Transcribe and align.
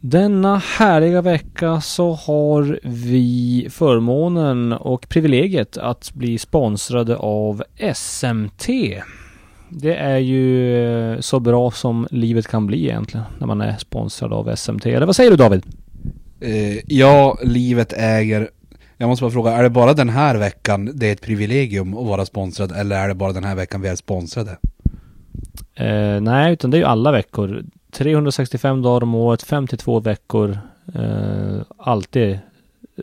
Denna 0.00 0.56
härliga 0.56 1.22
vecka 1.22 1.80
så 1.80 2.12
har 2.12 2.80
vi 2.82 3.66
förmånen 3.70 4.72
och 4.72 5.08
privilegiet 5.08 5.76
att 5.76 6.14
bli 6.14 6.38
sponsrade 6.38 7.16
av 7.16 7.62
SMT. 7.94 8.66
Det 9.68 9.94
är 9.94 10.18
ju 10.18 10.76
eh, 11.12 11.20
så 11.20 11.40
bra 11.40 11.70
som 11.70 12.06
livet 12.10 12.46
kan 12.48 12.66
bli 12.66 12.84
egentligen 12.84 13.26
när 13.38 13.46
man 13.46 13.60
är 13.60 13.76
sponsrad 13.76 14.32
av 14.32 14.56
SMT. 14.56 14.86
Eller 14.86 15.06
vad 15.06 15.16
säger 15.16 15.30
du 15.30 15.36
David? 15.36 15.66
Uh, 16.44 16.78
ja, 16.86 17.38
livet 17.42 17.92
äger... 17.92 18.50
Jag 18.96 19.08
måste 19.08 19.22
bara 19.22 19.30
fråga, 19.30 19.52
är 19.52 19.62
det 19.62 19.70
bara 19.70 19.94
den 19.94 20.08
här 20.08 20.36
veckan 20.36 20.90
det 20.94 21.08
är 21.08 21.12
ett 21.12 21.22
privilegium 21.22 21.96
att 21.96 22.06
vara 22.06 22.26
sponsrad 22.26 22.72
eller 22.72 22.96
är 22.96 23.08
det 23.08 23.14
bara 23.14 23.32
den 23.32 23.44
här 23.44 23.54
veckan 23.54 23.80
vi 23.80 23.88
är 23.88 23.96
sponsrade? 23.96 24.56
Eh, 25.74 26.20
nej, 26.20 26.52
utan 26.52 26.70
det 26.70 26.76
är 26.76 26.78
ju 26.78 26.84
alla 26.84 27.12
veckor. 27.12 27.64
365 27.90 28.82
dagar 28.82 29.02
om 29.02 29.14
året, 29.14 29.42
52 29.42 30.00
veckor. 30.00 30.58
Eh, 30.94 31.60
alltid 31.78 32.38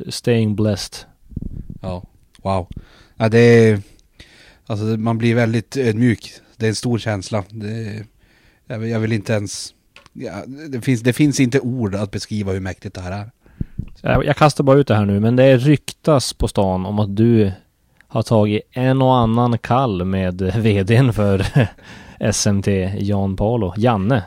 staying 0.10 0.56
blessed. 0.56 1.08
Ja, 1.82 2.04
wow. 2.42 2.68
Ja, 3.16 3.30
det 3.30 3.40
är... 3.40 3.82
Alltså 4.68 4.86
man 4.86 5.18
blir 5.18 5.36
väldigt 5.36 5.78
ödmjuk. 5.78 6.34
Det 6.58 6.66
är 6.66 6.70
en 6.70 6.76
stor 6.76 6.98
känsla. 6.98 7.44
Det, 7.50 8.06
jag, 8.68 9.00
vill, 9.00 9.12
inte 9.12 9.34
ens... 9.34 9.74
Ja, 10.14 10.44
det, 10.70 10.82
finns, 10.82 11.02
det 11.02 11.14
finns 11.14 11.40
inte 11.40 11.60
ord 11.60 11.96
att 11.96 12.12
beskriva 12.12 12.52
hur 12.52 12.60
mäktigt 12.60 12.96
det 12.96 13.02
här 13.02 13.12
är. 13.12 13.32
Jag, 14.02 14.26
jag 14.26 14.38
kastar 14.38 14.64
bara 14.64 14.78
ut 14.78 14.88
det 14.88 14.96
här 14.96 15.06
nu, 15.06 15.20
men 15.20 15.36
det 15.36 15.58
ryktas 15.58 16.34
på 16.34 16.48
stan 16.48 16.86
om 16.86 17.00
att 17.00 17.16
du 17.16 17.52
har 18.08 18.24
tagit 18.24 18.62
en 18.72 19.02
och 19.02 19.16
annan 19.16 19.58
kall 19.58 20.06
med 20.06 20.42
vdn 20.56 21.14
för 21.14 21.46
SMT, 22.34 22.68
Jan 22.98 23.36
Paolo, 23.36 23.74
Janne. 23.78 24.24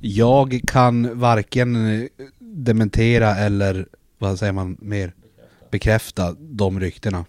Jag 0.00 0.60
kan 0.66 1.18
varken 1.18 2.08
dementera 2.38 3.36
eller, 3.36 3.86
vad 4.18 4.38
säger 4.38 4.52
man 4.52 4.76
mer, 4.80 5.12
bekräfta 5.70 6.36
de 6.38 6.80
ryktena. 6.80 7.24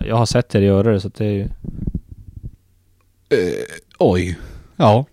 Jag 0.00 0.16
har 0.16 0.26
sett 0.26 0.54
er 0.54 0.60
göra 0.60 0.92
det 0.92 1.00
så 1.00 1.08
att 1.08 1.14
det 1.14 1.26
är 1.26 1.32
ju... 1.32 1.42
Eh, 3.28 3.64
oj. 3.98 4.38
Ja. 4.76 5.04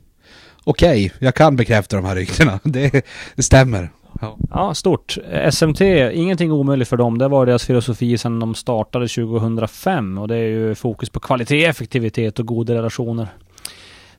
Okej, 0.64 1.12
jag 1.20 1.36
kan 1.36 1.56
bekräfta 1.56 1.96
de 1.96 2.06
här 2.06 2.16
ryktena. 2.16 2.60
Det, 2.64 3.06
det 3.36 3.44
stämmer. 3.44 3.90
Ja. 4.24 4.38
Ja, 4.50 4.74
stort. 4.74 5.18
SMT, 5.52 5.82
ingenting 6.14 6.52
omöjligt 6.52 6.90
för 6.90 6.98
dem. 6.98 7.18
Det 7.18 7.28
var 7.28 7.46
deras 7.46 7.66
filosofi 7.66 8.18
sedan 8.18 8.40
de 8.40 8.56
startade 8.56 9.08
2005 9.08 10.18
och 10.18 10.28
det 10.28 10.36
är 10.36 10.48
ju 10.48 10.76
fokus 10.76 11.10
på 11.10 11.20
kvalitet, 11.20 11.66
effektivitet 11.66 12.40
och 12.40 12.46
goda 12.46 12.74
relationer 12.74 13.28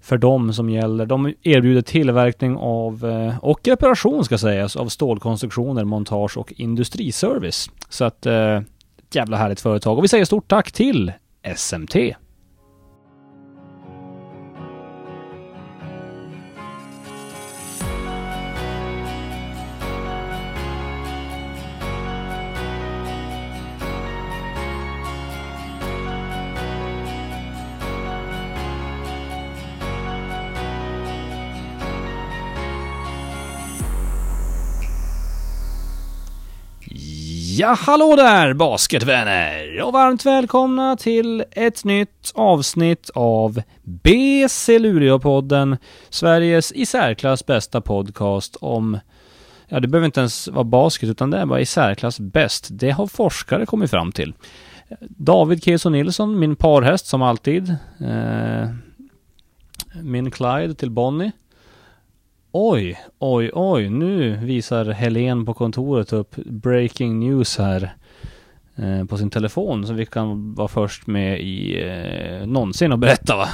för 0.01 0.19
dem 0.19 0.53
som 0.53 0.71
gäller. 0.71 1.07
De 1.07 1.35
erbjuder 1.43 1.83
tillverkning 1.83 2.57
av, 2.57 3.05
eh, 3.05 3.39
och 3.39 3.61
reparation 3.69 4.25
ska 4.25 4.39
sägas, 4.39 4.77
av 4.77 4.89
stålkonstruktioner, 4.89 5.85
montage 5.85 6.37
och 6.37 6.53
industriservice. 6.57 7.71
Så 7.89 8.05
att, 8.05 8.27
eh, 8.27 8.57
ett 8.57 9.15
jävla 9.15 9.37
härligt 9.37 9.61
företag. 9.61 9.99
Och 9.99 10.05
vi 10.05 10.09
säger 10.09 10.25
stort 10.25 10.49
tack 10.49 10.73
till 10.73 11.13
SMT. 11.43 12.15
Ja, 37.57 37.77
hallå 37.81 38.17
där 38.17 38.55
basketvänner! 38.55 39.83
Och 39.83 39.93
varmt 39.93 40.27
välkomna 40.27 40.97
till 40.97 41.45
ett 41.51 41.85
nytt 41.85 42.33
avsnitt 42.35 43.11
av 43.15 43.63
BC 43.83 44.79
Luleå-podden, 44.79 45.77
Sveriges 46.11 46.73
i 46.73 46.87
särklass 46.87 47.47
bästa 47.47 47.81
podcast 47.81 48.57
om, 48.61 48.99
ja 49.69 49.81
det 49.81 49.89
behöver 49.89 50.07
inte 50.07 50.21
ens 50.21 50.49
vara 50.49 50.65
basket 50.65 51.09
utan 51.09 51.31
det 51.31 51.39
är 51.39 51.47
bara 51.47 51.61
i 51.61 51.67
särklass 51.67 52.21
bäst. 52.21 52.69
Det 52.71 52.91
har 52.91 53.07
forskare 53.07 53.67
kommit 53.67 53.91
fram 53.91 54.13
till. 54.13 54.35
David 55.01 55.65
Keso 55.65 55.89
Nilsson, 55.89 56.39
min 56.39 56.57
parhäst 56.57 57.07
som 57.07 57.23
alltid. 57.23 57.77
Eh, 58.01 58.69
min 60.03 60.31
Clyde 60.31 60.75
till 60.75 60.91
Bonnie. 60.91 61.33
Oj, 62.57 62.99
oj, 63.19 63.51
oj, 63.53 63.89
nu 63.89 64.37
visar 64.37 64.85
Helen 64.85 65.47
på 65.47 65.55
kontoret 65.55 66.13
upp 66.13 66.37
breaking 66.37 67.21
news 67.21 67.59
här 67.59 67.95
eh, 68.77 69.05
på 69.05 69.17
sin 69.19 69.31
telefon. 69.31 69.87
Så 69.87 69.93
vi 69.93 70.07
kan 70.07 70.55
vara 70.55 70.69
först 70.69 71.07
med 71.07 71.41
i 71.41 71.83
eh, 71.83 72.47
någonsin 72.47 72.93
och 72.93 72.99
berätta 72.99 73.37
va. 73.37 73.49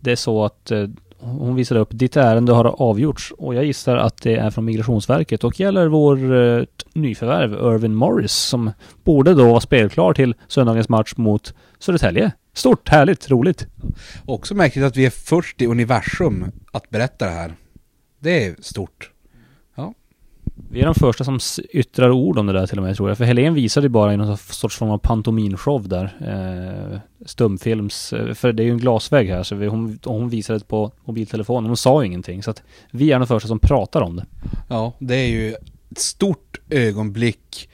Det 0.00 0.12
är 0.12 0.16
så 0.16 0.44
att 0.44 0.70
eh, 0.70 0.86
hon 1.18 1.54
visar 1.54 1.76
upp 1.76 1.88
ditt 1.90 2.16
ärende 2.16 2.52
har 2.52 2.64
avgjorts 2.82 3.32
och 3.38 3.54
jag 3.54 3.64
gissar 3.64 3.96
att 3.96 4.22
det 4.22 4.36
är 4.36 4.50
från 4.50 4.64
Migrationsverket 4.64 5.44
och 5.44 5.60
gäller 5.60 5.86
vår 5.86 6.34
eh, 6.34 6.64
nyförvärv 6.94 7.52
Irvin 7.52 7.94
Morris 7.94 8.32
som 8.32 8.70
borde 9.04 9.34
då 9.34 9.48
vara 9.48 9.60
spelklar 9.60 10.12
till 10.12 10.34
söndagens 10.48 10.88
match 10.88 11.12
mot 11.16 11.54
Södertälje. 11.78 12.32
Stort, 12.54 12.88
härligt, 12.88 13.30
roligt. 13.30 13.66
Också 14.24 14.54
märkligt 14.54 14.84
att 14.84 14.96
vi 14.96 15.06
är 15.06 15.10
först 15.10 15.62
i 15.62 15.66
universum 15.66 16.52
att 16.72 16.90
berätta 16.90 17.24
det 17.24 17.30
här. 17.30 17.52
Det 18.22 18.44
är 18.46 18.56
stort. 18.60 19.10
Ja. 19.74 19.94
Vi 20.70 20.80
är 20.80 20.84
de 20.84 20.94
första 20.94 21.24
som 21.24 21.38
yttrar 21.72 22.10
ord 22.10 22.38
om 22.38 22.46
det 22.46 22.52
där 22.52 22.66
till 22.66 22.78
och 22.78 22.84
med 22.84 22.96
tror 22.96 23.08
jag. 23.08 23.18
För 23.18 23.24
Helen 23.24 23.54
visade 23.54 23.84
ju 23.84 23.88
bara 23.88 24.14
i 24.14 24.16
någon 24.16 24.36
sorts 24.36 24.76
form 24.76 24.90
av 24.90 24.98
pantominshow 24.98 25.88
där. 25.88 26.04
Eh, 26.92 26.98
stumfilms... 27.26 28.12
eh, 28.12 28.34
För 28.34 28.52
det 28.52 28.62
är 28.62 28.64
ju 28.64 28.70
en 28.70 28.78
glasvägg 28.78 29.28
här 29.28 29.42
så 29.42 29.54
vi, 29.54 29.66
hon, 29.66 29.98
hon 30.04 30.28
visade 30.28 30.58
det 30.58 30.64
på 30.64 30.92
mobiltelefonen. 31.04 31.68
Hon 31.70 31.76
sa 31.76 32.02
ju 32.02 32.06
ingenting. 32.06 32.42
Så 32.42 32.50
att 32.50 32.62
vi 32.90 33.12
är 33.12 33.18
de 33.18 33.26
första 33.28 33.48
som 33.48 33.58
pratar 33.58 34.00
om 34.00 34.16
det. 34.16 34.26
Ja, 34.68 34.92
det 34.98 35.14
är 35.16 35.28
ju 35.28 35.54
ett 35.90 35.98
stort 35.98 36.60
ögonblick 36.70 37.68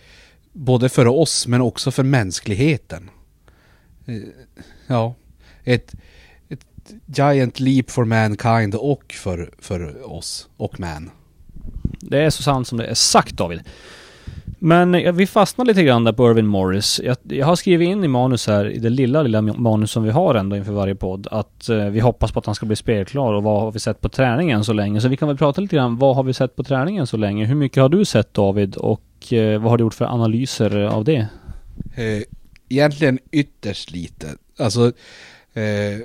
både 0.53 0.89
för 0.89 1.07
oss 1.07 1.47
men 1.47 1.61
också 1.61 1.91
för 1.91 2.03
mänskligheten. 2.03 3.11
Eh, 4.07 4.15
Ja, 4.87 5.15
ett, 5.65 5.95
ett 6.91 7.19
giant 7.19 7.61
leap 7.61 7.91
for 7.91 8.05
mankind 8.05 8.75
och 8.75 9.13
för, 9.13 9.51
för 9.59 10.13
oss 10.13 10.49
och 10.57 10.81
man. 10.81 11.11
Det 12.01 12.19
är 12.19 12.31
så 12.31 12.43
sant 12.43 12.69
som 12.69 12.79
det 12.79 12.87
är 12.87 12.95
sagt 12.95 13.37
David. 13.37 13.61
Men 14.59 15.17
vi 15.17 15.27
fastnar 15.27 15.65
lite 15.65 15.83
grann 15.83 16.05
där 16.05 16.13
på 16.13 16.31
Irvin 16.31 16.47
Morris. 16.47 17.01
Jag, 17.05 17.17
jag 17.23 17.47
har 17.47 17.57
skrivit 17.57 17.89
in 17.89 18.05
i 18.05 18.09
manus 18.09 18.47
här, 18.47 18.71
i 18.71 18.79
det 18.79 18.91
lilla, 18.91 19.23
lilla 19.23 19.43
manus 19.43 19.91
som 19.91 20.03
vi 20.03 20.11
har 20.11 20.35
ändå 20.35 20.57
inför 20.57 20.73
varje 20.73 20.95
podd, 20.95 21.27
att 21.31 21.69
eh, 21.69 21.85
vi 21.85 22.01
hoppas 22.01 22.33
på 22.33 22.39
att 22.39 22.47
han 22.47 22.55
ska 22.55 22.67
bli 22.67 22.77
spelklar 22.77 23.33
och 23.33 23.43
vad 23.43 23.61
har 23.61 23.73
vi 23.73 23.79
sett 23.79 24.01
på 24.01 24.09
träningen 24.09 24.65
så 24.65 24.73
länge. 24.73 25.01
Så 25.01 25.09
vi 25.09 25.17
kan 25.17 25.29
väl 25.29 25.37
prata 25.37 25.61
lite 25.61 25.77
grann, 25.77 25.97
vad 25.97 26.17
har 26.17 26.23
vi 26.23 26.33
sett 26.33 26.57
på 26.57 26.65
träningen 26.65 27.07
så 27.07 27.17
länge? 27.17 27.45
Hur 27.45 27.55
mycket 27.55 27.83
har 27.83 27.89
du 27.89 28.05
sett 28.05 28.35
David 28.35 28.77
och 28.77 29.33
eh, 29.33 29.61
vad 29.61 29.71
har 29.71 29.79
du 29.79 29.85
gjort 29.85 29.95
för 29.95 30.05
analyser 30.05 30.81
av 30.81 31.05
det? 31.05 31.29
Eh, 31.95 32.23
egentligen 32.69 33.19
ytterst 33.31 33.91
lite. 33.91 34.27
Alltså, 34.59 34.93
eh, 35.55 36.01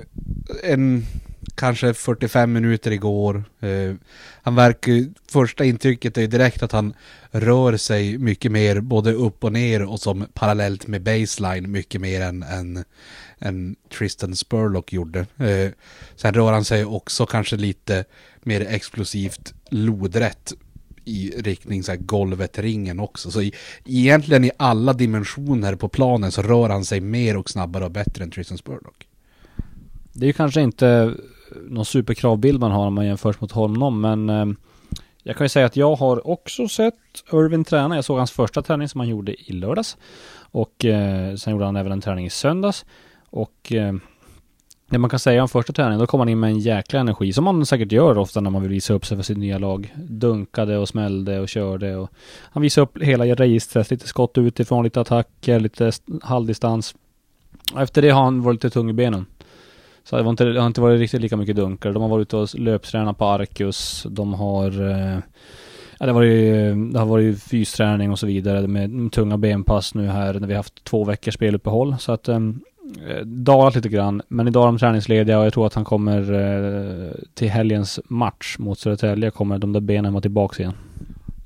en 0.62 1.06
kanske 1.54 1.94
45 1.94 2.52
minuter 2.52 2.90
igår. 2.90 3.44
Eh, 3.60 3.94
han 4.42 4.54
verkar 4.54 4.92
ju- 4.92 5.12
första 5.30 5.64
intrycket 5.64 6.16
är 6.16 6.20
ju 6.20 6.26
direkt 6.26 6.62
att 6.62 6.72
han 6.72 6.94
rör 7.30 7.76
sig 7.76 8.18
mycket 8.18 8.52
mer 8.52 8.80
både 8.80 9.12
upp 9.12 9.44
och 9.44 9.52
ner 9.52 9.82
och 9.82 10.00
som 10.00 10.26
parallellt 10.34 10.86
med 10.86 11.02
baseline 11.02 11.70
mycket 11.70 12.00
mer 12.00 12.20
än, 12.20 12.42
än, 12.42 12.84
än 13.38 13.76
Tristan 13.98 14.36
Spurlock 14.36 14.92
gjorde. 14.92 15.20
Eh, 15.38 15.70
sen 16.16 16.34
rör 16.34 16.52
han 16.52 16.64
sig 16.64 16.84
också 16.84 17.26
kanske 17.26 17.56
lite 17.56 18.04
mer 18.42 18.60
explosivt 18.60 19.54
lodrätt 19.70 20.52
i 21.04 21.30
riktning 21.36 21.82
så 21.82 21.92
här 21.92 21.98
golvet, 21.98 22.58
ringen 22.58 23.00
också. 23.00 23.30
Så 23.30 23.42
i, 23.42 23.52
egentligen 23.84 24.44
i 24.44 24.50
alla 24.56 24.92
dimensioner 24.92 25.74
på 25.74 25.88
planen 25.88 26.32
så 26.32 26.42
rör 26.42 26.68
han 26.68 26.84
sig 26.84 27.00
mer 27.00 27.36
och 27.36 27.50
snabbare 27.50 27.84
och 27.84 27.90
bättre 27.90 28.24
än 28.24 28.30
Tristan 28.30 28.58
Spurlock. 28.58 29.06
Det 30.14 30.24
är 30.24 30.28
ju 30.28 30.32
kanske 30.32 30.60
inte 30.60 31.14
någon 31.68 31.84
superkravbild 31.84 32.60
man 32.60 32.70
har 32.70 32.86
om 32.86 32.94
man 32.94 33.06
jämförs 33.06 33.40
mot 33.40 33.52
honom, 33.52 34.00
men 34.00 34.30
eh, 34.30 34.46
jag 35.22 35.36
kan 35.36 35.44
ju 35.44 35.48
säga 35.48 35.66
att 35.66 35.76
jag 35.76 35.94
har 35.94 36.28
också 36.28 36.68
sett 36.68 36.94
Irvin 37.32 37.64
träna. 37.64 37.94
Jag 37.94 38.04
såg 38.04 38.18
hans 38.18 38.30
första 38.30 38.62
träning 38.62 38.88
som 38.88 39.00
han 39.00 39.08
gjorde 39.08 39.50
i 39.50 39.52
lördags. 39.52 39.96
Och 40.36 40.84
eh, 40.84 41.34
sen 41.34 41.52
gjorde 41.52 41.64
han 41.64 41.76
även 41.76 41.92
en 41.92 42.00
träning 42.00 42.26
i 42.26 42.30
söndags. 42.30 42.84
Och 43.30 43.72
eh, 43.72 43.94
det 44.90 44.98
man 44.98 45.10
kan 45.10 45.18
säga 45.18 45.42
om 45.42 45.48
första 45.48 45.72
träningen, 45.72 46.00
då 46.00 46.06
kom 46.06 46.20
han 46.20 46.28
in 46.28 46.40
med 46.40 46.50
en 46.50 46.58
jäkla 46.58 47.00
energi, 47.00 47.32
som 47.32 47.44
man 47.44 47.66
säkert 47.66 47.92
gör 47.92 48.18
ofta 48.18 48.40
när 48.40 48.50
man 48.50 48.62
vill 48.62 48.70
visa 48.70 48.94
upp 48.94 49.06
sig 49.06 49.16
för 49.16 49.24
sitt 49.24 49.38
nya 49.38 49.58
lag. 49.58 49.94
Dunkade 49.96 50.78
och 50.78 50.88
smällde 50.88 51.40
och 51.40 51.48
körde 51.48 51.96
och 51.96 52.10
han 52.42 52.62
visade 52.62 52.82
upp 52.82 53.02
hela 53.02 53.24
registret, 53.24 53.90
lite 53.90 54.08
skott 54.08 54.38
utifrån, 54.38 54.84
lite 54.84 55.00
attacker, 55.00 55.60
lite 55.60 55.92
halvdistans. 56.22 56.94
Och 57.74 57.82
efter 57.82 58.02
det 58.02 58.10
har 58.10 58.22
han 58.22 58.42
varit 58.42 58.64
lite 58.64 58.74
tung 58.74 58.90
i 58.90 58.92
benen. 58.92 59.26
Så 60.04 60.16
det, 60.16 60.22
var 60.22 60.30
inte, 60.30 60.44
det 60.44 60.60
har 60.60 60.66
inte 60.66 60.80
varit 60.80 61.00
riktigt 61.00 61.20
lika 61.20 61.36
mycket 61.36 61.56
dunkar. 61.56 61.92
De 61.92 62.02
har 62.02 62.08
varit 62.08 62.22
ute 62.22 62.36
och 62.36 62.54
löptränat 62.54 63.18
på 63.18 63.24
Arcus. 63.24 64.06
De 64.10 64.34
har 64.34 64.90
eh, 64.90 65.18
Ja, 65.98 66.06
det, 66.06 66.12
har 66.12 66.20
varit, 66.20 66.92
det 66.92 66.98
har 66.98 67.06
varit 67.06 67.42
fysträning 67.42 68.10
och 68.10 68.18
så 68.18 68.26
vidare 68.26 68.66
med 68.66 69.12
tunga 69.12 69.38
benpass 69.38 69.94
nu 69.94 70.06
här 70.06 70.34
när 70.34 70.48
vi 70.48 70.54
haft 70.54 70.84
två 70.84 71.04
veckors 71.04 71.34
speluppehåll. 71.34 71.96
Så 71.98 72.12
att 72.12 72.28
Eh, 73.08 73.24
dalat 73.24 73.74
lite 73.74 73.88
grann. 73.88 74.22
Men 74.28 74.48
idag 74.48 74.62
är 74.62 74.66
de 74.66 74.78
träningslediga 74.78 75.38
och 75.38 75.46
jag 75.46 75.52
tror 75.52 75.66
att 75.66 75.74
han 75.74 75.84
kommer 75.84 76.32
eh, 76.32 77.12
till 77.34 77.50
helgens 77.50 78.00
match 78.04 78.56
mot 78.58 78.78
Södertälje 78.78 79.30
kommer 79.30 79.58
de 79.58 79.72
där 79.72 79.80
benen 79.80 80.12
vara 80.12 80.20
tillbaka 80.20 80.62
igen. 80.62 80.74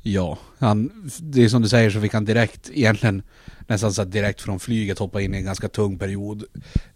Ja, 0.02 0.38
han, 0.58 1.10
det 1.20 1.44
är 1.44 1.48
som 1.48 1.62
du 1.62 1.68
säger 1.68 1.90
så 1.90 2.00
fick 2.00 2.14
han 2.14 2.24
direkt, 2.24 2.70
egentligen 2.72 3.22
nästan 3.66 3.92
så 3.92 4.04
direkt 4.04 4.40
från 4.40 4.60
flyget 4.60 4.98
hoppa 4.98 5.20
in 5.20 5.34
i 5.34 5.36
en 5.36 5.44
ganska 5.44 5.68
tung 5.68 5.98
period. 5.98 6.44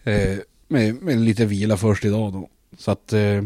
Eh, 0.04 0.38
med, 0.68 0.94
med 1.02 1.20
lite 1.20 1.46
vila 1.46 1.76
först 1.76 2.04
idag 2.04 2.32
då. 2.32 2.48
Så 2.78 2.90
att 2.90 3.12
eh, 3.12 3.42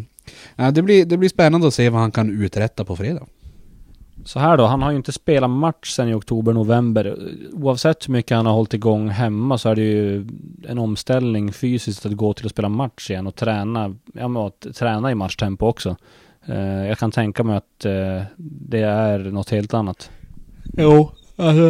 det, 0.73 0.83
blir, 0.83 1.05
det 1.05 1.17
blir 1.17 1.29
spännande 1.29 1.67
att 1.67 1.75
se 1.75 1.91
vad 1.91 2.01
han 2.01 2.13
kan 2.13 2.43
uträtta 2.43 2.85
på 2.85 2.97
fredag. 2.97 3.27
Så 4.25 4.39
här 4.39 4.57
då, 4.57 4.67
han 4.67 4.83
har 4.83 4.91
ju 4.91 4.97
inte 4.97 5.13
spelat 5.13 5.51
match 5.51 5.91
sen 5.91 6.09
i 6.09 6.15
oktober, 6.15 6.53
november. 6.53 7.19
Oavsett 7.53 8.09
hur 8.09 8.13
mycket 8.13 8.37
han 8.37 8.47
har 8.47 8.53
hållit 8.53 8.75
igång 8.75 9.09
hemma 9.09 9.59
så 9.59 9.69
är 9.69 9.75
det 9.75 9.83
ju 9.83 10.27
en 10.69 10.79
omställning 10.79 11.53
fysiskt 11.53 12.07
att 12.07 12.13
gå 12.13 12.33
till 12.33 12.47
att 12.47 12.53
spela 12.53 12.69
match 12.69 13.11
igen 13.11 13.27
och 13.27 13.35
träna, 13.35 13.97
ja 14.15 14.29
men 14.29 14.43
att 14.43 14.67
träna 14.75 15.11
i 15.11 15.15
matchtempo 15.15 15.67
också. 15.67 15.97
Uh, 16.49 16.87
jag 16.87 16.99
kan 16.99 17.11
tänka 17.11 17.45
mig 17.45 17.57
att 17.57 17.87
uh, 17.87 18.23
det 18.37 18.81
är 18.81 19.19
något 19.19 19.51
helt 19.51 19.75
annat. 19.75 20.11
Jo, 20.73 21.11
alltså... 21.37 21.63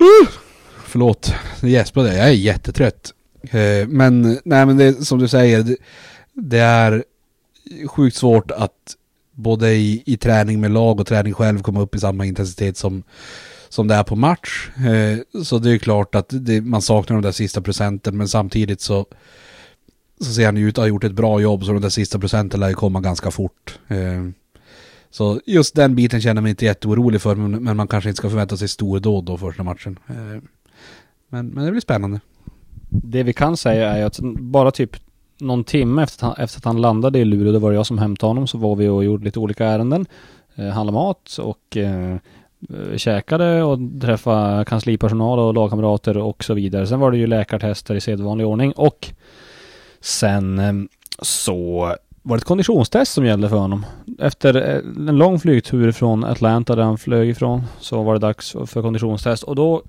Uh, 0.00 0.28
förlåt, 0.84 1.34
jag 1.60 1.70
gäspade. 1.70 2.16
Jag 2.16 2.28
är 2.28 2.32
jättetrött. 2.32 3.14
Eh, 3.50 3.88
men, 3.88 4.38
nej 4.44 4.66
men 4.66 4.76
det 4.76 5.06
som 5.06 5.18
du 5.18 5.28
säger, 5.28 5.62
det, 5.62 5.76
det 6.34 6.58
är 6.58 7.04
sjukt 7.86 8.16
svårt 8.16 8.50
att 8.50 8.96
både 9.32 9.72
i, 9.72 10.02
i 10.06 10.16
träning 10.16 10.60
med 10.60 10.70
lag 10.70 11.00
och 11.00 11.06
träning 11.06 11.32
själv 11.34 11.62
komma 11.62 11.80
upp 11.80 11.94
i 11.94 11.98
samma 11.98 12.26
intensitet 12.26 12.76
som, 12.76 13.02
som 13.68 13.88
det 13.88 13.94
är 13.94 14.02
på 14.02 14.16
match. 14.16 14.70
Eh, 14.76 15.42
så 15.42 15.58
det 15.58 15.70
är 15.70 15.78
klart 15.78 16.14
att 16.14 16.26
det, 16.30 16.60
man 16.60 16.82
saknar 16.82 17.16
de 17.16 17.22
där 17.22 17.32
sista 17.32 17.60
procenten 17.60 18.16
men 18.16 18.28
samtidigt 18.28 18.80
så, 18.80 19.06
så 20.20 20.32
ser 20.32 20.46
han 20.46 20.56
ju 20.56 20.68
ut 20.68 20.78
att 20.78 20.82
ha 20.82 20.88
gjort 20.88 21.04
ett 21.04 21.12
bra 21.12 21.40
jobb 21.40 21.64
så 21.64 21.72
de 21.72 21.82
där 21.82 21.88
sista 21.88 22.18
procenten 22.18 22.60
lär 22.60 22.68
ju 22.68 22.74
komma 22.74 23.00
ganska 23.00 23.30
fort. 23.30 23.78
Eh, 23.88 24.28
så 25.10 25.40
just 25.46 25.74
den 25.74 25.94
biten 25.94 26.20
känner 26.20 26.34
jag 26.34 26.42
mig 26.42 26.50
inte 26.50 26.64
jätteorolig 26.64 27.22
för 27.22 27.34
men, 27.34 27.64
men 27.64 27.76
man 27.76 27.88
kanske 27.88 28.10
inte 28.10 28.18
ska 28.18 28.30
förvänta 28.30 28.56
sig 28.56 28.68
stordåd 28.68 29.24
då 29.24 29.38
första 29.38 29.62
matchen. 29.62 29.98
Eh, 30.06 30.42
men, 31.28 31.48
men 31.48 31.64
det 31.64 31.70
blir 31.70 31.80
spännande. 31.80 32.20
Det 32.88 33.22
vi 33.22 33.32
kan 33.32 33.56
säga 33.56 33.96
är 33.96 34.04
att 34.04 34.18
bara 34.38 34.70
typ 34.70 34.96
någon 35.40 35.64
timme 35.64 36.02
efter 36.02 36.26
att, 36.26 36.36
han, 36.36 36.44
efter 36.44 36.60
att 36.60 36.64
han 36.64 36.80
landade 36.80 37.18
i 37.18 37.24
Luleå, 37.24 37.52
då 37.52 37.58
var 37.58 37.72
jag 37.72 37.86
som 37.86 37.98
hämtade 37.98 38.30
honom, 38.30 38.46
så 38.46 38.58
var 38.58 38.76
vi 38.76 38.88
och 38.88 39.04
gjorde 39.04 39.24
lite 39.24 39.38
olika 39.38 39.66
ärenden. 39.66 40.06
Eh, 40.54 40.68
handlade 40.68 40.94
mat 40.94 41.38
och 41.42 41.76
eh, 41.76 42.16
käkade 42.96 43.62
och 43.62 43.78
träffade 44.00 44.64
kanslipersonal 44.64 45.38
och 45.38 45.54
lagkamrater 45.54 46.16
och 46.16 46.44
så 46.44 46.54
vidare. 46.54 46.86
Sen 46.86 47.00
var 47.00 47.10
det 47.10 47.18
ju 47.18 47.26
läkartester 47.26 47.94
i 47.94 48.00
sedvanlig 48.00 48.46
ordning 48.46 48.72
och 48.72 49.08
sen 50.00 50.58
eh, 50.58 50.72
så 51.22 51.80
var 52.22 52.36
det 52.36 52.40
ett 52.40 52.44
konditionstest 52.44 53.12
som 53.12 53.26
gällde 53.26 53.48
för 53.48 53.56
honom. 53.56 53.86
Efter 54.18 54.54
eh, 54.54 55.08
en 55.08 55.16
lång 55.16 55.40
flygtur 55.40 55.92
från 55.92 56.24
Atlanta 56.24 56.76
där 56.76 56.82
han 56.82 56.98
flög 56.98 57.28
ifrån 57.28 57.62
så 57.80 58.02
var 58.02 58.12
det 58.14 58.20
dags 58.20 58.52
för 58.66 58.82
konditionstest 58.82 59.42
och 59.42 59.54
då 59.54 59.82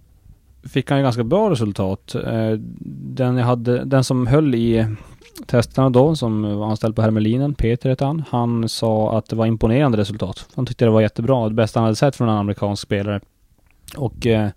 fick 0.63 0.89
han 0.89 0.99
ju 0.99 1.03
ganska 1.03 1.23
bra 1.23 1.49
resultat. 1.49 2.15
Eh, 2.15 2.51
den, 2.89 3.37
jag 3.37 3.45
hade, 3.45 3.85
den 3.85 4.03
som 4.03 4.27
höll 4.27 4.55
i 4.55 4.85
testerna 5.45 5.89
då, 5.89 6.15
som 6.15 6.57
var 6.59 6.69
anställd 6.69 6.95
på 6.95 7.01
Hermelinen, 7.01 7.53
Peter 7.53 7.89
hette 7.89 8.05
han, 8.05 8.23
han 8.29 8.69
sa 8.69 9.17
att 9.17 9.29
det 9.29 9.35
var 9.35 9.45
imponerande 9.45 9.97
resultat. 9.97 10.47
Han 10.55 10.65
tyckte 10.65 10.85
det 10.85 10.91
var 10.91 11.01
jättebra, 11.01 11.49
det 11.49 11.55
bästa 11.55 11.79
han 11.79 11.85
hade 11.85 11.95
sett 11.95 12.15
från 12.15 12.29
en 12.29 12.37
amerikansk 12.37 12.83
spelare. 12.83 13.21
Och 13.97 14.27
eh, 14.27 14.49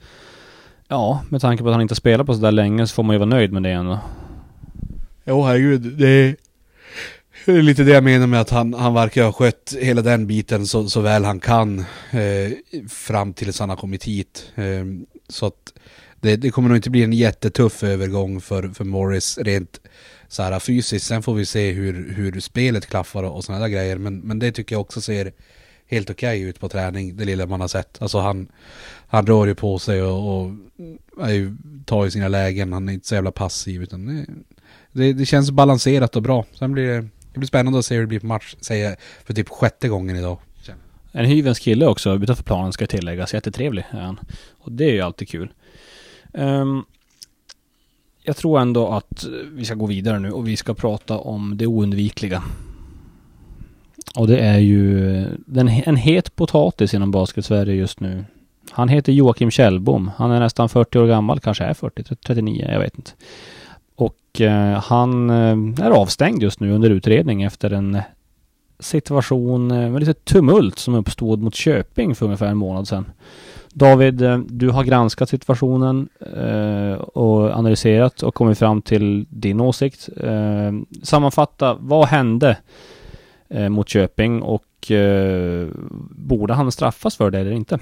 ja, 0.89 1.23
med 1.29 1.41
tanke 1.41 1.63
på 1.63 1.69
att 1.69 1.75
han 1.75 1.83
inte 1.83 1.95
spelat 1.95 2.27
på 2.27 2.35
sådär 2.35 2.53
länge 2.53 2.87
så 2.87 2.95
får 2.95 3.03
man 3.03 3.15
ju 3.15 3.19
vara 3.19 3.29
nöjd 3.29 3.53
med 3.53 3.63
det 3.63 3.71
ändå. 3.71 3.99
Jo, 5.25 5.43
herregud, 5.43 5.81
det 5.83 6.09
är, 6.09 6.37
det 7.47 7.53
är 7.53 7.63
lite 7.63 7.85
det 7.85 7.93
jag 7.93 8.05
menar 8.05 8.27
med 8.27 8.41
att 8.41 8.51
han, 8.51 8.75
han 8.75 8.95
verkar 8.95 9.25
ha 9.25 9.33
skött 9.33 9.75
hela 9.81 10.03
den 10.03 10.27
biten 10.27 10.67
så, 10.67 10.89
så 10.89 11.01
väl 11.01 11.25
han 11.25 11.41
kan 11.41 11.79
eh, 12.11 12.53
fram 12.89 13.33
tills 13.33 13.61
han 13.61 13.69
har 13.69 13.77
kommit 13.77 14.05
hit. 14.05 14.53
Eh, 14.55 14.85
så 15.33 15.47
att 15.47 15.73
det, 16.21 16.37
det, 16.37 16.51
kommer 16.51 16.69
nog 16.69 16.79
inte 16.79 16.91
bli 16.91 17.03
en 17.03 17.13
jättetuff 17.13 17.83
övergång 17.83 18.41
för, 18.41 18.69
för 18.69 18.85
Morris 18.85 19.39
rent 19.39 19.81
så 20.29 20.43
här 20.43 20.59
fysiskt. 20.59 21.07
Sen 21.07 21.23
får 21.23 21.35
vi 21.35 21.47
se 21.47 21.71
hur, 21.71 22.13
hur 22.13 22.41
spelet 22.41 22.87
klaffar 22.87 23.23
och, 23.23 23.37
och 23.37 23.45
sådana 23.45 23.63
där 23.63 23.69
grejer. 23.69 23.99
Men, 23.99 24.21
men 24.21 24.39
det 24.39 24.53
tycker 24.53 24.75
jag 24.75 24.81
också 24.81 25.01
ser 25.01 25.33
helt 25.87 26.11
okej 26.11 26.39
okay 26.39 26.49
ut 26.49 26.61
på 26.61 26.69
träning, 26.69 27.17
det 27.17 27.25
lilla 27.25 27.47
man 27.47 27.61
har 27.61 27.69
sett. 27.69 28.03
Alltså 28.03 28.19
han, 28.19 28.49
han 29.07 29.27
rör 29.27 29.47
ju 29.47 29.55
på 29.55 29.79
sig 29.79 30.03
och, 30.03 30.39
och 30.39 30.51
ju, 31.31 31.57
tar 31.85 32.05
ju 32.05 32.11
sina 32.11 32.29
lägen. 32.29 32.73
Han 32.73 32.89
är 32.89 32.93
inte 32.93 33.09
så 33.09 33.15
jävla 33.15 33.33
passiv 33.33 33.83
utan 33.83 34.07
det, 34.07 34.27
det, 34.93 35.13
det, 35.13 35.27
känns 35.27 35.51
balanserat 35.51 36.17
och 36.17 36.23
bra. 36.23 36.45
Sen 36.59 36.73
blir 36.73 36.87
det, 36.87 37.09
det 37.33 37.39
blir 37.39 37.47
spännande 37.47 37.79
att 37.79 37.85
se 37.85 37.95
hur 37.95 38.03
det 38.03 38.07
blir 38.07 38.21
på 38.21 38.27
match, 38.27 38.57
säger 38.61 38.89
jag, 38.89 38.97
för 39.25 39.35
typ 39.35 39.49
sjätte 39.49 39.89
gången 39.89 40.17
idag. 40.17 40.39
En 41.13 41.25
hyvens 41.25 41.59
kille 41.59 41.87
också 41.87 42.15
utanför 42.15 42.45
planen 42.45 42.73
ska 42.73 42.87
tilläggas. 42.87 43.35
Jättetrevlig 43.35 43.85
är 43.91 44.01
han. 44.01 44.21
Och 44.59 44.73
det 44.73 44.85
är 44.85 44.93
ju 44.93 45.01
alltid 45.01 45.29
kul. 45.29 45.53
Um, 46.33 46.85
jag 48.23 48.37
tror 48.37 48.61
ändå 48.61 48.89
att 48.89 49.27
vi 49.53 49.65
ska 49.65 49.75
gå 49.75 49.87
vidare 49.87 50.19
nu 50.19 50.31
och 50.31 50.49
vi 50.49 50.57
ska 50.57 50.75
prata 50.75 51.19
om 51.19 51.57
det 51.57 51.67
oundvikliga. 51.67 52.43
Och 54.17 54.27
det 54.27 54.39
är 54.39 54.59
ju 54.59 55.25
den, 55.47 55.69
en 55.69 55.97
het 55.97 56.37
potatis 56.37 56.95
inom 56.95 57.11
basket-Sverige 57.11 57.75
just 57.75 58.01
nu. 58.01 58.25
Han 58.71 58.89
heter 58.89 59.13
Joakim 59.13 59.51
Kjellbom. 59.51 60.11
Han 60.17 60.31
är 60.31 60.41
nästan 60.41 60.69
40 60.69 60.99
år 60.99 61.07
gammal, 61.07 61.41
kanske 61.41 61.65
är 61.65 61.75
40, 61.75 62.03
39, 62.27 62.69
jag 62.73 62.81
vet 62.81 62.97
inte. 62.97 63.11
Och 63.95 64.41
eh, 64.41 64.79
han 64.83 65.31
eh, 65.31 65.87
är 65.87 65.91
avstängd 65.91 66.43
just 66.43 66.61
nu 66.61 66.73
under 66.73 66.91
utredning 66.91 67.43
efter 67.43 67.71
en 67.71 68.03
situation 68.83 69.71
eh, 69.71 69.91
med 69.91 70.01
lite 70.01 70.15
tumult 70.15 70.79
som 70.79 70.95
uppstod 70.95 71.43
mot 71.43 71.55
Köping 71.55 72.15
för 72.15 72.27
ungefär 72.27 72.47
en 72.47 72.57
månad 72.57 72.89
sedan. 72.89 73.11
David, 73.73 74.23
eh, 74.23 74.39
du 74.39 74.71
har 74.71 74.85
granskat 74.85 75.29
situationen 75.29 76.09
eh, 76.37 76.95
och 76.95 77.51
analyserat 77.51 78.23
och 78.23 78.35
kommit 78.35 78.59
fram 78.59 78.83
till 78.83 79.27
din 79.31 79.61
åsikt. 79.61 80.09
Sammanfatta, 81.03 81.75
vad 81.81 82.09
hände 82.09 82.59
mot 83.71 83.89
Köping 83.89 84.43
och 84.43 84.93
borde 86.11 86.55
han 86.55 86.73
straffas 86.73 87.17
för 87.17 87.31
det 87.31 87.39
eller 87.39 87.51
inte? 87.51 87.75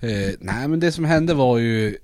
Eh, 0.00 0.34
nej, 0.40 0.68
men 0.68 0.80
det 0.80 0.92
som 0.92 1.04
hände 1.04 1.34
var 1.34 1.58
ju 1.58 1.96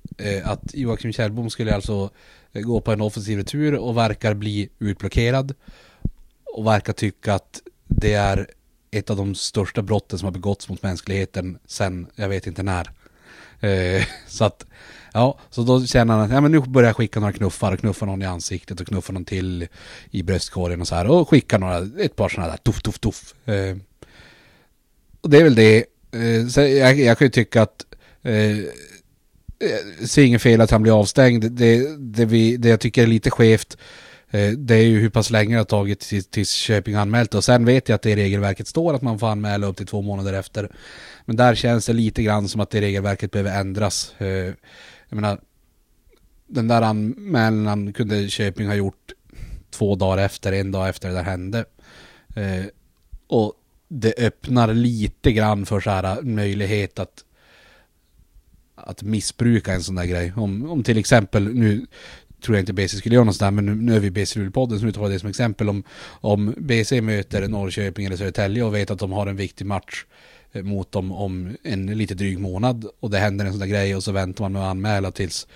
att 0.44 0.74
Joakim 0.74 1.12
Kjellbom 1.12 1.50
skulle 1.50 1.74
alltså 1.74 2.10
gå 2.52 2.80
på 2.80 2.92
en 2.92 3.00
offensiv 3.00 3.38
retur 3.38 3.74
och 3.74 3.96
verkar 3.96 4.34
bli 4.34 4.68
utblockerad. 4.78 5.54
Och 6.54 6.66
verkar 6.66 6.92
tycka 6.92 7.34
att 7.34 7.60
det 7.96 8.14
är 8.14 8.46
ett 8.90 9.10
av 9.10 9.16
de 9.16 9.34
största 9.34 9.82
brotten 9.82 10.18
som 10.18 10.26
har 10.26 10.32
begåtts 10.32 10.68
mot 10.68 10.82
mänskligheten 10.82 11.58
sen, 11.66 12.06
jag 12.14 12.28
vet 12.28 12.46
inte 12.46 12.62
när. 12.62 12.90
Eh, 13.60 14.04
så 14.26 14.44
att, 14.44 14.66
ja, 15.12 15.38
så 15.50 15.62
då 15.62 15.86
känner 15.86 16.14
han 16.14 16.22
att 16.22 16.30
ja, 16.30 16.40
men 16.40 16.52
nu 16.52 16.60
börjar 16.60 16.88
jag 16.88 16.96
skicka 16.96 17.20
några 17.20 17.32
knuffar, 17.32 17.76
knuffa 17.76 18.06
någon 18.06 18.22
i 18.22 18.26
ansiktet 18.26 18.80
och 18.80 18.86
knuffa 18.86 19.12
någon 19.12 19.24
till 19.24 19.68
i 20.10 20.22
bröstkorgen 20.22 20.80
och 20.80 20.88
så 20.88 20.94
här. 20.94 21.10
Och 21.10 21.28
skicka 21.28 21.58
några, 21.58 21.88
ett 21.98 22.16
par 22.16 22.28
sådana 22.28 22.50
där 22.50 22.56
tuff, 22.56 22.82
tuff, 22.82 22.98
tuff. 22.98 23.48
Eh, 23.48 23.76
och 25.20 25.30
det 25.30 25.38
är 25.38 25.44
väl 25.44 25.54
det. 25.54 25.84
Eh, 26.12 26.46
så 26.46 26.60
jag, 26.60 26.98
jag 26.98 27.18
kan 27.18 27.26
ju 27.26 27.30
tycka 27.30 27.62
att 27.62 27.86
eh, 28.22 28.58
eh 28.58 28.66
ser 30.06 30.22
inget 30.22 30.42
fel 30.42 30.60
att 30.60 30.70
han 30.70 30.82
blir 30.82 31.00
avstängd. 31.00 31.52
Det, 31.52 31.96
det, 31.98 32.24
vi, 32.24 32.56
det 32.56 32.68
jag 32.68 32.80
tycker 32.80 33.02
är 33.02 33.06
lite 33.06 33.30
skevt 33.30 33.76
Eh, 34.32 34.50
det 34.50 34.74
är 34.74 34.82
ju 34.82 35.00
hur 35.00 35.10
pass 35.10 35.30
länge 35.30 35.54
det 35.54 35.60
har 35.60 35.64
tagit 35.64 36.00
tills, 36.30 36.50
Köping 36.52 36.94
anmält 36.94 37.34
och 37.34 37.44
sen 37.44 37.64
vet 37.64 37.88
jag 37.88 37.96
att 37.96 38.02
det 38.02 38.10
i 38.10 38.16
regelverket 38.16 38.68
står 38.68 38.94
att 38.94 39.02
man 39.02 39.18
får 39.18 39.28
anmäla 39.28 39.66
upp 39.66 39.76
till 39.76 39.86
två 39.86 40.02
månader 40.02 40.32
efter. 40.32 40.68
Men 41.24 41.36
där 41.36 41.54
känns 41.54 41.86
det 41.86 41.92
lite 41.92 42.22
grann 42.22 42.48
som 42.48 42.60
att 42.60 42.70
det 42.70 42.80
regelverket 42.80 43.30
behöver 43.30 43.60
ändras. 43.60 44.14
Eh, 44.18 44.26
jag 45.08 45.16
menar, 45.16 45.40
den 46.46 46.68
där 46.68 46.82
anmälan 46.82 47.92
kunde 47.92 48.28
Köping 48.28 48.66
ha 48.66 48.74
gjort 48.74 49.12
två 49.70 49.94
dagar 49.94 50.24
efter, 50.24 50.52
en 50.52 50.72
dag 50.72 50.88
efter 50.88 51.08
det 51.08 51.14
där 51.14 51.22
hände. 51.22 51.64
Eh, 52.36 52.64
och 53.26 53.52
det 53.88 54.14
öppnar 54.18 54.74
lite 54.74 55.32
grann 55.32 55.66
för 55.66 55.80
så 55.80 55.90
här 55.90 56.22
möjlighet 56.22 56.98
att 56.98 57.24
att 58.74 59.02
missbruka 59.02 59.72
en 59.72 59.82
sån 59.82 59.94
där 59.94 60.04
grej. 60.04 60.32
Om, 60.36 60.70
om 60.70 60.82
till 60.82 60.98
exempel 60.98 61.54
nu 61.54 61.86
tror 62.42 62.56
jag 62.56 62.62
inte 62.62 62.72
BC 62.72 62.96
skulle 62.96 63.14
göra 63.14 63.24
någonstans, 63.24 63.54
men 63.54 63.66
nu, 63.66 63.74
nu 63.74 63.96
är 63.96 64.00
vi 64.00 64.10
BC 64.10 64.38
Luleå-podden 64.38 64.78
så 64.78 64.84
nu 64.84 64.92
tar 64.92 65.08
det 65.08 65.18
som 65.18 65.28
exempel. 65.28 65.68
Om, 65.68 65.82
om 66.20 66.54
BC 66.56 67.00
möter 67.00 67.48
Norrköping 67.48 68.06
eller 68.06 68.16
Södertälje 68.16 68.64
och 68.64 68.74
vet 68.74 68.90
att 68.90 68.98
de 68.98 69.12
har 69.12 69.26
en 69.26 69.36
viktig 69.36 69.66
match 69.66 70.04
eh, 70.52 70.62
mot 70.62 70.92
dem 70.92 71.12
om 71.12 71.56
en 71.62 71.86
lite 71.86 72.14
dryg 72.14 72.38
månad 72.38 72.86
och 73.00 73.10
det 73.10 73.18
händer 73.18 73.44
en 73.44 73.52
sån 73.52 73.60
där 73.60 73.66
grej 73.66 73.96
och 73.96 74.04
så 74.04 74.12
väntar 74.12 74.44
man 74.44 74.52
med 74.52 74.62
att 74.62 74.70
anmäla 74.70 75.10
tills 75.10 75.46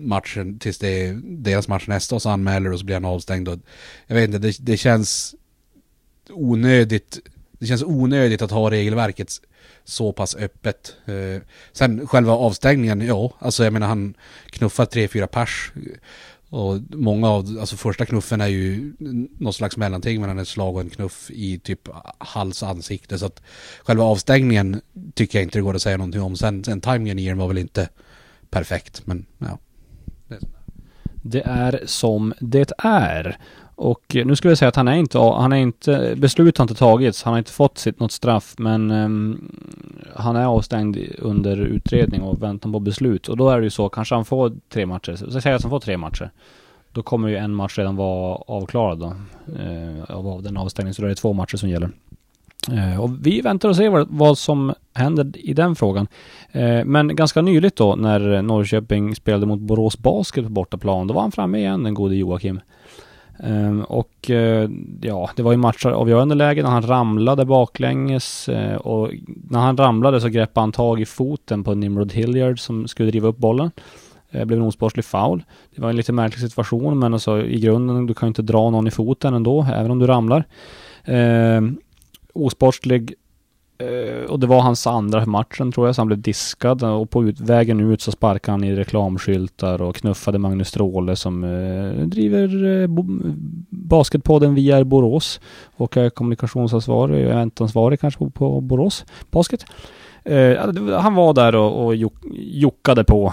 matchen, 0.00 0.58
tills 0.58 0.78
det 0.78 1.06
är 1.06 1.20
deras 1.24 1.68
match 1.68 1.86
nästa 1.88 2.14
och 2.14 2.22
så 2.22 2.30
anmäler 2.30 2.72
och 2.72 2.78
så 2.78 2.84
blir 2.84 2.96
han 2.96 3.04
avstängd 3.04 3.48
och 3.48 3.58
jag 4.06 4.14
vet 4.14 4.24
inte, 4.24 4.38
det, 4.38 4.56
det 4.60 4.76
känns 4.76 5.34
onödigt 6.30 7.20
det 7.58 7.66
känns 7.66 7.82
onödigt 7.82 8.42
att 8.42 8.50
ha 8.50 8.70
regelverket 8.70 9.30
så 9.84 10.12
pass 10.12 10.36
öppet. 10.36 10.96
Eh, 11.06 11.42
sen 11.72 12.06
själva 12.06 12.32
avstängningen, 12.32 13.00
ja, 13.00 13.32
alltså 13.38 13.64
jag 13.64 13.72
menar 13.72 13.86
han 13.86 14.14
knuffar 14.46 14.86
tre, 14.86 15.08
fyra 15.08 15.26
pers. 15.26 15.72
Och 16.48 16.80
många 16.90 17.30
av, 17.30 17.56
alltså 17.60 17.76
första 17.76 18.06
knuffen 18.06 18.40
är 18.40 18.46
ju 18.46 18.92
något 19.38 19.54
slags 19.54 19.76
mellanting 19.76 20.20
mellan 20.20 20.38
ett 20.38 20.48
slag 20.48 20.74
och 20.74 20.80
en 20.80 20.90
knuff 20.90 21.30
i 21.30 21.58
typ 21.58 21.88
hals 22.18 22.62
och 22.62 22.68
ansikte. 22.68 23.18
Så 23.18 23.26
att 23.26 23.42
själva 23.82 24.04
avstängningen 24.04 24.80
tycker 25.14 25.38
jag 25.38 25.42
inte 25.42 25.58
det 25.58 25.62
går 25.62 25.74
att 25.74 25.82
säga 25.82 25.96
någonting 25.96 26.22
om. 26.22 26.36
Sen, 26.36 26.64
sen 26.64 26.80
timingen 26.80 27.18
i 27.18 27.28
den 27.28 27.38
var 27.38 27.48
väl 27.48 27.58
inte 27.58 27.88
perfekt, 28.50 29.06
men 29.06 29.26
ja. 29.38 29.58
Det 31.22 31.42
är 31.46 31.82
som 31.86 32.34
det 32.40 32.72
är. 32.78 33.38
Och 33.76 34.16
eh, 34.16 34.26
nu 34.26 34.36
skulle 34.36 34.50
jag 34.50 34.58
säga 34.58 34.68
att 34.68 34.76
han 34.76 34.88
är 34.88 34.96
inte, 34.96 35.18
han 35.18 35.52
är 35.52 35.56
inte, 35.56 36.14
beslut 36.16 36.58
har 36.58 36.62
inte 36.62 36.74
tagits, 36.74 37.22
han 37.22 37.32
har 37.32 37.38
inte 37.38 37.50
fått 37.50 37.78
sitt 37.78 38.00
något 38.00 38.12
straff, 38.12 38.54
men 38.58 38.90
um, 38.90 39.52
han 40.14 40.36
är 40.36 40.44
avstängd 40.44 40.98
under 41.18 41.56
utredning 41.56 42.22
och 42.22 42.42
väntan 42.42 42.72
på 42.72 42.80
beslut. 42.80 43.28
Och 43.28 43.36
då 43.36 43.50
är 43.50 43.58
det 43.58 43.64
ju 43.64 43.70
så, 43.70 43.88
kanske 43.88 44.14
han 44.14 44.24
får 44.24 44.52
tre 44.68 44.86
matcher, 44.86 45.16
så 45.16 45.40
säger 45.40 45.56
att 45.56 45.62
han 45.62 45.70
får 45.70 45.80
tre 45.80 45.96
matcher. 45.96 46.30
Då 46.92 47.02
kommer 47.02 47.28
ju 47.28 47.36
en 47.36 47.54
match 47.54 47.78
redan 47.78 47.96
vara 47.96 48.34
avklarad 48.46 48.98
då, 48.98 49.06
eh, 49.58 50.16
av 50.16 50.42
den 50.42 50.56
avstängningen, 50.56 50.94
så 50.94 51.02
då 51.02 51.06
är 51.06 51.10
det 51.10 51.14
två 51.14 51.32
matcher 51.32 51.56
som 51.56 51.68
gäller. 51.68 51.90
Eh, 52.72 53.00
och 53.00 53.26
vi 53.26 53.40
väntar 53.40 53.68
och 53.68 53.76
ser 53.76 53.88
vad, 53.88 54.08
vad 54.10 54.38
som 54.38 54.74
händer 54.94 55.32
i 55.34 55.52
den 55.52 55.74
frågan. 55.74 56.06
Eh, 56.52 56.84
men 56.84 57.16
ganska 57.16 57.42
nyligt 57.42 57.76
då, 57.76 57.96
när 57.96 58.42
Norrköping 58.42 59.14
spelade 59.14 59.46
mot 59.46 59.60
Borås 59.60 59.98
Basket 59.98 60.44
på 60.44 60.50
bortaplan, 60.50 61.06
då 61.06 61.14
var 61.14 61.22
han 61.22 61.32
framme 61.32 61.58
igen, 61.58 61.82
den 61.82 61.94
gode 61.94 62.16
Joakim. 62.16 62.60
Ehm, 63.38 63.82
och 63.82 64.30
eh, 64.30 64.70
ja, 65.00 65.30
det 65.36 65.42
var 65.42 65.52
ju 65.52 65.58
matchavgörande 65.58 66.34
läge 66.34 66.62
när 66.62 66.70
han 66.70 66.86
ramlade 66.86 67.44
baklänges 67.44 68.48
eh, 68.48 68.76
och 68.76 69.10
när 69.50 69.60
han 69.60 69.76
ramlade 69.76 70.20
så 70.20 70.28
greppade 70.28 70.62
han 70.62 70.72
tag 70.72 71.00
i 71.00 71.06
foten 71.06 71.64
på 71.64 71.74
Nimrod 71.74 72.12
Hilliard 72.12 72.60
som 72.60 72.88
skulle 72.88 73.10
driva 73.10 73.28
upp 73.28 73.38
bollen. 73.38 73.70
Det 74.30 74.46
blev 74.46 74.60
en 74.60 74.66
osportslig 74.66 75.04
foul. 75.04 75.44
Det 75.74 75.82
var 75.82 75.90
en 75.90 75.96
lite 75.96 76.12
märklig 76.12 76.40
situation 76.40 76.98
men 76.98 77.14
alltså 77.14 77.42
i 77.42 77.60
grunden, 77.60 78.06
du 78.06 78.14
kan 78.14 78.26
ju 78.26 78.28
inte 78.28 78.42
dra 78.42 78.70
någon 78.70 78.86
i 78.86 78.90
foten 78.90 79.34
ändå, 79.34 79.66
även 79.74 79.90
om 79.90 79.98
du 79.98 80.06
ramlar. 80.06 80.44
Eh, 81.04 81.60
osportslig 82.32 83.14
Eh, 83.84 84.30
och 84.30 84.40
det 84.40 84.46
var 84.46 84.60
hans 84.60 84.86
andra 84.86 85.26
matchen 85.26 85.72
tror 85.72 85.88
jag, 85.88 85.94
så 85.94 86.00
han 86.00 86.06
blev 86.06 86.20
diskad 86.20 86.82
och 86.82 87.10
på 87.10 87.24
ut, 87.24 87.40
vägen 87.40 87.80
ut 87.80 88.00
så 88.00 88.12
sparkade 88.12 88.52
han 88.52 88.64
i 88.64 88.74
reklamskyltar 88.74 89.82
och 89.82 89.96
knuffade 89.96 90.38
Magnus 90.38 90.68
Stråle 90.68 91.16
som 91.16 91.44
eh, 91.44 92.06
driver 92.06 92.82
eh, 92.82 92.88
Basketpodden 93.70 94.54
via 94.54 94.84
Borås 94.84 95.40
och 95.76 95.96
är 95.96 96.10
kommunikationsansvarig, 96.10 97.24
eventansvarig 97.24 98.00
kanske 98.00 98.18
på, 98.18 98.30
på 98.30 98.60
Borås 98.60 99.04
Basket. 99.30 99.64
Eh, 100.24 100.58
han 100.98 101.14
var 101.14 101.34
där 101.34 101.54
och, 101.54 101.86
och 101.86 101.94
jockade 102.34 103.04
på, 103.04 103.32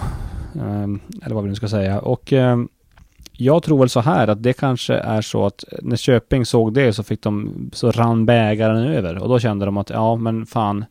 eh, 0.54 0.82
eller 1.24 1.34
vad 1.34 1.44
vi 1.44 1.48
nu 1.48 1.54
ska 1.54 1.68
säga. 1.68 2.00
Och 2.00 2.32
jag 3.42 3.62
tror 3.62 3.78
väl 3.78 3.88
så 3.88 4.00
här 4.00 4.28
att 4.28 4.42
det 4.42 4.52
kanske 4.52 4.94
är 4.94 5.20
så 5.20 5.46
att 5.46 5.64
när 5.82 5.96
Köping 5.96 6.46
såg 6.46 6.74
det 6.74 6.92
så 6.92 7.02
fick 7.02 7.22
de, 7.22 7.70
så 7.72 7.90
rann 7.90 8.26
bägaren 8.26 8.86
över 8.86 9.18
och 9.18 9.28
då 9.28 9.38
kände 9.38 9.64
de 9.64 9.76
att 9.76 9.90
ja 9.90 10.16
men 10.16 10.46
fan 10.46 10.84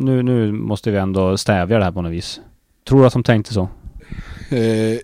nu, 0.00 0.22
nu 0.22 0.52
måste 0.52 0.90
vi 0.90 0.98
ändå 0.98 1.36
stävja 1.36 1.78
det 1.78 1.84
här 1.84 1.92
på 1.92 2.02
något 2.02 2.12
vis. 2.12 2.40
Tror 2.88 3.00
du 3.00 3.06
att 3.06 3.12
de 3.12 3.22
tänkte 3.22 3.54
så? 3.54 3.68
Uh, 4.52 4.98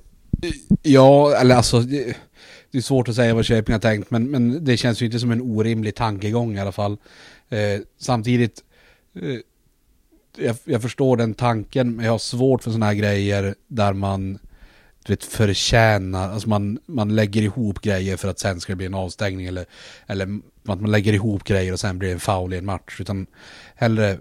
ja, 0.82 1.36
eller 1.36 1.54
alltså 1.54 1.80
det, 1.80 2.16
det, 2.70 2.78
är 2.78 2.82
svårt 2.82 3.08
att 3.08 3.14
säga 3.14 3.34
vad 3.34 3.44
Köping 3.44 3.72
har 3.72 3.80
tänkt 3.80 4.10
men, 4.10 4.30
men 4.30 4.64
det 4.64 4.76
känns 4.76 5.02
ju 5.02 5.06
inte 5.06 5.18
som 5.18 5.30
en 5.30 5.42
orimlig 5.42 5.94
tankegång 5.94 6.56
i 6.56 6.60
alla 6.60 6.72
fall. 6.72 6.92
Uh, 6.92 7.82
samtidigt 7.98 8.62
uh, 9.22 9.38
jag, 10.36 10.56
jag, 10.64 10.82
förstår 10.82 11.16
den 11.16 11.34
tanken 11.34 11.96
men 11.96 12.04
jag 12.04 12.12
har 12.12 12.18
svårt 12.18 12.62
för 12.62 12.70
sådana 12.70 12.86
här 12.86 12.94
grejer 12.94 13.54
där 13.66 13.92
man 13.92 14.38
du 15.06 15.12
vet, 15.12 15.24
förtjänar, 15.24 16.30
alltså 16.30 16.48
man, 16.48 16.78
man 16.86 17.16
lägger 17.16 17.42
ihop 17.42 17.80
grejer 17.80 18.16
för 18.16 18.28
att 18.28 18.38
sen 18.38 18.60
ska 18.60 18.72
det 18.72 18.76
bli 18.76 18.86
en 18.86 18.94
avstängning 18.94 19.46
eller, 19.46 19.66
eller 20.06 20.40
att 20.66 20.80
man 20.80 20.90
lägger 20.90 21.12
ihop 21.12 21.44
grejer 21.44 21.72
och 21.72 21.80
sen 21.80 21.98
blir 21.98 22.08
det 22.08 22.14
en 22.14 22.20
foul 22.20 22.52
i 22.52 22.58
en 22.58 22.64
match. 22.64 23.00
Utan 23.00 23.26
hellre 23.74 24.18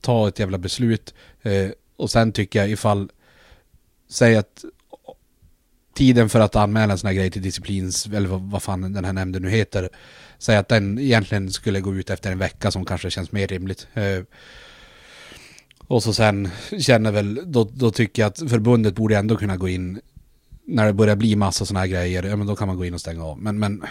ta 0.00 0.28
ett 0.28 0.38
jävla 0.38 0.58
beslut 0.58 1.14
eh, 1.42 1.70
och 1.96 2.10
sen 2.10 2.32
tycker 2.32 2.58
jag 2.58 2.70
ifall, 2.70 3.10
säg 4.08 4.36
att 4.36 4.64
tiden 5.94 6.28
för 6.28 6.40
att 6.40 6.56
anmäla 6.56 6.92
en 6.92 6.98
sån 6.98 7.08
här 7.08 7.14
grej 7.14 7.30
till 7.30 7.42
disciplins, 7.42 8.06
eller 8.06 8.28
vad, 8.28 8.40
vad 8.40 8.62
fan 8.62 8.92
den 8.92 9.04
här 9.04 9.12
nämnden 9.12 9.42
nu 9.42 9.50
heter, 9.50 9.88
säg 10.38 10.56
att 10.56 10.68
den 10.68 10.98
egentligen 10.98 11.52
skulle 11.52 11.80
gå 11.80 11.94
ut 11.94 12.10
efter 12.10 12.32
en 12.32 12.38
vecka 12.38 12.70
som 12.70 12.84
kanske 12.84 13.10
känns 13.10 13.32
mer 13.32 13.46
rimligt. 13.46 13.88
Eh, 13.94 14.22
och 15.90 16.02
så 16.02 16.12
sen 16.12 16.48
känner 16.78 17.12
väl, 17.12 17.40
då, 17.46 17.64
då 17.64 17.90
tycker 17.90 18.22
jag 18.22 18.28
att 18.28 18.38
förbundet 18.38 18.94
borde 18.94 19.16
ändå 19.16 19.36
kunna 19.36 19.56
gå 19.56 19.68
in 19.68 20.00
när 20.64 20.86
det 20.86 20.92
börjar 20.92 21.16
bli 21.16 21.36
massa 21.36 21.66
sådana 21.66 21.80
här 21.80 21.86
grejer, 21.86 22.22
ja 22.22 22.36
men 22.36 22.46
då 22.46 22.56
kan 22.56 22.68
man 22.68 22.76
gå 22.76 22.84
in 22.84 22.94
och 22.94 23.00
stänga 23.00 23.24
av. 23.24 23.38
Men, 23.38 23.58
men 23.58 23.82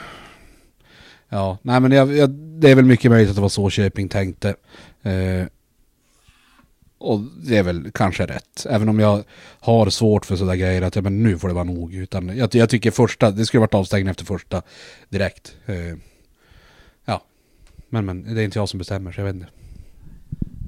ja, 1.29 1.57
nej 1.61 1.79
men 1.79 1.91
jag, 1.91 2.17
jag, 2.17 2.29
det 2.29 2.71
är 2.71 2.75
väl 2.75 2.85
mycket 2.85 3.11
möjligt 3.11 3.29
att 3.29 3.35
det 3.35 3.41
var 3.41 3.49
så 3.49 3.69
Köping 3.69 4.09
tänkte. 4.09 4.55
Eh, 5.01 5.45
och 6.97 7.19
det 7.19 7.57
är 7.57 7.63
väl 7.63 7.91
kanske 7.91 8.25
rätt. 8.25 8.65
Även 8.69 8.89
om 8.89 8.99
jag 8.99 9.23
har 9.59 9.89
svårt 9.89 10.25
för 10.25 10.35
sådana 10.35 10.55
grejer 10.55 10.81
att 10.81 10.95
ja, 10.95 11.01
men 11.01 11.23
nu 11.23 11.37
får 11.37 11.47
det 11.47 11.53
vara 11.53 11.63
nog. 11.63 11.93
Utan 11.93 12.37
jag, 12.37 12.55
jag 12.55 12.69
tycker 12.69 12.91
första, 12.91 13.31
det 13.31 13.45
skulle 13.45 13.61
varit 13.61 13.73
avstängning 13.73 14.09
efter 14.09 14.25
första 14.25 14.61
direkt. 15.09 15.55
Eh, 15.65 15.95
ja, 17.05 17.23
men, 17.89 18.05
men 18.05 18.35
det 18.35 18.41
är 18.41 18.45
inte 18.45 18.59
jag 18.59 18.69
som 18.69 18.77
bestämmer 18.77 19.11
så 19.11 19.19
jag 19.19 19.25
vet 19.25 19.35
inte. 19.35 19.47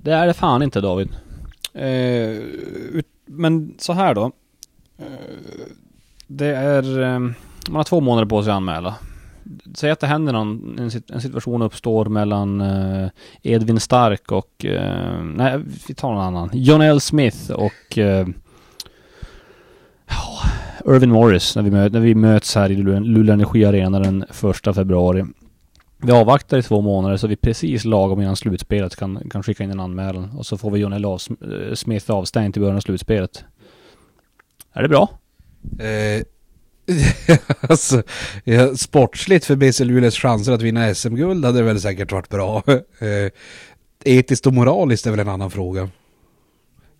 Det 0.03 0.11
är 0.11 0.27
det 0.27 0.33
fan 0.33 0.63
inte 0.63 0.81
David. 0.81 1.09
Eh, 1.73 2.37
men 3.25 3.73
så 3.77 3.93
här 3.93 4.15
då. 4.15 4.31
Eh, 4.97 5.05
det 6.37 6.55
är... 6.55 7.01
Ehm, 7.01 7.33
man 7.69 7.75
har 7.75 7.83
två 7.83 8.01
månader 8.01 8.27
på 8.27 8.43
sig 8.43 8.51
att 8.51 8.57
anmäla. 8.57 8.95
Säg 9.75 9.91
att 9.91 9.99
det 9.99 10.07
händer 10.07 10.33
någon, 10.33 10.79
en, 11.09 11.21
situation 11.21 11.61
uppstår 11.61 12.05
mellan 12.05 12.61
eh, 12.61 13.09
Edvin 13.41 13.79
Stark 13.79 14.31
och... 14.31 14.65
Ehm, 14.65 15.31
nej, 15.31 15.59
vi 15.87 15.93
tar 15.93 16.13
någon 16.13 16.23
annan. 16.23 16.49
John 16.53 16.81
L. 16.81 17.01
Smith 17.01 17.51
och... 17.51 17.97
Oh, 20.07 20.45
Irvin 20.95 21.11
Morris 21.11 21.55
när 21.55 21.63
vi, 21.63 21.71
möt, 21.71 21.93
när 21.93 21.99
vi 21.99 22.15
möts 22.15 22.55
här 22.55 22.71
i 22.71 22.75
Luleå 22.75 23.33
Energi 23.33 23.65
Arena 23.65 23.99
den 23.99 24.25
första 24.29 24.73
februari. 24.73 25.25
Vi 25.97 26.11
avvaktar 26.11 26.57
i 26.57 26.63
två 26.63 26.81
månader 26.81 27.17
så 27.17 27.27
vi 27.27 27.35
precis 27.35 27.85
lagom 27.85 28.21
innan 28.21 28.35
slutspelet 28.35 28.95
kan, 28.95 29.29
kan 29.29 29.43
skicka 29.43 29.63
in 29.63 29.71
en 29.71 29.79
anmälan. 29.79 30.31
Och 30.37 30.45
så 30.45 30.57
får 30.57 30.71
vi 30.71 30.79
John 30.79 30.93
eh, 30.93 30.97
L. 30.97 31.75
Smith 31.75 32.11
avstängd 32.11 32.53
till 32.53 32.61
början 32.61 32.77
av 32.77 32.81
slutspelet. 32.81 33.45
Är 34.73 34.81
det 34.81 34.89
bra? 34.89 35.09
Eh, 35.79 36.23
alltså, 37.61 38.03
ja, 38.43 38.75
sportsligt 38.75 39.45
för 39.45 39.55
BC 39.55 39.83
Luleås 39.83 40.15
chanser 40.15 40.51
att 40.51 40.61
vinna 40.61 40.95
SM-guld 40.95 41.45
hade 41.45 41.63
väl 41.63 41.81
säkert 41.81 42.11
varit 42.11 42.29
bra. 42.29 42.63
Eh, 42.99 43.31
etiskt 44.03 44.47
och 44.47 44.53
moraliskt 44.53 45.07
är 45.07 45.11
väl 45.11 45.19
en 45.19 45.29
annan 45.29 45.51
fråga. 45.51 45.81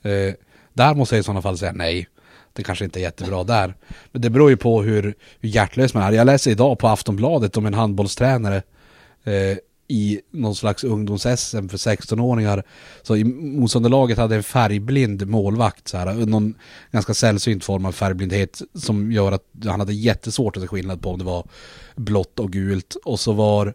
Eh, 0.03 0.33
där 0.73 0.95
måste 0.95 1.15
jag 1.15 1.19
i 1.19 1.23
sådana 1.23 1.41
fall 1.41 1.57
säga 1.57 1.71
nej. 1.71 2.07
Det 2.53 2.63
kanske 2.63 2.85
inte 2.85 2.99
är 2.99 3.01
jättebra 3.01 3.43
där. 3.43 3.75
Men 4.11 4.21
det 4.21 4.29
beror 4.29 4.49
ju 4.49 4.57
på 4.57 4.81
hur, 4.81 5.03
hur 5.39 5.49
hjärtlös 5.49 5.93
man 5.93 6.03
är. 6.03 6.11
Jag 6.11 6.25
läser 6.25 6.51
idag 6.51 6.79
på 6.79 6.87
Aftonbladet 6.87 7.57
om 7.57 7.65
en 7.65 7.73
handbollstränare 7.73 8.63
eh, 9.23 9.57
i 9.91 10.21
någon 10.31 10.55
slags 10.55 10.83
ungdoms-SM 10.83 11.69
för 11.69 11.77
16-åringar. 11.77 12.63
Så 13.01 13.15
i 13.15 13.23
motståndarlaget 13.23 14.17
hade 14.17 14.35
en 14.35 14.43
färgblind 14.43 15.27
målvakt, 15.27 15.87
så 15.87 15.97
här, 15.97 16.13
någon 16.25 16.53
ganska 16.91 17.13
sällsynt 17.13 17.63
form 17.63 17.85
av 17.85 17.91
färgblindhet 17.91 18.61
som 18.73 19.11
gör 19.11 19.31
att 19.31 19.45
han 19.65 19.79
hade 19.79 19.93
jättesvårt 19.93 20.57
att 20.57 20.63
se 20.63 20.67
skillnad 20.67 21.01
på 21.01 21.09
om 21.09 21.19
det 21.19 21.25
var 21.25 21.47
blått 21.95 22.39
och 22.39 22.51
gult. 22.51 22.95
Och 23.03 23.19
så 23.19 23.31
var 23.31 23.73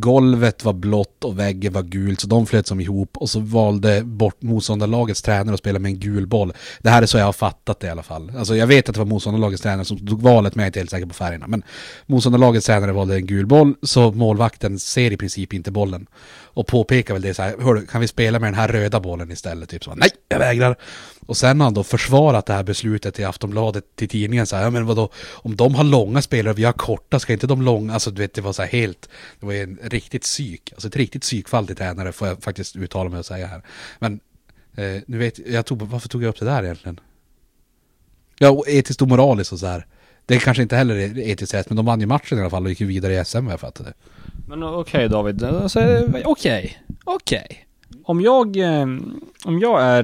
golvet 0.00 0.64
var 0.64 0.72
blått 0.72 1.24
och 1.24 1.38
väggen 1.38 1.72
var 1.72 1.82
gult 1.82 2.20
så 2.20 2.26
de 2.26 2.46
flöt 2.46 2.66
som 2.66 2.80
ihop 2.80 3.16
och 3.16 3.30
så 3.30 3.40
valde 3.40 4.02
bort 4.02 4.42
motståndarlagets 4.42 5.22
tränare 5.22 5.54
att 5.54 5.60
spela 5.60 5.78
med 5.78 5.88
en 5.88 5.98
gul 5.98 6.26
boll. 6.26 6.52
Det 6.80 6.90
här 6.90 7.02
är 7.02 7.06
så 7.06 7.18
jag 7.18 7.24
har 7.24 7.32
fattat 7.32 7.80
det 7.80 7.86
i 7.86 7.90
alla 7.90 8.02
fall. 8.02 8.32
Alltså 8.38 8.56
jag 8.56 8.66
vet 8.66 8.88
att 8.88 8.94
det 8.94 8.98
var 8.98 9.06
motståndarlagets 9.06 9.62
tränare 9.62 9.84
som 9.84 10.06
tog 10.06 10.22
valet 10.22 10.54
men 10.54 10.62
jag 10.62 10.64
är 10.64 10.68
inte 10.68 10.80
helt 10.80 10.90
säker 10.90 11.06
på 11.06 11.14
färgerna. 11.14 11.46
Men 11.46 11.62
motståndarlagets 12.06 12.66
tränare 12.66 12.92
valde 12.92 13.14
en 13.14 13.26
gul 13.26 13.46
boll 13.46 13.74
så 13.82 14.12
målvakten 14.12 14.78
ser 14.78 15.12
i 15.12 15.16
princip 15.16 15.52
inte 15.52 15.70
bollen. 15.70 16.06
Och 16.56 16.66
påpekar 16.66 17.14
väl 17.14 17.22
det 17.22 17.34
så 17.34 17.42
här, 17.42 17.54
hörru, 17.60 17.86
kan 17.86 18.00
vi 18.00 18.08
spela 18.08 18.38
med 18.38 18.46
den 18.46 18.54
här 18.54 18.68
röda 18.68 19.00
bollen 19.00 19.32
istället? 19.32 19.68
Typ 19.68 19.84
så, 19.84 19.94
nej, 19.94 20.10
jag 20.28 20.38
vägrar. 20.38 20.76
Och 21.26 21.36
sen 21.36 21.60
har 21.60 21.64
han 21.64 21.74
då 21.74 21.84
försvarat 21.84 22.46
det 22.46 22.52
här 22.52 22.62
beslutet 22.62 23.18
i 23.18 23.24
Aftonbladet, 23.24 23.96
till 23.96 24.08
tidningen 24.08 24.46
så 24.46 24.56
här, 24.56 24.62
ja 24.62 24.70
men 24.70 24.86
vadå, 24.86 25.10
om 25.32 25.56
de 25.56 25.74
har 25.74 25.84
långa 25.84 26.22
spelare 26.22 26.52
och 26.52 26.58
vi 26.58 26.64
har 26.64 26.72
korta, 26.72 27.18
ska 27.18 27.32
inte 27.32 27.46
de 27.46 27.62
långa, 27.62 27.92
alltså 27.92 28.10
du 28.10 28.22
vet 28.22 28.34
det 28.34 28.40
var 28.40 28.52
så 28.52 28.62
här 28.62 28.68
helt, 28.68 29.08
det 29.40 29.46
var 29.46 29.52
ju 29.52 29.62
en 29.62 29.78
riktigt 29.82 30.22
psyk, 30.22 30.72
alltså 30.72 30.88
ett 30.88 30.96
riktigt 30.96 31.22
psykfall 31.22 31.66
till 31.66 31.76
tränare 31.76 32.12
får 32.12 32.28
jag 32.28 32.42
faktiskt 32.42 32.76
uttala 32.76 33.10
mig 33.10 33.18
och 33.18 33.26
säga 33.26 33.46
här. 33.46 33.62
Men, 33.98 34.20
eh, 34.76 35.02
nu 35.06 35.18
vet 35.18 35.38
jag, 35.46 35.66
tog, 35.66 35.82
varför 35.82 36.08
tog 36.08 36.22
jag 36.22 36.28
upp 36.28 36.38
det 36.38 36.46
där 36.46 36.62
egentligen? 36.62 37.00
Ja, 38.38 38.50
och 38.50 38.68
etiskt 38.68 39.02
och 39.02 39.08
moraliskt 39.08 39.52
och 39.52 39.58
så 39.58 39.66
här. 39.66 39.86
Det 40.26 40.38
kanske 40.38 40.62
inte 40.62 40.76
heller 40.76 40.96
är 40.96 41.18
etiskt 41.18 41.54
rätt, 41.54 41.70
men 41.70 41.76
de 41.76 41.86
vann 41.86 42.00
ju 42.00 42.06
matchen 42.06 42.38
i 42.38 42.40
alla 42.40 42.50
fall 42.50 42.64
och 42.64 42.68
gick 42.68 42.80
ju 42.80 42.86
vidare 42.86 43.20
i 43.20 43.24
SM 43.24 43.44
vad 43.44 43.52
jag 43.52 43.60
fattade. 43.60 43.92
Men 44.48 44.62
okej 44.62 44.78
okay, 44.78 45.08
David, 45.08 45.42
alltså, 45.42 45.80
eh, 45.80 46.02
okej, 46.02 46.24
okay. 46.24 46.70
okej. 47.04 47.46
Okay. 47.50 47.65
Om 48.08 48.20
jag, 48.20 48.56
eh, 48.56 48.86
om 49.44 49.58
jag 49.60 49.82
är 49.82 50.02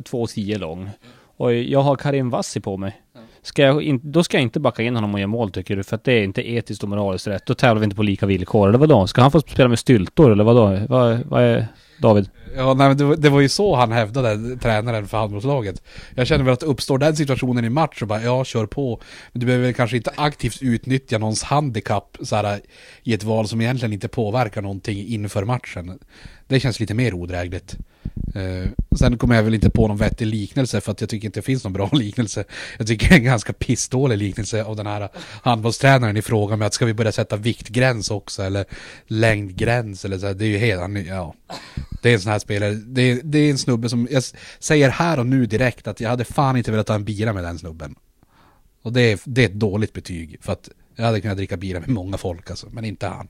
2,10 0.00 0.52
eh, 0.52 0.60
lång 0.60 0.90
och 1.36 1.54
jag 1.54 1.82
har 1.82 1.96
Karim 1.96 2.30
Vassi 2.30 2.60
på 2.60 2.76
mig. 2.76 3.02
Ska 3.42 3.62
jag 3.62 3.82
in, 3.82 4.00
då 4.02 4.24
ska 4.24 4.36
jag 4.36 4.42
inte 4.42 4.60
backa 4.60 4.82
in 4.82 4.94
honom 4.94 5.14
och 5.14 5.20
göra 5.20 5.28
mål 5.28 5.50
tycker 5.50 5.76
du? 5.76 5.82
För 5.82 5.96
att 5.96 6.04
det 6.04 6.12
är 6.12 6.22
inte 6.22 6.50
etiskt 6.50 6.82
och 6.82 6.88
moraliskt 6.88 7.26
rätt. 7.26 7.46
Då 7.46 7.54
tävlar 7.54 7.80
vi 7.80 7.84
inte 7.84 7.96
på 7.96 8.02
lika 8.02 8.26
villkor. 8.26 8.68
Eller 8.68 8.78
vadå? 8.78 9.06
Ska 9.06 9.22
han 9.22 9.30
få 9.30 9.40
spela 9.40 9.68
med 9.68 9.78
styltor 9.78 10.32
eller 10.32 10.44
vadå? 10.44 10.78
Vad, 10.88 11.18
vad 11.20 11.42
är 11.42 11.66
David? 11.98 12.30
Ja, 12.56 12.74
nej, 12.74 12.88
men 12.88 12.96
det, 12.96 13.04
var, 13.04 13.16
det 13.16 13.28
var 13.28 13.40
ju 13.40 13.48
så 13.48 13.76
han 13.76 13.92
hävdade, 13.92 14.56
tränaren 14.56 15.08
för 15.08 15.18
handbollslaget. 15.18 15.82
Jag 16.14 16.26
känner 16.26 16.44
väl 16.44 16.54
att 16.54 16.62
uppstår 16.62 16.98
den 16.98 17.16
situationen 17.16 17.64
i 17.64 17.68
match 17.68 17.98
så 17.98 18.06
bara, 18.06 18.22
ja, 18.22 18.44
kör 18.44 18.66
på. 18.66 19.00
Men 19.32 19.40
du 19.40 19.46
behöver 19.46 19.72
kanske 19.72 19.96
inte 19.96 20.12
aktivt 20.16 20.62
utnyttja 20.62 21.18
någons 21.18 21.42
handikapp 21.42 22.16
så 22.22 22.36
här, 22.36 22.60
i 23.02 23.14
ett 23.14 23.24
val 23.24 23.48
som 23.48 23.60
egentligen 23.60 23.92
inte 23.92 24.08
påverkar 24.08 24.62
någonting 24.62 25.06
inför 25.06 25.44
matchen. 25.44 25.98
Det 26.46 26.60
känns 26.60 26.80
lite 26.80 26.94
mer 26.94 27.14
odrägligt. 27.14 27.76
Uh, 28.36 28.68
sen 28.98 29.18
kommer 29.18 29.36
jag 29.36 29.42
väl 29.42 29.54
inte 29.54 29.70
på 29.70 29.88
någon 29.88 29.96
vettig 29.96 30.26
liknelse 30.26 30.80
för 30.80 30.92
att 30.92 31.00
jag 31.00 31.10
tycker 31.10 31.26
inte 31.26 31.40
det 31.40 31.44
finns 31.44 31.64
någon 31.64 31.72
bra 31.72 31.90
liknelse. 31.92 32.44
Jag 32.78 32.86
tycker 32.86 33.08
det 33.08 33.14
är 33.14 33.18
en 33.18 33.24
ganska 33.24 33.52
pissdålig 33.52 34.18
liknelse 34.18 34.64
av 34.64 34.76
den 34.76 34.86
här 34.86 35.08
handbollstränaren 35.42 36.16
i 36.16 36.22
fråga 36.22 36.56
med 36.56 36.66
att 36.66 36.74
ska 36.74 36.84
vi 36.84 36.94
börja 36.94 37.12
sätta 37.12 37.36
viktgräns 37.36 38.10
också 38.10 38.42
eller 38.42 38.64
längdgräns 39.06 40.04
eller 40.04 40.18
så 40.18 40.26
här, 40.26 40.34
Det 40.34 40.44
är 40.44 40.48
ju 40.48 40.58
helt, 40.58 41.06
ja. 41.08 41.34
Det 42.02 42.10
är 42.10 42.14
en 42.14 42.20
sån 42.20 42.32
här 42.32 42.38
spelare, 42.38 42.72
det 42.74 43.02
är, 43.02 43.20
det 43.24 43.38
är 43.38 43.50
en 43.50 43.58
snubbe 43.58 43.88
som, 43.88 44.08
jag 44.10 44.22
säger 44.58 44.90
här 44.90 45.18
och 45.18 45.26
nu 45.26 45.46
direkt 45.46 45.88
att 45.88 46.00
jag 46.00 46.10
hade 46.10 46.24
fan 46.24 46.56
inte 46.56 46.70
velat 46.70 46.86
ta 46.86 46.94
en 46.94 47.04
bira 47.04 47.32
med 47.32 47.44
den 47.44 47.58
snubben. 47.58 47.94
Och 48.82 48.92
det 48.92 49.12
är, 49.12 49.20
det 49.24 49.42
är 49.42 49.46
ett 49.46 49.54
dåligt 49.54 49.92
betyg 49.92 50.38
för 50.40 50.52
att 50.52 50.68
jag 50.96 51.04
hade 51.04 51.20
kunnat 51.20 51.36
dricka 51.36 51.56
bira 51.56 51.80
med 51.80 51.88
många 51.88 52.16
folk 52.16 52.50
alltså, 52.50 52.66
men 52.70 52.84
inte 52.84 53.06
han. 53.06 53.28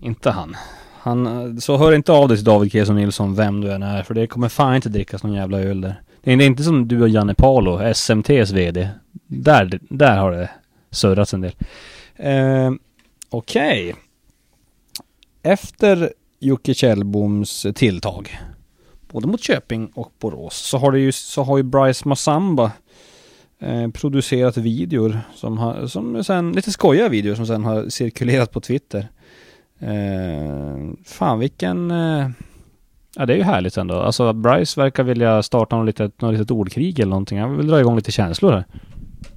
Inte 0.00 0.30
han. 0.30 0.56
Han, 0.98 1.60
så 1.60 1.76
hör 1.76 1.92
inte 1.92 2.12
av 2.12 2.28
dig 2.28 2.36
till 2.36 2.44
David 2.44 2.72
Keson 2.72 2.96
Nilsson 2.96 3.34
vem 3.34 3.60
du 3.60 3.72
än 3.72 3.82
är, 3.82 4.02
för 4.02 4.14
det 4.14 4.26
kommer 4.26 4.48
fan 4.48 4.76
inte 4.76 4.88
drickas 4.88 5.22
någon 5.22 5.32
jävla 5.32 5.60
öl 5.60 5.80
där. 5.80 6.02
Det 6.22 6.32
är 6.32 6.42
inte 6.42 6.62
som 6.62 6.88
du 6.88 7.02
och 7.02 7.08
Janne 7.08 7.34
Palo, 7.34 7.78
SMTs 7.78 8.50
VD. 8.50 8.88
Där, 9.26 9.80
där 9.82 10.16
har 10.16 10.32
det 10.32 10.50
surrats 10.90 11.34
en 11.34 11.40
del. 11.40 11.54
Eh, 12.16 12.70
Okej. 13.30 13.88
Okay. 13.88 14.02
Efter 15.42 16.12
Jocke 16.42 16.74
Kjellboms 16.74 17.66
tilltag, 17.74 18.38
både 19.08 19.26
mot 19.26 19.42
Köping 19.42 19.86
och 19.94 20.12
Borås, 20.20 20.56
så 20.56 20.78
har, 20.78 20.92
det 20.92 20.98
ju, 20.98 21.12
så 21.12 21.42
har 21.42 21.56
ju 21.56 21.62
Bryce 21.62 22.08
Massamba 22.08 22.72
eh, 23.58 23.88
producerat 23.88 24.56
videor 24.56 25.20
som 25.34 25.58
har, 25.58 25.86
som 25.86 26.24
sen, 26.24 26.52
lite 26.52 26.72
skojiga 26.72 27.08
videor 27.08 27.34
som 27.34 27.46
sen 27.46 27.64
har 27.64 27.88
cirkulerat 27.88 28.52
på 28.52 28.60
Twitter. 28.60 29.08
Eh, 29.78 30.92
fan 31.04 31.38
vilken... 31.38 31.90
Eh, 31.90 32.28
ja 33.16 33.26
det 33.26 33.32
är 33.32 33.36
ju 33.36 33.42
härligt 33.42 33.76
ändå. 33.76 33.94
Alltså 33.94 34.32
Bryce 34.32 34.80
verkar 34.80 35.02
vilja 35.02 35.42
starta 35.42 35.76
något 35.76 35.86
litet, 35.86 36.20
något 36.20 36.32
litet 36.32 36.50
ordkrig 36.50 36.98
eller 36.98 37.10
någonting. 37.10 37.38
Han 37.40 37.56
vill 37.56 37.66
dra 37.66 37.80
igång 37.80 37.96
lite 37.96 38.12
känslor 38.12 38.52
här. 38.52 38.64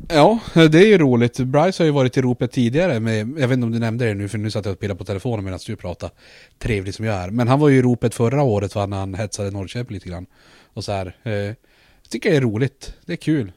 Ja, 0.08 0.40
det 0.54 0.78
är 0.78 0.88
ju 0.88 0.98
roligt. 0.98 1.40
Bryce 1.40 1.84
har 1.84 1.86
ju 1.86 1.92
varit 1.92 2.18
i 2.18 2.22
ropet 2.22 2.52
tidigare 2.52 3.00
med, 3.00 3.20
jag 3.20 3.48
vet 3.48 3.52
inte 3.52 3.66
om 3.66 3.72
du 3.72 3.80
nämnde 3.80 4.06
det 4.06 4.14
nu 4.14 4.28
för 4.28 4.38
nu 4.38 4.52
satt 4.52 4.66
jag 4.66 4.74
och 4.74 4.80
pillade 4.80 4.98
på 4.98 5.06
telefonen 5.06 5.46
medan 5.46 5.60
du 5.66 5.76
pratade. 5.76 6.14
Trevlig 6.60 6.94
som 6.94 7.06
jag 7.06 7.16
är. 7.16 7.30
Men 7.30 7.48
han 7.48 7.60
var 7.60 7.70
ju 7.70 7.78
i 7.78 7.82
ropet 7.82 8.16
förra 8.16 8.44
året 8.44 8.76
när 8.76 8.98
han 8.98 9.14
hetsade 9.14 9.52
Norrköping 9.52 9.94
lite 9.94 10.10
grann. 10.10 10.26
Och 10.74 10.84
så 10.84 10.92
här. 10.92 11.16
Eh, 11.24 11.34
jag 11.34 12.10
tycker 12.10 12.32
det 12.32 12.38
är 12.38 12.42
roligt. 12.42 12.94
Det 13.06 13.14
är 13.14 13.18
kul. 13.18 13.52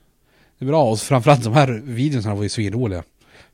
Det 0.59 0.65
är 0.65 0.67
bra 0.67 0.91
och 0.91 0.99
framförallt 0.99 1.45
de 1.45 1.53
här 1.53 1.81
videorna 1.85 2.35
var 2.35 2.43
ju 2.43 2.49
svinroliga. 2.49 3.03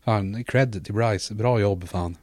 Fan, 0.04 0.44
cred 0.44 0.84
till 0.84 0.94
Bryce. 0.94 1.34
Bra 1.34 1.60
jobb 1.60 1.88
fan. 1.88 2.16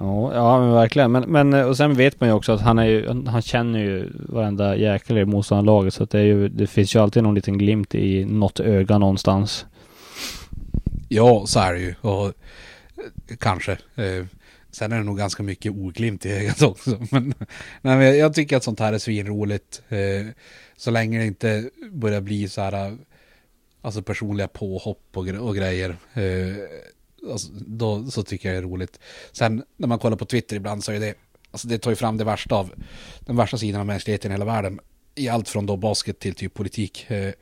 Ja, 0.00 0.34
ja 0.34 0.60
men 0.60 0.72
verkligen. 0.72 1.12
Men, 1.12 1.22
men 1.22 1.54
eh, 1.54 1.66
och 1.66 1.76
sen 1.76 1.94
vet 1.94 2.20
man 2.20 2.28
ju 2.28 2.34
också 2.34 2.52
att 2.52 2.60
han 2.60 2.78
är 2.78 2.84
ju, 2.84 3.24
han 3.26 3.42
känner 3.42 3.78
ju 3.78 4.10
varenda 4.14 4.76
jäkel 4.76 5.18
i 5.18 5.24
motståndarlaget 5.24 5.94
så 5.94 6.02
att 6.02 6.10
det 6.10 6.18
är 6.18 6.24
ju, 6.24 6.48
det 6.48 6.66
finns 6.66 6.94
ju 6.94 6.98
alltid 6.98 7.22
någon 7.22 7.34
liten 7.34 7.58
glimt 7.58 7.94
i 7.94 8.24
något 8.24 8.60
öga 8.60 8.98
någonstans. 8.98 9.66
Ja, 11.08 11.44
så 11.46 11.60
är 11.60 11.72
det 11.72 11.80
ju. 11.80 11.94
Och 12.00 12.26
eh, 12.26 12.32
kanske. 13.38 13.72
Eh, 13.72 14.26
sen 14.70 14.92
är 14.92 14.96
det 14.96 15.04
nog 15.04 15.18
ganska 15.18 15.42
mycket 15.42 15.72
oglimt 15.72 16.26
i 16.26 16.32
ögat 16.32 16.62
också. 16.62 16.90
Men, 17.10 17.34
nej, 17.80 17.96
men 17.96 18.18
jag 18.18 18.34
tycker 18.34 18.56
att 18.56 18.64
sånt 18.64 18.80
här 18.80 18.92
är 18.92 18.98
svinroligt. 18.98 19.82
Eh, 19.88 20.26
så 20.76 20.90
länge 20.90 21.18
det 21.18 21.26
inte 21.26 21.70
börjar 21.92 22.20
bli 22.20 22.48
så 22.48 22.60
här, 22.60 22.86
eh, 22.86 22.92
alltså 23.82 24.02
personliga 24.02 24.48
påhopp 24.48 25.06
och, 25.14 25.28
och 25.28 25.56
grejer. 25.56 25.96
Alltså, 27.30 27.52
då 27.52 28.10
så 28.10 28.22
tycker 28.22 28.48
jag 28.48 28.62
det 28.62 28.66
är 28.66 28.70
roligt. 28.70 29.00
Sen 29.32 29.64
när 29.76 29.88
man 29.88 29.98
kollar 29.98 30.16
på 30.16 30.24
Twitter 30.24 30.56
ibland 30.56 30.84
så 30.84 30.92
är 30.92 31.00
det, 31.00 31.14
alltså 31.50 31.68
det 31.68 31.78
tar 31.78 31.90
ju 31.90 31.96
fram 31.96 32.16
det 32.16 32.24
värsta 32.24 32.54
av, 32.54 32.72
den 33.20 33.36
värsta 33.36 33.58
sidan 33.58 33.80
av 33.80 33.86
mänskligheten 33.86 34.30
i 34.30 34.34
hela 34.34 34.44
världen. 34.44 34.80
I 35.14 35.28
allt 35.28 35.48
från 35.48 35.66
då 35.66 35.76
basket 35.76 36.18
till 36.18 36.34
typ 36.34 36.54
politik. 36.54 37.10
Eh, 37.10 37.32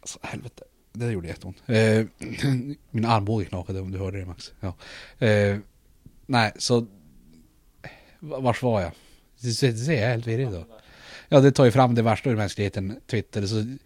alltså 0.00 0.18
helvete, 0.22 0.64
det 0.92 1.10
gjorde 1.10 1.28
jätteont. 1.28 1.56
Eh, 1.66 2.06
min 2.90 3.04
armbåge 3.04 3.44
knakade 3.44 3.80
om 3.80 3.90
du 3.90 3.98
hörde 3.98 4.18
det 4.18 4.26
Max. 4.26 4.52
Ja. 4.60 4.74
Eh, 5.26 5.58
nej, 6.26 6.52
så 6.58 6.86
vars 8.20 8.62
var 8.62 8.80
jag? 8.80 8.92
Det 9.40 9.52
ser 9.52 9.92
jag 9.92 10.08
helt 10.08 10.26
virrig 10.26 10.50
då. 10.50 10.66
Ja, 11.28 11.40
det 11.40 11.52
tar 11.52 11.64
ju 11.64 11.70
fram 11.70 11.94
det 11.94 12.02
värsta 12.02 12.30
ur 12.30 12.36
mänskligheten, 12.36 13.00
Twitter. 13.06 13.46
Så 13.46 13.76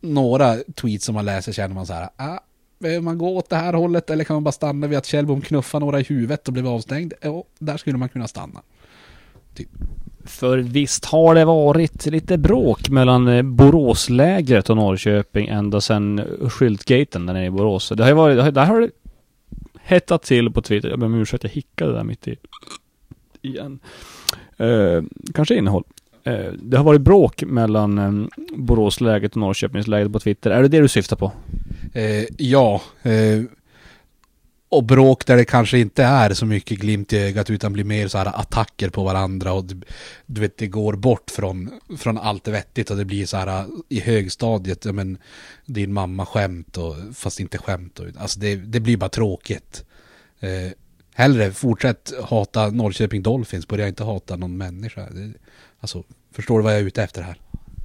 några 0.00 0.56
tweets 0.56 1.04
som 1.04 1.14
man 1.14 1.24
läser 1.24 1.52
känner 1.52 1.74
man 1.74 1.86
så 1.86 1.92
här, 1.92 2.10
ah, 2.16 2.38
Behöver 2.80 3.00
man 3.00 3.18
gå 3.18 3.36
åt 3.36 3.50
det 3.50 3.56
här 3.56 3.72
hållet 3.72 4.10
eller 4.10 4.24
kan 4.24 4.34
man 4.34 4.44
bara 4.44 4.52
stanna 4.52 4.86
vid 4.86 4.98
att 4.98 5.06
Kjellbom 5.06 5.40
knuffade 5.40 5.84
några 5.84 6.00
i 6.00 6.02
huvudet 6.02 6.48
och 6.48 6.52
blev 6.52 6.66
avstängd? 6.66 7.12
Ja, 7.20 7.44
där 7.58 7.76
skulle 7.76 7.98
man 7.98 8.08
kunna 8.08 8.28
stanna. 8.28 8.62
Typ. 9.54 9.68
För 10.24 10.58
visst 10.58 11.04
har 11.04 11.34
det 11.34 11.44
varit 11.44 12.06
lite 12.06 12.38
bråk 12.38 12.88
mellan 12.88 13.28
eh, 13.28 13.42
Boråslägret 13.42 14.70
och 14.70 14.76
Norrköping 14.76 15.48
ända 15.48 15.80
sedan 15.80 16.24
skyltgaten 16.50 17.26
där 17.26 17.34
nere 17.34 17.46
i 17.46 17.50
Borås. 17.50 17.92
Det 17.96 18.02
har 18.02 18.10
ju 18.10 18.16
varit, 18.16 18.54
där 18.54 18.66
har 18.66 18.80
det 18.80 18.90
hettat 19.82 20.22
till 20.22 20.50
på 20.50 20.62
Twitter. 20.62 20.88
Jag 20.88 20.98
ber 20.98 21.06
om 21.06 21.14
ursäkt, 21.14 21.44
jag 21.44 21.50
hickade 21.50 21.92
där 21.92 22.04
mitt 22.04 22.28
i. 22.28 22.36
Igen. 23.42 23.78
Eh, 24.56 25.02
kanske 25.34 25.54
innehåll. 25.54 25.84
Eh, 26.24 26.52
det 26.62 26.76
har 26.76 26.84
varit 26.84 27.00
bråk 27.00 27.42
mellan 27.42 27.98
eh, 27.98 28.44
Boråsläget 28.56 29.32
och 29.32 29.40
Norrköpingsläget 29.40 30.12
på 30.12 30.20
Twitter. 30.20 30.50
Är 30.50 30.62
det 30.62 30.68
det 30.68 30.80
du 30.80 30.88
syftar 30.88 31.16
på? 31.16 31.32
Eh, 31.92 32.24
ja. 32.36 32.82
Eh, 33.02 33.42
och 34.68 34.84
bråk 34.84 35.26
där 35.26 35.36
det 35.36 35.44
kanske 35.44 35.78
inte 35.78 36.04
är 36.04 36.34
så 36.34 36.46
mycket 36.46 36.78
glimt 36.78 37.12
i 37.12 37.18
ögat 37.18 37.50
utan 37.50 37.72
blir 37.72 37.84
mer 37.84 38.08
så 38.08 38.18
här 38.18 38.40
attacker 38.40 38.88
på 38.88 39.04
varandra 39.04 39.52
och 39.52 39.64
du 40.26 40.40
vet 40.40 40.58
det 40.58 40.66
går 40.66 40.92
bort 40.92 41.30
från, 41.30 41.70
från 41.98 42.18
allt 42.18 42.48
vettigt 42.48 42.90
och 42.90 42.96
det 42.96 43.04
blir 43.04 43.26
så 43.26 43.36
här 43.36 43.66
i 43.88 44.00
högstadiet, 44.00 44.84
ja 44.84 44.92
men 44.92 45.18
din 45.66 45.92
mamma 45.92 46.26
skämt 46.26 46.76
och 46.76 46.96
fast 47.14 47.40
inte 47.40 47.58
skämt 47.58 47.98
och, 47.98 48.06
alltså 48.18 48.40
det, 48.40 48.56
det 48.56 48.80
blir 48.80 48.96
bara 48.96 49.10
tråkigt. 49.10 49.84
Eh, 50.40 50.72
hellre 51.14 51.52
fortsätt 51.52 52.12
hata 52.22 52.70
Norrköping 52.70 53.22
Dolphins, 53.22 53.68
börja 53.68 53.88
inte 53.88 54.04
hata 54.04 54.36
någon 54.36 54.56
människa. 54.56 55.08
Det, 55.10 55.32
alltså, 55.80 56.04
förstår 56.32 56.58
du 56.58 56.64
vad 56.64 56.72
jag 56.72 56.80
är 56.80 56.84
ute 56.84 57.02
efter 57.02 57.22
här? 57.22 57.38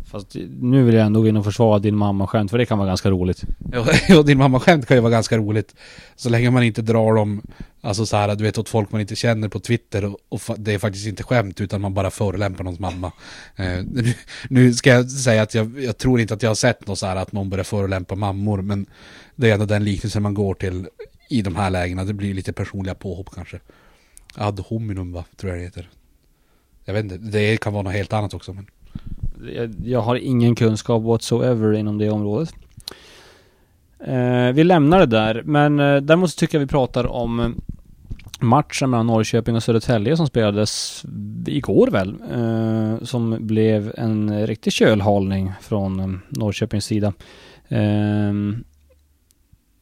Fast 0.06 0.36
nu 0.62 0.84
vill 0.84 0.96
jag 0.96 1.06
ändå 1.06 1.22
gå 1.22 1.28
in 1.28 1.38
och 1.38 1.46
försvara 1.46 1.80
din 1.80 1.96
mamma-skämt, 1.96 2.52
för 2.52 2.58
det 2.58 2.66
kan 2.66 2.78
vara 2.78 2.88
ganska 2.88 3.10
roligt. 3.10 3.44
Ja, 4.10 4.24
din 4.24 4.38
mamma-skämt 4.38 4.86
kan 4.86 4.98
ju 4.98 5.02
vara 5.02 5.12
ganska 5.12 5.38
roligt. 5.38 5.76
Så 6.16 6.30
länge 6.30 6.52
man 6.52 6.64
inte 6.64 6.82
drar 6.82 7.16
dem, 7.16 7.42
alltså 7.82 8.06
så 8.06 8.18
här, 8.18 8.36
du 8.36 8.44
vet 8.44 8.58
åt 8.58 8.70
folk 8.70 8.92
man 8.92 9.02
inte 9.02 9.16
känner 9.16 9.50
på 9.50 9.60
Twitter 9.60 10.06
och, 10.06 10.18
och 10.30 10.42
det 10.58 10.74
är 10.74 10.80
faktiskt 10.80 11.08
inte 11.08 11.24
skämt 11.24 11.62
utan 11.62 11.82
man 11.82 11.94
bara 11.94 12.12
förolämpar 12.12 12.64
någons 12.64 12.80
mamma. 12.80 13.12
Eh, 13.56 13.84
nu, 13.92 14.14
nu, 14.50 14.74
ska 14.74 14.90
jag 14.90 15.12
säga 15.12 15.42
att 15.42 15.54
jag, 15.54 15.80
jag, 15.80 15.98
tror 15.98 16.20
inte 16.20 16.34
att 16.34 16.44
jag 16.44 16.50
har 16.50 16.56
sett 16.56 16.88
något 16.88 17.00
så 17.00 17.06
här 17.06 17.16
att 17.16 17.32
någon 17.32 17.50
börjar 17.50 17.64
förolämpa 17.64 18.16
mammor, 18.16 18.62
men 18.62 18.86
det 19.36 19.50
är 19.50 19.54
ändå 19.54 19.66
den 19.66 19.84
liknelsen 19.84 20.24
man 20.24 20.34
går 20.34 20.54
till 20.54 20.88
i 21.30 21.42
de 21.42 21.56
här 21.56 21.70
lägena. 21.70 22.04
Det 22.04 22.14
blir 22.14 22.34
lite 22.34 22.54
personliga 22.54 22.96
påhopp 22.96 23.30
kanske. 23.36 23.60
Ad 24.36 24.64
hominum 24.68 25.12
va, 25.12 25.26
tror 25.38 25.52
jag 25.52 25.60
det 25.60 25.66
heter. 25.66 25.90
Jag 26.86 26.94
vet 26.94 27.04
inte, 27.04 27.18
det 27.18 27.58
kan 27.58 27.74
vara 27.74 27.84
något 27.84 27.94
helt 27.94 28.14
annat 28.14 28.34
också 28.34 28.54
men. 28.54 28.68
Jag, 29.56 29.76
jag 29.84 30.02
har 30.02 30.16
ingen 30.16 30.56
kunskap 30.56 31.04
whatsoever 31.04 31.74
inom 31.74 31.98
det 31.98 32.10
området. 32.10 32.54
Eh, 34.06 34.52
vi 34.54 34.64
lämnar 34.64 35.00
det 35.00 35.06
där, 35.06 35.42
men 35.46 35.80
eh, 35.80 35.98
däremot 35.98 36.38
tycker 36.38 36.58
jag 36.58 36.66
vi 36.66 36.68
pratar 36.68 37.08
om 37.08 37.40
eh, 37.40 37.50
matchen 38.40 38.90
mellan 38.90 39.08
Norrköping 39.08 39.56
och 39.56 39.64
Södertälje 39.64 40.18
som 40.18 40.28
spelades 40.28 41.06
igår 41.48 41.88
väl. 41.88 42.16
Eh, 42.34 43.06
som 43.06 43.38
blev 43.40 43.94
en 43.98 44.48
riktig 44.48 44.74
kölhalning 44.74 45.54
från 45.62 46.00
eh, 46.00 46.08
Norrköpings 46.30 46.86
sida. 46.86 47.14
Eh, 47.68 48.34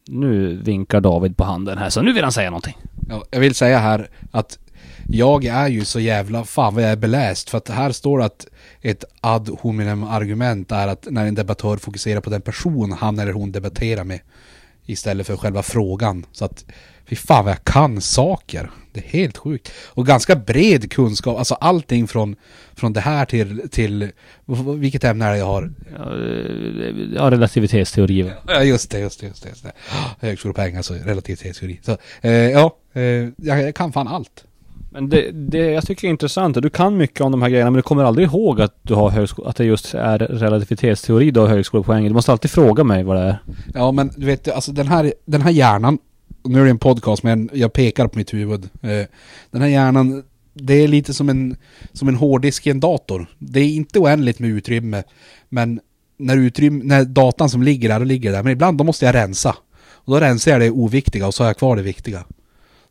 nu 0.08 0.60
vinkar 0.64 1.02
David 1.02 1.38
på 1.38 1.44
handen 1.44 1.78
här, 1.78 1.90
så 1.90 2.02
nu 2.02 2.14
vill 2.14 2.24
han 2.24 2.32
säga 2.32 2.50
någonting. 2.50 2.78
Ja, 3.10 3.24
jag 3.32 3.40
vill 3.40 3.56
säga 3.56 3.78
här 3.78 4.10
att 4.32 4.60
jag 5.08 5.46
är 5.46 5.68
ju 5.68 5.86
så 5.86 6.00
jävla, 6.00 6.44
fan 6.44 6.76
vad 6.76 6.84
jag 6.84 6.92
är 6.92 6.96
beläst. 6.96 7.50
För 7.50 7.58
att 7.58 7.70
här 7.70 7.92
står 7.92 8.22
att 8.22 8.48
ett 8.84 9.04
ad 9.22 9.50
hominem 9.50 10.04
argument 10.04 10.72
är 10.72 10.88
att 10.88 11.08
när 11.10 11.26
en 11.26 11.36
debattör 11.36 11.78
fokuserar 11.78 12.22
på 12.22 12.30
den 12.30 12.42
person 12.42 12.92
han 12.92 13.20
eller 13.20 13.34
hon 13.34 13.52
debatterar 13.52 14.04
med. 14.04 14.20
Istället 14.86 15.28
för 15.28 15.38
själva 15.38 15.64
frågan. 15.64 16.26
Så 16.32 16.46
att, 16.46 16.66
fy 17.06 17.16
fan 17.16 17.46
vad 17.46 17.52
jag 17.52 17.64
kan 17.64 18.02
saker. 18.02 18.70
Det 18.94 19.00
är 19.00 19.10
helt 19.10 19.38
sjukt. 19.38 19.72
Och 19.86 20.08
ganska 20.08 20.36
bred 20.36 20.92
kunskap, 20.92 21.38
alltså 21.38 21.54
allting 21.54 22.08
från, 22.08 22.36
från 22.76 22.94
det 22.94 23.00
här 23.00 23.26
till, 23.26 23.70
till, 23.72 24.12
vilket 24.78 25.04
ämne 25.04 25.26
är 25.26 25.32
det 25.32 25.38
jag 25.38 25.46
har? 25.46 25.74
Ja, 27.16 27.32
relativitetsteori. 27.32 28.32
Ja, 28.48 28.64
just 28.64 28.92
det, 28.92 29.00
just 29.00 29.20
det, 29.20 29.28
just 29.28 29.44
det. 29.44 29.50
Just 29.50 29.64
det. 29.64 29.72
Högskolepoäng, 30.20 30.76
alltså 30.76 30.94
relativitetsteori. 30.94 31.80
Så, 31.84 31.98
eh, 32.22 32.32
ja, 32.32 32.78
eh, 32.94 33.30
jag 33.38 33.76
kan 33.76 33.92
fan 33.92 34.08
allt. 34.08 34.46
Men 34.94 35.10
det, 35.10 35.32
det 35.32 35.58
jag 35.58 35.86
tycker 35.86 36.08
är 36.08 36.12
intressant, 36.12 36.62
du 36.62 36.70
kan 36.70 36.98
mycket 36.98 37.22
om 37.22 37.32
de 37.32 37.42
här 37.42 37.50
grejerna 37.50 37.72
men 37.72 37.78
du 37.78 37.82
kommer 37.82 38.04
aldrig 38.04 38.28
ihåg 38.28 38.62
att 38.62 38.76
du 38.82 38.94
har 38.94 39.10
högskole... 39.10 39.50
att 39.50 39.56
det 39.56 39.66
just 39.66 39.94
är 39.94 40.18
relativitetsteori 40.18 41.32
du 41.32 41.40
har 41.40 41.48
högskolepoäng 41.48 42.04
Du 42.04 42.14
måste 42.14 42.32
alltid 42.32 42.52
fråga 42.52 42.84
mig 42.84 43.04
vad 43.04 43.16
det 43.16 43.22
är. 43.22 43.38
Ja 43.74 43.92
men 43.92 44.12
du 44.16 44.26
vet, 44.26 44.48
alltså 44.48 44.72
den 44.72 44.88
här, 44.88 45.14
den 45.26 45.42
här 45.42 45.52
hjärnan, 45.52 45.98
nu 46.44 46.60
är 46.60 46.64
det 46.64 46.70
en 46.70 46.78
podcast 46.78 47.24
men 47.24 47.50
jag 47.54 47.74
pekar 47.74 48.08
på 48.08 48.18
mitt 48.18 48.34
huvud. 48.34 48.70
Eh, 48.82 49.06
den 49.52 49.62
här 49.62 49.68
hjärnan, 49.68 50.24
det 50.54 50.74
är 50.74 50.88
lite 50.88 51.14
som 51.14 51.30
en, 51.30 51.56
som 51.94 52.08
en 52.08 52.16
hårddisk 52.16 52.68
i 52.68 52.70
en 52.70 52.80
dator. 52.80 53.26
Det 53.40 53.60
är 53.60 53.76
inte 53.76 54.00
oändligt 54.00 54.40
med 54.40 54.50
utrymme, 54.50 55.04
men 55.50 55.80
när, 56.18 56.38
utrymme, 56.38 56.84
när 56.84 57.06
datan 57.06 57.50
som 57.50 57.64
ligger 57.64 57.90
där, 57.90 58.00
då 58.00 58.06
ligger 58.06 58.32
där. 58.32 58.44
Men 58.44 58.52
ibland 58.52 58.78
då 58.78 58.84
måste 58.84 59.06
jag 59.06 59.16
rensa. 59.16 59.56
Och 60.06 60.14
då 60.14 60.20
rensar 60.20 60.52
jag 60.52 60.62
det 60.62 60.72
oviktiga 60.72 61.28
och 61.28 61.34
så 61.34 61.44
har 61.44 61.50
jag 61.50 61.58
kvar 61.58 61.76
det 61.76 61.82
viktiga. 61.82 62.24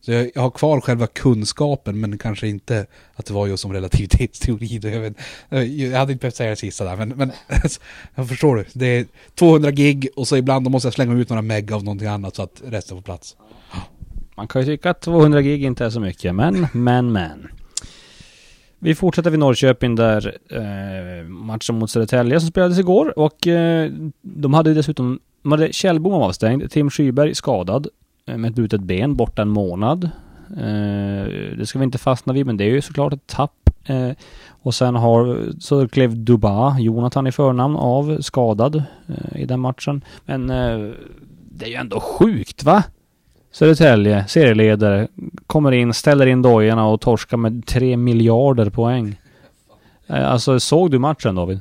Så 0.04 0.12
jag, 0.12 0.30
jag 0.34 0.42
har 0.42 0.50
kvar 0.50 0.80
själva 0.80 1.06
kunskapen 1.06 2.00
men 2.00 2.18
kanske 2.18 2.48
inte 2.48 2.86
att 3.14 3.26
det 3.26 3.34
var 3.34 3.46
just 3.46 3.62
som 3.62 3.72
relativitetsteori. 3.72 4.80
Jag, 4.82 5.00
vet, 5.00 5.16
jag 5.70 5.98
hade 5.98 6.12
inte 6.12 6.22
behövt 6.22 6.36
säga 6.36 6.50
det 6.50 6.56
sista 6.56 6.84
där 6.84 6.96
men, 6.96 7.08
men 7.08 7.32
jag 8.14 8.28
förstår 8.28 8.56
du. 8.56 8.64
Det 8.72 8.86
är 8.86 9.06
200 9.34 9.70
gig 9.70 10.08
och 10.16 10.28
så 10.28 10.36
ibland 10.36 10.66
då 10.66 10.70
måste 10.70 10.86
jag 10.86 10.94
slänga 10.94 11.14
ut 11.14 11.28
några 11.28 11.42
meg 11.42 11.72
av 11.72 11.84
någonting 11.84 12.08
annat 12.08 12.36
så 12.36 12.42
att 12.42 12.62
resten 12.64 12.96
får 12.96 13.02
plats. 13.02 13.36
Man 14.36 14.48
kan 14.48 14.62
ju 14.62 14.66
tycka 14.66 14.90
att 14.90 15.00
200 15.00 15.42
gig 15.42 15.64
inte 15.64 15.84
är 15.84 15.90
så 15.90 16.00
mycket 16.00 16.34
men, 16.34 16.66
men, 16.72 17.12
men. 17.12 17.48
Vi 18.78 18.94
fortsätter 18.94 19.30
vid 19.30 19.38
Norrköping 19.38 19.94
där 19.94 20.36
eh, 20.50 21.28
matchen 21.28 21.78
mot 21.78 21.90
Södertälje 21.90 22.40
som 22.40 22.48
spelades 22.48 22.78
igår 22.78 23.18
och 23.18 23.46
eh, 23.46 23.90
de 24.22 24.54
hade 24.54 24.74
dessutom 24.74 25.20
de 25.42 25.52
hade 25.52 25.72
Kjellbom 25.72 26.12
avstängd, 26.12 26.70
Tim 26.70 26.90
Skyberg 26.90 27.34
skadad 27.34 27.88
Eh, 28.26 28.36
med 28.36 28.48
ett 28.48 28.54
brutet 28.54 28.80
ben 28.80 29.16
borta 29.16 29.42
en 29.42 29.48
månad. 29.48 30.04
Eh, 30.56 31.26
det 31.58 31.66
ska 31.66 31.78
vi 31.78 31.84
inte 31.84 31.98
fastna 31.98 32.32
vid 32.32 32.46
men 32.46 32.56
det 32.56 32.64
är 32.64 32.70
ju 32.70 32.80
såklart 32.80 33.12
ett 33.12 33.26
tapp. 33.26 33.70
Eh, 33.84 34.10
och 34.48 34.74
sen 34.74 34.94
har 34.94 35.52
så 35.60 35.88
klev 35.88 36.24
Duba, 36.24 36.78
Jonathan 36.78 37.26
i 37.26 37.32
förnamn, 37.32 37.76
av 37.76 38.20
skadad 38.20 38.82
i 39.34 39.44
den 39.44 39.60
matchen. 39.60 40.04
Men 40.24 40.46
det 41.50 41.64
är 41.64 41.68
ju 41.68 41.74
ändå 41.74 42.00
sjukt 42.00 42.64
va? 42.64 42.84
Södertälje, 43.52 44.24
serieledare, 44.28 45.08
kommer 45.46 45.72
in, 45.72 45.94
ställer 45.94 46.26
in 46.26 46.42
dojorna 46.42 46.86
och 46.86 47.00
torskar 47.00 47.36
med 47.36 47.66
3 47.66 47.96
miljarder 47.96 48.70
poäng. 48.70 49.20
Alltså 50.06 50.60
såg 50.60 50.90
du 50.90 50.98
matchen 50.98 51.34
David? 51.34 51.60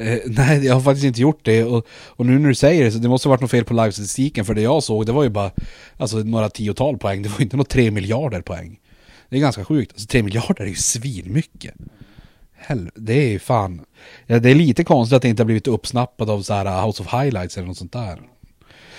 Eh, 0.00 0.18
nej, 0.26 0.66
jag 0.66 0.74
har 0.74 0.80
faktiskt 0.80 1.04
inte 1.04 1.20
gjort 1.20 1.40
det. 1.42 1.64
Och, 1.64 1.86
och 1.90 2.26
nu 2.26 2.38
när 2.38 2.48
du 2.48 2.54
säger 2.54 2.84
det 2.84 2.92
så 2.92 2.98
det 2.98 3.08
måste 3.08 3.28
ha 3.28 3.30
varit 3.30 3.40
något 3.40 3.50
fel 3.50 3.64
på 3.64 3.74
livestatistiken. 3.74 4.44
För 4.44 4.54
det 4.54 4.62
jag 4.62 4.82
såg 4.82 5.06
det 5.06 5.12
var 5.12 5.22
ju 5.22 5.28
bara 5.28 5.50
alltså, 5.96 6.18
några 6.18 6.50
tiotal 6.50 6.98
poäng. 6.98 7.22
Det 7.22 7.28
var 7.28 7.40
inte 7.40 7.56
något 7.56 7.68
tre 7.68 7.90
miljarder 7.90 8.40
poäng. 8.40 8.80
Det 9.28 9.36
är 9.36 9.40
ganska 9.40 9.64
sjukt. 9.64 9.92
Alltså 9.92 10.06
tre 10.06 10.22
miljarder 10.22 10.64
är 10.64 10.68
ju 10.68 10.74
svinmycket. 10.74 11.74
Det 12.94 13.12
är 13.12 13.28
ju 13.28 13.38
fan. 13.38 13.84
Ja, 14.26 14.38
det 14.38 14.50
är 14.50 14.54
lite 14.54 14.84
konstigt 14.84 15.16
att 15.16 15.22
det 15.22 15.28
inte 15.28 15.42
har 15.42 15.46
blivit 15.46 15.66
uppsnappat 15.66 16.28
av 16.28 16.42
så 16.42 16.54
här 16.54 16.66
uh, 16.66 16.86
House 16.86 17.02
of 17.02 17.12
Highlights 17.12 17.56
eller 17.56 17.68
något 17.68 17.76
sånt 17.76 17.92
där. 17.92 18.20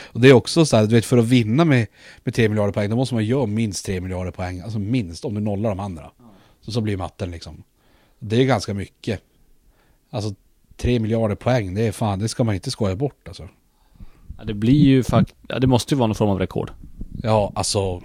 Och 0.04 0.22
det 0.22 0.30
är 0.30 0.34
också 0.34 0.66
så 0.66 0.78
här, 0.78 0.86
du 0.86 0.96
vet 0.96 1.06
för 1.06 1.18
att 1.18 1.26
vinna 1.26 1.66
med, 1.66 1.88
med 2.24 2.34
3 2.34 2.50
miljarder 2.50 2.74
poäng 2.74 2.90
då 2.90 2.96
måste 2.96 3.16
man 3.16 3.26
göra 3.26 3.46
minst 3.46 3.86
3 3.86 4.02
miljarder 4.02 4.32
poäng. 4.32 4.62
Alltså 4.62 4.80
minst 4.80 5.26
om 5.26 5.34
du 5.34 5.42
nollar 5.42 5.70
de 5.70 5.80
andra. 5.80 6.12
Så, 6.62 6.72
så 6.72 6.82
blir 6.82 6.98
matten 6.98 7.32
liksom. 7.32 7.64
Det 8.20 8.36
är 8.36 8.46
ganska 8.46 8.74
mycket. 8.74 9.22
Alltså 10.10 10.36
3 10.82 11.00
miljarder 11.00 11.36
poäng, 11.36 11.74
det 11.74 11.82
är 11.82 11.92
fan, 11.92 12.20
det 12.20 12.30
ska 12.30 12.44
man 12.44 12.56
inte 12.56 12.72
skoja 12.72 12.96
bort 12.96 13.28
alltså. 13.28 13.50
Ja, 14.38 14.44
det 14.44 14.54
blir 14.54 14.84
ju 14.84 15.04
faktiskt, 15.04 15.38
ja, 15.48 15.60
det 15.60 15.68
måste 15.68 15.94
ju 15.94 15.98
vara 15.98 16.08
någon 16.08 16.16
form 16.16 16.30
av 16.30 16.40
rekord. 16.40 16.72
Ja, 17.24 17.52
alltså. 17.56 18.02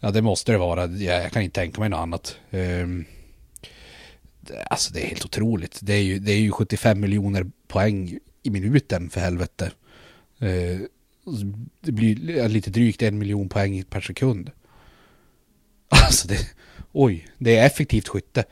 Ja, 0.00 0.10
det 0.10 0.22
måste 0.22 0.52
det 0.52 0.58
vara. 0.58 0.86
Jag, 0.86 1.24
jag 1.24 1.32
kan 1.32 1.42
inte 1.42 1.60
tänka 1.60 1.80
mig 1.80 1.88
något 1.88 1.98
annat. 2.00 2.36
Ehm, 2.50 3.04
det, 4.40 4.62
alltså 4.62 4.92
det 4.92 5.04
är 5.04 5.06
helt 5.06 5.24
otroligt. 5.24 5.78
Det 5.82 5.94
är 5.94 6.02
ju, 6.02 6.18
det 6.18 6.32
är 6.32 6.38
ju 6.38 6.50
75 6.50 7.00
miljoner 7.00 7.46
poäng 7.68 8.18
i 8.42 8.50
minuten 8.50 9.10
för 9.10 9.20
helvete. 9.20 9.70
Eh, 10.38 10.78
det 11.80 11.92
blir 11.92 12.48
lite 12.48 12.70
drygt 12.70 13.02
en 13.02 13.18
miljon 13.18 13.48
poäng 13.48 13.84
per 13.84 14.00
sekund. 14.00 14.50
Alltså 15.88 16.28
det, 16.28 16.38
oj, 16.92 17.26
det 17.38 17.56
är 17.56 17.66
effektivt 17.66 18.08
skytte. 18.08 18.44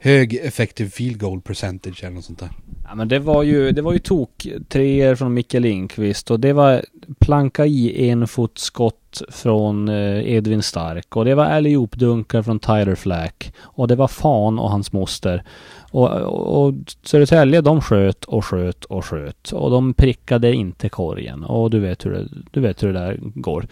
Hög 0.00 0.34
effective 0.34 0.90
field 0.90 1.20
goal 1.20 1.40
percentage 1.40 2.04
eller 2.04 2.14
något 2.14 2.24
sånt 2.24 2.38
där. 2.38 2.50
Ja 2.88 2.94
men 2.94 3.08
det 3.08 3.18
var 3.18 3.42
ju, 3.42 3.72
det 3.72 3.82
var 3.82 3.92
ju 3.92 3.98
tok 3.98 4.46
treor 4.68 5.14
från 5.14 5.34
Micke 5.34 5.54
Lindqvist 5.54 6.30
och 6.30 6.40
det 6.40 6.52
var 6.52 6.84
planka 7.18 7.66
i 7.66 8.10
enfotskott 8.10 9.22
från 9.28 9.88
eh, 9.88 10.32
Edvin 10.32 10.62
Stark 10.62 11.16
och 11.16 11.24
det 11.24 11.34
var 11.34 11.44
allihop-dunkar 11.44 12.42
från 12.42 12.58
Tyler 12.58 12.94
Flack 12.94 13.52
och 13.60 13.88
det 13.88 13.96
var 13.96 14.08
fan 14.08 14.58
och 14.58 14.70
hans 14.70 14.92
moster. 14.92 15.42
Och, 15.90 16.10
och, 16.10 16.66
och 16.66 16.74
Södertälje 17.02 17.60
de 17.60 17.80
sköt 17.80 18.24
och 18.24 18.44
sköt 18.44 18.84
och 18.84 19.04
sköt 19.04 19.52
och 19.52 19.70
de 19.70 19.94
prickade 19.94 20.54
inte 20.54 20.88
korgen 20.88 21.44
och 21.44 21.70
du 21.70 21.80
vet 21.80 22.06
hur 22.06 22.10
det, 22.10 22.28
du 22.50 22.60
vet 22.60 22.82
hur 22.82 22.92
det 22.92 22.98
där 23.00 23.18
går. 23.20 23.66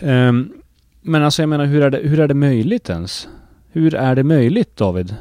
Um, 0.00 0.52
men 1.00 1.22
alltså 1.22 1.42
jag 1.42 1.48
menar 1.48 1.64
hur 1.64 1.82
är 1.82 1.90
det, 1.90 1.98
hur 1.98 2.20
är 2.20 2.28
det 2.28 2.34
möjligt 2.34 2.90
ens? 2.90 3.28
Hur 3.72 3.94
är 3.94 4.14
det 4.14 4.24
möjligt 4.24 4.76
David? 4.76 5.14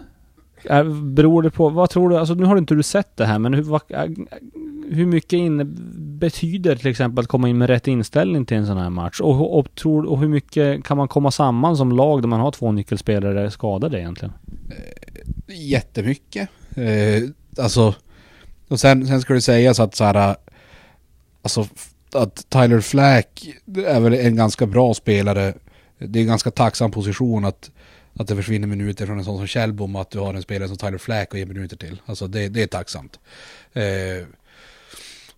Är, 0.70 0.84
beror 1.14 1.42
det 1.42 1.52
på, 1.52 1.70
vad 1.70 1.90
tror 1.90 2.10
du, 2.10 2.18
alltså 2.18 2.34
nu 2.34 2.46
har 2.46 2.58
inte 2.58 2.76
du 2.76 2.84
sett 2.84 3.18
det 3.18 3.26
här 3.26 3.40
men 3.40 3.54
hur, 3.54 3.62
vad, 3.62 3.82
hur 4.90 5.06
mycket 5.06 5.34
inne, 5.34 5.64
betyder 6.20 6.76
till 6.76 6.92
exempel 6.92 7.24
att 7.24 7.28
komma 7.28 7.50
in 7.50 7.58
med 7.58 7.70
rätt 7.70 7.88
inställning 7.88 8.46
till 8.46 8.58
en 8.58 8.66
sån 8.66 8.78
här 8.78 8.90
match? 8.90 9.20
Och, 9.20 9.60
och, 9.60 9.76
tror, 9.76 10.06
och 10.06 10.20
hur 10.20 10.28
mycket 10.28 10.84
kan 10.84 10.98
man 10.98 11.08
komma 11.08 11.32
samman 11.32 11.78
som 11.78 11.92
lag 11.92 12.22
där 12.22 12.28
man 12.28 12.40
har 12.40 12.52
två 12.52 12.72
nyckelspelare 12.72 13.52
skadade 13.52 14.00
egentligen? 14.00 14.34
Eh, 14.70 15.70
jättemycket. 15.72 16.50
Eh, 16.76 17.24
alltså, 17.58 17.96
och 18.68 18.80
sen, 18.80 19.08
sen 19.08 19.22
ska 19.22 19.34
det 19.34 19.42
sägas 19.42 19.80
att 19.80 19.96
så 19.96 20.04
här, 20.04 20.36
alltså 21.42 21.68
att 22.14 22.50
Tyler 22.50 22.82
Flack 22.82 23.48
är 23.88 24.00
väl 24.00 24.14
en 24.14 24.36
ganska 24.36 24.66
bra 24.66 24.94
spelare. 24.94 25.54
Det 25.98 26.20
är 26.20 26.22
en 26.22 26.28
ganska 26.28 26.52
tacksam 26.52 26.92
position 26.92 27.46
att, 27.46 27.72
att 28.16 28.28
det 28.28 28.36
försvinner 28.36 28.68
minuter 28.68 29.06
från 29.06 29.18
en 29.18 29.26
sån 29.26 29.38
som 29.38 29.48
Kjellbom 29.48 29.96
och 29.96 30.02
att 30.02 30.12
du 30.12 30.20
har 30.20 30.34
en 30.34 30.42
spelare 30.42 30.68
som 30.68 30.78
Tyler 30.78 30.98
Flack 30.98 31.34
och 31.34 31.40
ger 31.40 31.46
minuter 31.46 31.78
till. 31.78 32.02
Alltså 32.06 32.28
det, 32.28 32.50
det 32.50 32.64
är 32.64 32.68
tacksamt. 32.68 33.20
Eh, 33.74 34.28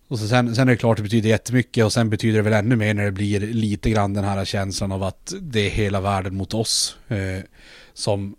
och 0.08 0.18
så 0.18 0.28
sen, 0.28 0.54
sen 0.54 0.68
är 0.68 0.72
det 0.72 0.78
klart 0.78 0.96
det 0.96 1.02
betyder 1.02 1.28
jättemycket 1.28 1.84
och 1.84 1.92
sen 1.92 2.10
betyder 2.10 2.36
det 2.36 2.42
väl 2.42 2.52
ännu 2.52 2.76
mer 2.76 2.94
när 2.94 3.04
det 3.04 3.12
blir 3.12 3.40
lite 3.40 3.90
grann 3.90 4.14
den 4.14 4.24
här 4.24 4.44
känslan 4.44 4.92
av 4.92 5.02
att 5.02 5.34
det 5.40 5.66
är 5.66 5.70
hela 5.70 6.00
världen 6.00 6.36
mot 6.36 6.54
oss. 6.54 6.96
Eh, 7.08 7.42
som, 7.94 8.36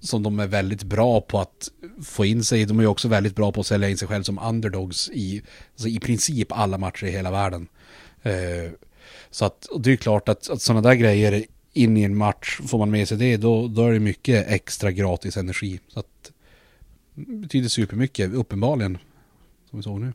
som 0.00 0.22
de 0.22 0.40
är 0.40 0.46
väldigt 0.46 0.82
bra 0.82 1.20
på 1.20 1.40
att 1.40 1.68
få 2.04 2.24
in 2.24 2.44
sig 2.44 2.60
i. 2.60 2.64
De 2.64 2.80
är 2.80 2.86
också 2.86 3.08
väldigt 3.08 3.36
bra 3.36 3.52
på 3.52 3.60
att 3.60 3.66
sälja 3.66 3.88
in 3.88 3.98
sig 3.98 4.08
själv 4.08 4.22
som 4.22 4.38
underdogs 4.38 5.10
i, 5.10 5.42
alltså 5.72 5.88
i 5.88 6.00
princip 6.00 6.52
alla 6.52 6.78
matcher 6.78 7.04
i 7.04 7.10
hela 7.10 7.30
världen. 7.30 7.68
Eh, 8.22 8.70
så 9.30 9.44
att, 9.44 9.64
och 9.64 9.80
det 9.80 9.92
är 9.92 9.96
klart 9.96 10.28
att, 10.28 10.50
att 10.50 10.62
sådana 10.62 10.88
där 10.88 10.94
grejer 10.94 11.44
in 11.72 11.96
i 11.96 12.02
en 12.02 12.16
match, 12.16 12.60
får 12.66 12.78
man 12.78 12.90
med 12.90 13.08
sig 13.08 13.18
det, 13.18 13.36
då, 13.36 13.68
då 13.68 13.86
är 13.86 13.92
det 13.92 14.00
mycket 14.00 14.48
extra 14.48 14.90
gratis 14.90 15.36
energi. 15.36 15.80
Så 15.88 16.00
att 16.00 16.32
det 17.14 17.36
betyder 17.36 17.68
supermycket, 17.68 18.34
uppenbarligen, 18.34 18.98
som 19.70 19.78
vi 19.78 19.82
såg 19.82 20.00
nu. 20.00 20.12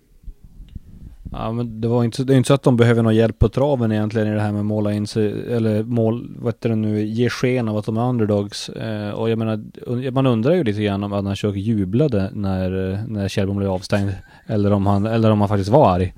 Ja 1.32 1.52
men 1.52 1.82
det 1.82 1.88
var 1.88 2.04
inte, 2.04 2.24
det 2.24 2.34
är 2.34 2.38
inte 2.38 2.48
så 2.48 2.54
att 2.54 2.63
de 2.63 2.78
behöver 2.78 3.04
någon 3.04 3.15
hjälp 3.15 3.39
på 3.39 3.50
traven 3.50 3.91
egentligen 3.91 4.28
i 4.28 4.32
det 4.32 4.41
här 4.41 4.52
med 4.52 4.60
att 4.60 4.65
måla 4.65 4.93
in 4.93 5.08
sig, 5.08 5.54
eller 5.54 5.84
mål, 5.84 6.36
vad 6.39 6.54
heter 6.54 6.70
det 6.70 6.76
nu, 6.76 7.06
ge 7.06 7.30
sken 7.30 7.70
av 7.70 7.78
att 7.78 7.86
de 7.86 7.98
är 7.98 8.10
underdogs. 8.10 8.70
Eh, 8.70 9.10
och 9.10 9.30
jag 9.30 9.38
menar, 9.38 10.12
man 10.12 10.26
undrar 10.26 10.54
ju 10.54 10.63
lite 10.63 10.84
grann 10.84 11.04
om 11.04 11.13
Adnan 11.13 11.36
jublade 11.56 12.32
när, 12.34 12.70
när 13.08 13.28
Kjellbom 13.28 13.58
blev 13.58 13.72
avstängd. 13.72 14.12
Eller 14.46 14.72
om 14.72 14.86
han, 14.86 15.06
eller 15.06 15.32
om 15.32 15.39
han 15.39 15.50
faktiskt 15.50 15.70
var 15.70 15.89
arg. 15.89 16.13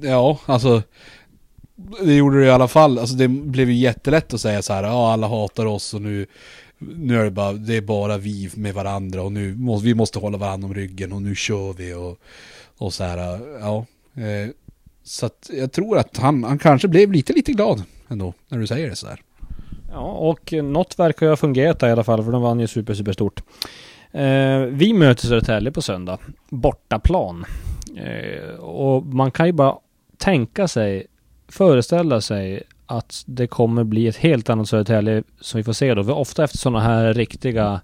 Ja, 0.00 0.38
alltså 0.46 0.82
det 1.76 2.14
gjorde 2.14 2.40
det 2.40 2.46
i 2.46 2.50
alla 2.50 2.68
fall. 2.68 2.98
Alltså 2.98 3.16
det 3.16 3.28
blev 3.28 3.70
ju 3.70 3.76
jättelätt 3.76 4.34
att 4.34 4.40
säga 4.40 4.62
så 4.62 4.72
här, 4.72 4.82
ja 4.82 5.12
alla 5.12 5.28
hatar 5.28 5.66
oss 5.66 5.94
och 5.94 6.02
nu, 6.02 6.26
nu 6.78 7.20
är 7.20 7.24
det 7.24 7.30
bara, 7.30 7.52
det 7.52 7.76
är 7.76 7.80
bara 7.80 8.18
vi 8.18 8.50
med 8.54 8.74
varandra 8.74 9.22
och 9.22 9.32
nu 9.32 9.54
måste 9.54 9.86
vi 9.86 9.94
måste 9.94 10.18
hålla 10.18 10.38
varandra 10.38 10.66
om 10.66 10.74
ryggen 10.74 11.12
och 11.12 11.22
nu 11.22 11.34
kör 11.34 11.72
vi 11.72 11.94
och, 11.94 12.18
och 12.78 12.94
så 12.94 13.04
här, 13.04 13.40
ja. 13.60 13.86
Eh, 14.14 14.50
så 15.04 15.26
att 15.26 15.50
jag 15.52 15.72
tror 15.72 15.98
att 15.98 16.16
han, 16.16 16.44
han 16.44 16.58
kanske 16.58 16.88
blev 16.88 17.12
lite, 17.12 17.32
lite 17.32 17.52
glad 17.52 17.82
ändå 18.08 18.32
när 18.48 18.58
du 18.58 18.66
säger 18.66 18.90
det 18.90 18.96
så 18.96 19.06
här. 19.06 19.20
Ja, 19.90 20.12
och 20.12 20.52
något 20.52 20.98
verkar 20.98 21.26
ju 21.26 21.30
ha 21.30 21.36
fungerat 21.36 21.78
där 21.78 21.88
i 21.88 21.92
alla 21.92 22.04
fall, 22.04 22.24
för 22.24 22.32
de 22.32 22.42
vann 22.42 22.60
ju 22.60 22.66
super, 22.66 22.94
super 22.94 23.12
stort. 23.12 23.42
Eh, 24.12 24.60
vi 24.60 24.92
möter 24.92 25.26
Södertälje 25.26 25.72
på 25.72 25.82
söndag, 25.82 26.18
bortaplan. 26.48 27.44
Eh, 27.96 28.54
och 28.54 29.06
man 29.06 29.30
kan 29.30 29.46
ju 29.46 29.52
bara 29.52 29.76
tänka 30.18 30.68
sig, 30.68 31.06
föreställa 31.48 32.20
sig 32.20 32.62
att 32.86 33.22
det 33.26 33.46
kommer 33.46 33.84
bli 33.84 34.08
ett 34.08 34.16
helt 34.16 34.50
annat 34.50 34.68
Södertälje 34.68 35.22
som 35.40 35.58
vi 35.58 35.64
får 35.64 35.72
se 35.72 35.94
då. 35.94 36.04
För 36.04 36.12
ofta 36.12 36.44
efter 36.44 36.58
sådana 36.58 36.80
här 36.80 37.14
riktiga 37.14 37.80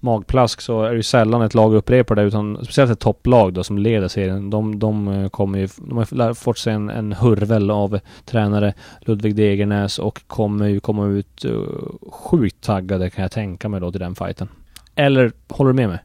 magplask 0.00 0.60
så 0.60 0.82
är 0.82 0.90
det 0.90 0.96
ju 0.96 1.02
sällan 1.02 1.42
ett 1.42 1.54
lag 1.54 1.74
upprepar 1.74 2.14
det 2.14 2.22
utan 2.22 2.56
speciellt 2.64 2.90
ett 2.90 3.00
topplag 3.00 3.52
då 3.52 3.64
som 3.64 3.78
leder 3.78 4.08
serien. 4.08 4.50
De, 4.50 4.78
de 4.78 5.08
eh, 5.08 5.28
kommer 5.28 5.58
ju, 5.58 5.68
de 5.76 5.96
har 5.98 6.34
fått 6.34 6.58
sig 6.58 6.72
en, 6.72 6.90
en 6.90 7.12
hurvel 7.12 7.70
av 7.70 8.00
tränare 8.24 8.74
Ludvig 9.00 9.34
Degernäs 9.34 9.98
och 9.98 10.22
kommer 10.26 10.66
ju 10.66 10.80
komma 10.80 11.06
ut 11.06 11.44
uh, 11.44 11.66
sjukt 12.10 12.60
taggade 12.60 13.10
kan 13.10 13.22
jag 13.22 13.32
tänka 13.32 13.68
mig 13.68 13.80
då 13.80 13.90
till 13.90 14.00
den 14.00 14.14
fighten. 14.14 14.48
Eller 14.94 15.32
håller 15.48 15.72
du 15.72 15.76
med 15.76 15.88
mig? 15.88 15.98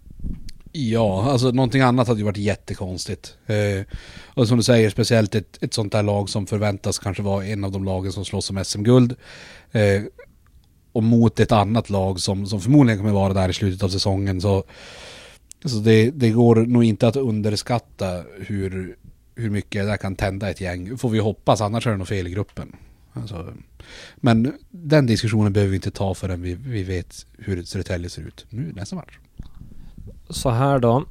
Ja, 0.77 1.31
alltså 1.31 1.51
någonting 1.51 1.81
annat 1.81 2.07
hade 2.07 2.19
ju 2.19 2.25
varit 2.25 2.37
jättekonstigt. 2.37 3.37
Eh, 3.45 3.85
och 4.25 4.47
som 4.47 4.57
du 4.57 4.63
säger, 4.63 4.89
speciellt 4.89 5.35
ett, 5.35 5.63
ett 5.63 5.73
sånt 5.73 5.91
där 5.91 6.03
lag 6.03 6.29
som 6.29 6.47
förväntas 6.47 6.99
kanske 6.99 7.23
vara 7.23 7.45
en 7.45 7.63
av 7.63 7.71
de 7.71 7.83
lagen 7.83 8.11
som 8.11 8.25
slåss 8.25 8.49
om 8.49 8.63
SM-guld. 8.65 9.15
Eh, 9.71 10.03
och 10.91 11.03
mot 11.03 11.39
ett 11.39 11.51
annat 11.51 11.89
lag 11.89 12.19
som, 12.19 12.47
som 12.47 12.61
förmodligen 12.61 12.99
kommer 12.99 13.13
vara 13.13 13.33
där 13.33 13.49
i 13.49 13.53
slutet 13.53 13.83
av 13.83 13.89
säsongen. 13.89 14.41
Så, 14.41 14.63
så 15.65 15.75
det, 15.75 16.11
det 16.11 16.29
går 16.29 16.55
nog 16.55 16.83
inte 16.83 17.07
att 17.07 17.15
underskatta 17.15 18.23
hur, 18.37 18.97
hur 19.35 19.49
mycket 19.49 19.87
det 19.87 19.97
kan 19.97 20.15
tända 20.15 20.49
ett 20.49 20.61
gäng. 20.61 20.97
Får 20.97 21.09
vi 21.09 21.19
hoppas, 21.19 21.61
annars 21.61 21.87
är 21.87 21.91
det 21.91 21.97
nog 21.97 22.07
fel 22.07 22.27
i 22.27 22.31
gruppen. 22.31 22.75
Alltså, 23.13 23.53
men 24.15 24.53
den 24.69 25.05
diskussionen 25.05 25.53
behöver 25.53 25.69
vi 25.69 25.75
inte 25.75 25.91
ta 25.91 26.13
förrän 26.13 26.41
vi, 26.41 26.53
vi 26.53 26.83
vet 26.83 27.25
hur 27.37 27.63
Södertälje 27.63 28.09
ser 28.09 28.21
ut 28.21 28.45
nu 28.49 28.73
nästa 28.75 28.95
match 28.95 29.17
så 30.29 30.49
här 30.49 30.79
då. 30.79 31.03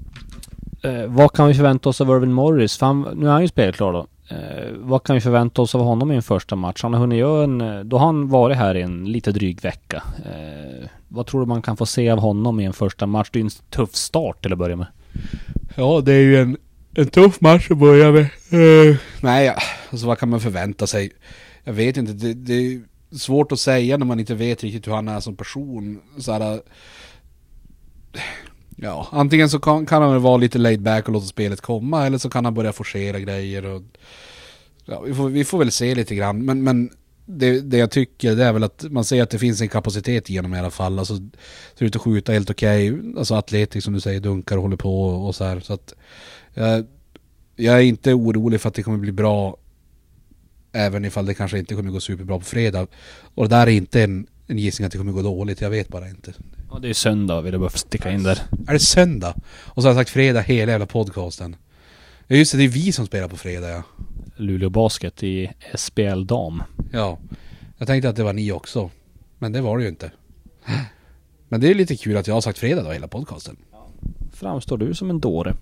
Eh, 0.82 1.06
vad 1.06 1.32
kan 1.32 1.48
vi 1.48 1.54
förvänta 1.54 1.88
oss 1.88 2.00
av 2.00 2.08
Irvin 2.08 2.32
Morris? 2.32 2.76
För 2.76 2.86
han, 2.86 3.08
nu 3.16 3.26
är 3.26 3.30
han 3.30 3.42
ju 3.42 3.48
spelklar 3.48 3.92
då. 3.92 4.06
Eh, 4.28 4.72
vad 4.76 5.02
kan 5.02 5.14
vi 5.14 5.20
förvänta 5.20 5.62
oss 5.62 5.74
av 5.74 5.80
honom 5.80 6.12
i 6.12 6.16
en 6.16 6.22
första 6.22 6.56
match? 6.56 6.82
Han 6.82 6.92
har 6.92 7.00
hunnit 7.00 7.18
göra 7.18 7.44
en... 7.44 7.60
Eh, 7.60 7.80
då 7.80 7.98
har 7.98 8.06
han 8.06 8.28
varit 8.28 8.56
här 8.56 8.74
i 8.74 8.82
en 8.82 9.04
lite 9.04 9.32
dryg 9.32 9.62
vecka. 9.62 10.02
Eh, 10.24 10.88
vad 11.08 11.26
tror 11.26 11.40
du 11.40 11.46
man 11.46 11.62
kan 11.62 11.76
få 11.76 11.86
se 11.86 12.10
av 12.10 12.18
honom 12.18 12.60
i 12.60 12.64
en 12.64 12.72
första 12.72 13.06
match? 13.06 13.28
Det 13.32 13.38
är 13.38 13.40
ju 13.40 13.44
en 13.44 13.70
tuff 13.70 13.94
start 13.94 14.42
till 14.42 14.52
att 14.52 14.58
börja 14.58 14.76
med. 14.76 14.86
Ja, 15.76 16.00
det 16.00 16.12
är 16.12 16.20
ju 16.20 16.36
en, 16.36 16.56
en 16.94 17.06
tuff 17.06 17.40
match 17.40 17.70
att 17.70 17.78
börja 17.78 18.12
med. 18.12 18.28
Uh, 18.52 18.96
nej, 19.20 19.54
alltså 19.90 20.06
vad 20.06 20.18
kan 20.18 20.28
man 20.28 20.40
förvänta 20.40 20.86
sig? 20.86 21.10
Jag 21.64 21.72
vet 21.72 21.96
inte, 21.96 22.12
det, 22.12 22.34
det 22.34 22.54
är 22.54 22.80
svårt 23.18 23.52
att 23.52 23.60
säga 23.60 23.96
när 23.96 24.06
man 24.06 24.20
inte 24.20 24.34
vet 24.34 24.62
riktigt 24.62 24.86
hur 24.88 24.92
han 24.92 25.08
är 25.08 25.20
som 25.20 25.36
person. 25.36 26.00
Så 26.18 26.32
här, 26.32 26.60
Ja, 28.76 29.08
antingen 29.12 29.50
så 29.50 29.58
kan, 29.58 29.86
kan 29.86 30.02
han 30.02 30.12
väl 30.12 30.20
vara 30.20 30.36
lite 30.36 30.58
laid 30.58 30.82
back 30.82 31.06
och 31.06 31.12
låta 31.12 31.26
spelet 31.26 31.60
komma 31.60 32.06
eller 32.06 32.18
så 32.18 32.30
kan 32.30 32.44
han 32.44 32.54
börja 32.54 32.72
forcera 32.72 33.20
grejer 33.20 33.64
och... 33.64 33.82
Ja, 34.84 35.00
vi 35.00 35.14
får, 35.14 35.28
vi 35.28 35.44
får 35.44 35.58
väl 35.58 35.70
se 35.70 35.94
lite 35.94 36.14
grann, 36.14 36.44
men, 36.44 36.62
men 36.62 36.90
det, 37.26 37.60
det 37.60 37.78
jag 37.78 37.90
tycker 37.90 38.36
det 38.36 38.44
är 38.44 38.52
väl 38.52 38.64
att 38.64 38.84
man 38.90 39.04
ser 39.04 39.22
att 39.22 39.30
det 39.30 39.38
finns 39.38 39.60
en 39.60 39.68
kapacitet 39.68 40.28
genom 40.28 40.54
i 40.54 40.58
alla 40.58 40.70
fall. 40.70 40.98
Alltså, 40.98 41.16
ser 41.78 41.86
ut 41.86 41.96
att 41.96 42.02
skjuta 42.02 42.32
helt 42.32 42.50
okej. 42.50 42.92
Okay. 42.92 43.12
Alltså 43.18 43.34
atletik 43.34 43.84
som 43.84 43.94
du 43.94 44.00
säger, 44.00 44.20
dunkar 44.20 44.56
och 44.56 44.62
håller 44.62 44.76
på 44.76 45.06
och 45.06 45.34
så 45.34 45.44
här. 45.44 45.60
Så 45.60 45.72
att, 45.72 45.94
jag, 46.54 46.86
jag 47.56 47.74
är 47.74 47.82
inte 47.82 48.14
orolig 48.14 48.60
för 48.60 48.68
att 48.68 48.74
det 48.74 48.82
kommer 48.82 48.98
bli 48.98 49.12
bra 49.12 49.56
även 50.72 51.04
ifall 51.04 51.26
det 51.26 51.34
kanske 51.34 51.58
inte 51.58 51.74
kommer 51.74 51.90
gå 51.90 52.00
superbra 52.00 52.38
på 52.38 52.44
fredag. 52.44 52.86
Och 53.34 53.48
det 53.48 53.56
där 53.56 53.66
är 53.66 53.70
inte 53.70 54.02
en, 54.02 54.26
en 54.46 54.58
gissning 54.58 54.86
att 54.86 54.92
det 54.92 54.98
kommer 54.98 55.12
gå 55.12 55.22
dåligt, 55.22 55.60
jag 55.60 55.70
vet 55.70 55.88
bara 55.88 56.08
inte. 56.08 56.32
Ja, 56.74 56.80
det 56.80 56.88
är 56.88 56.94
söndag 56.94 57.40
vill 57.40 57.52
jag 57.52 57.60
bara 57.60 57.70
sticka 57.70 58.10
in 58.10 58.22
där. 58.22 58.38
Är 58.68 58.72
det 58.72 58.78
söndag? 58.78 59.34
Och 59.46 59.82
så 59.82 59.88
har 59.88 59.94
jag 59.94 60.00
sagt 60.00 60.10
fredag 60.10 60.40
hela 60.40 60.72
jävla 60.72 60.86
podcasten. 60.86 61.56
Ja 62.26 62.36
just 62.36 62.52
det, 62.52 62.58
det 62.58 62.64
är 62.64 62.68
vi 62.68 62.92
som 62.92 63.06
spelar 63.06 63.28
på 63.28 63.36
fredag 63.36 63.68
ja. 63.68 63.82
Luleå 64.36 64.70
Basket 64.70 65.22
i 65.22 65.50
SBL 65.74 66.24
Dam. 66.24 66.62
Ja. 66.92 67.18
Jag 67.78 67.88
tänkte 67.88 68.08
att 68.08 68.16
det 68.16 68.24
var 68.24 68.32
ni 68.32 68.52
också. 68.52 68.90
Men 69.38 69.52
det 69.52 69.60
var 69.60 69.78
det 69.78 69.82
ju 69.84 69.88
inte. 69.88 70.12
Men 71.48 71.60
det 71.60 71.70
är 71.70 71.74
lite 71.74 71.96
kul 71.96 72.16
att 72.16 72.26
jag 72.26 72.34
har 72.34 72.40
sagt 72.40 72.58
fredag 72.58 72.82
då 72.82 72.90
hela 72.90 73.08
podcasten. 73.08 73.56
Framstår 74.32 74.78
du 74.78 74.94
som 74.94 75.10
en 75.10 75.20
dåre? 75.20 75.54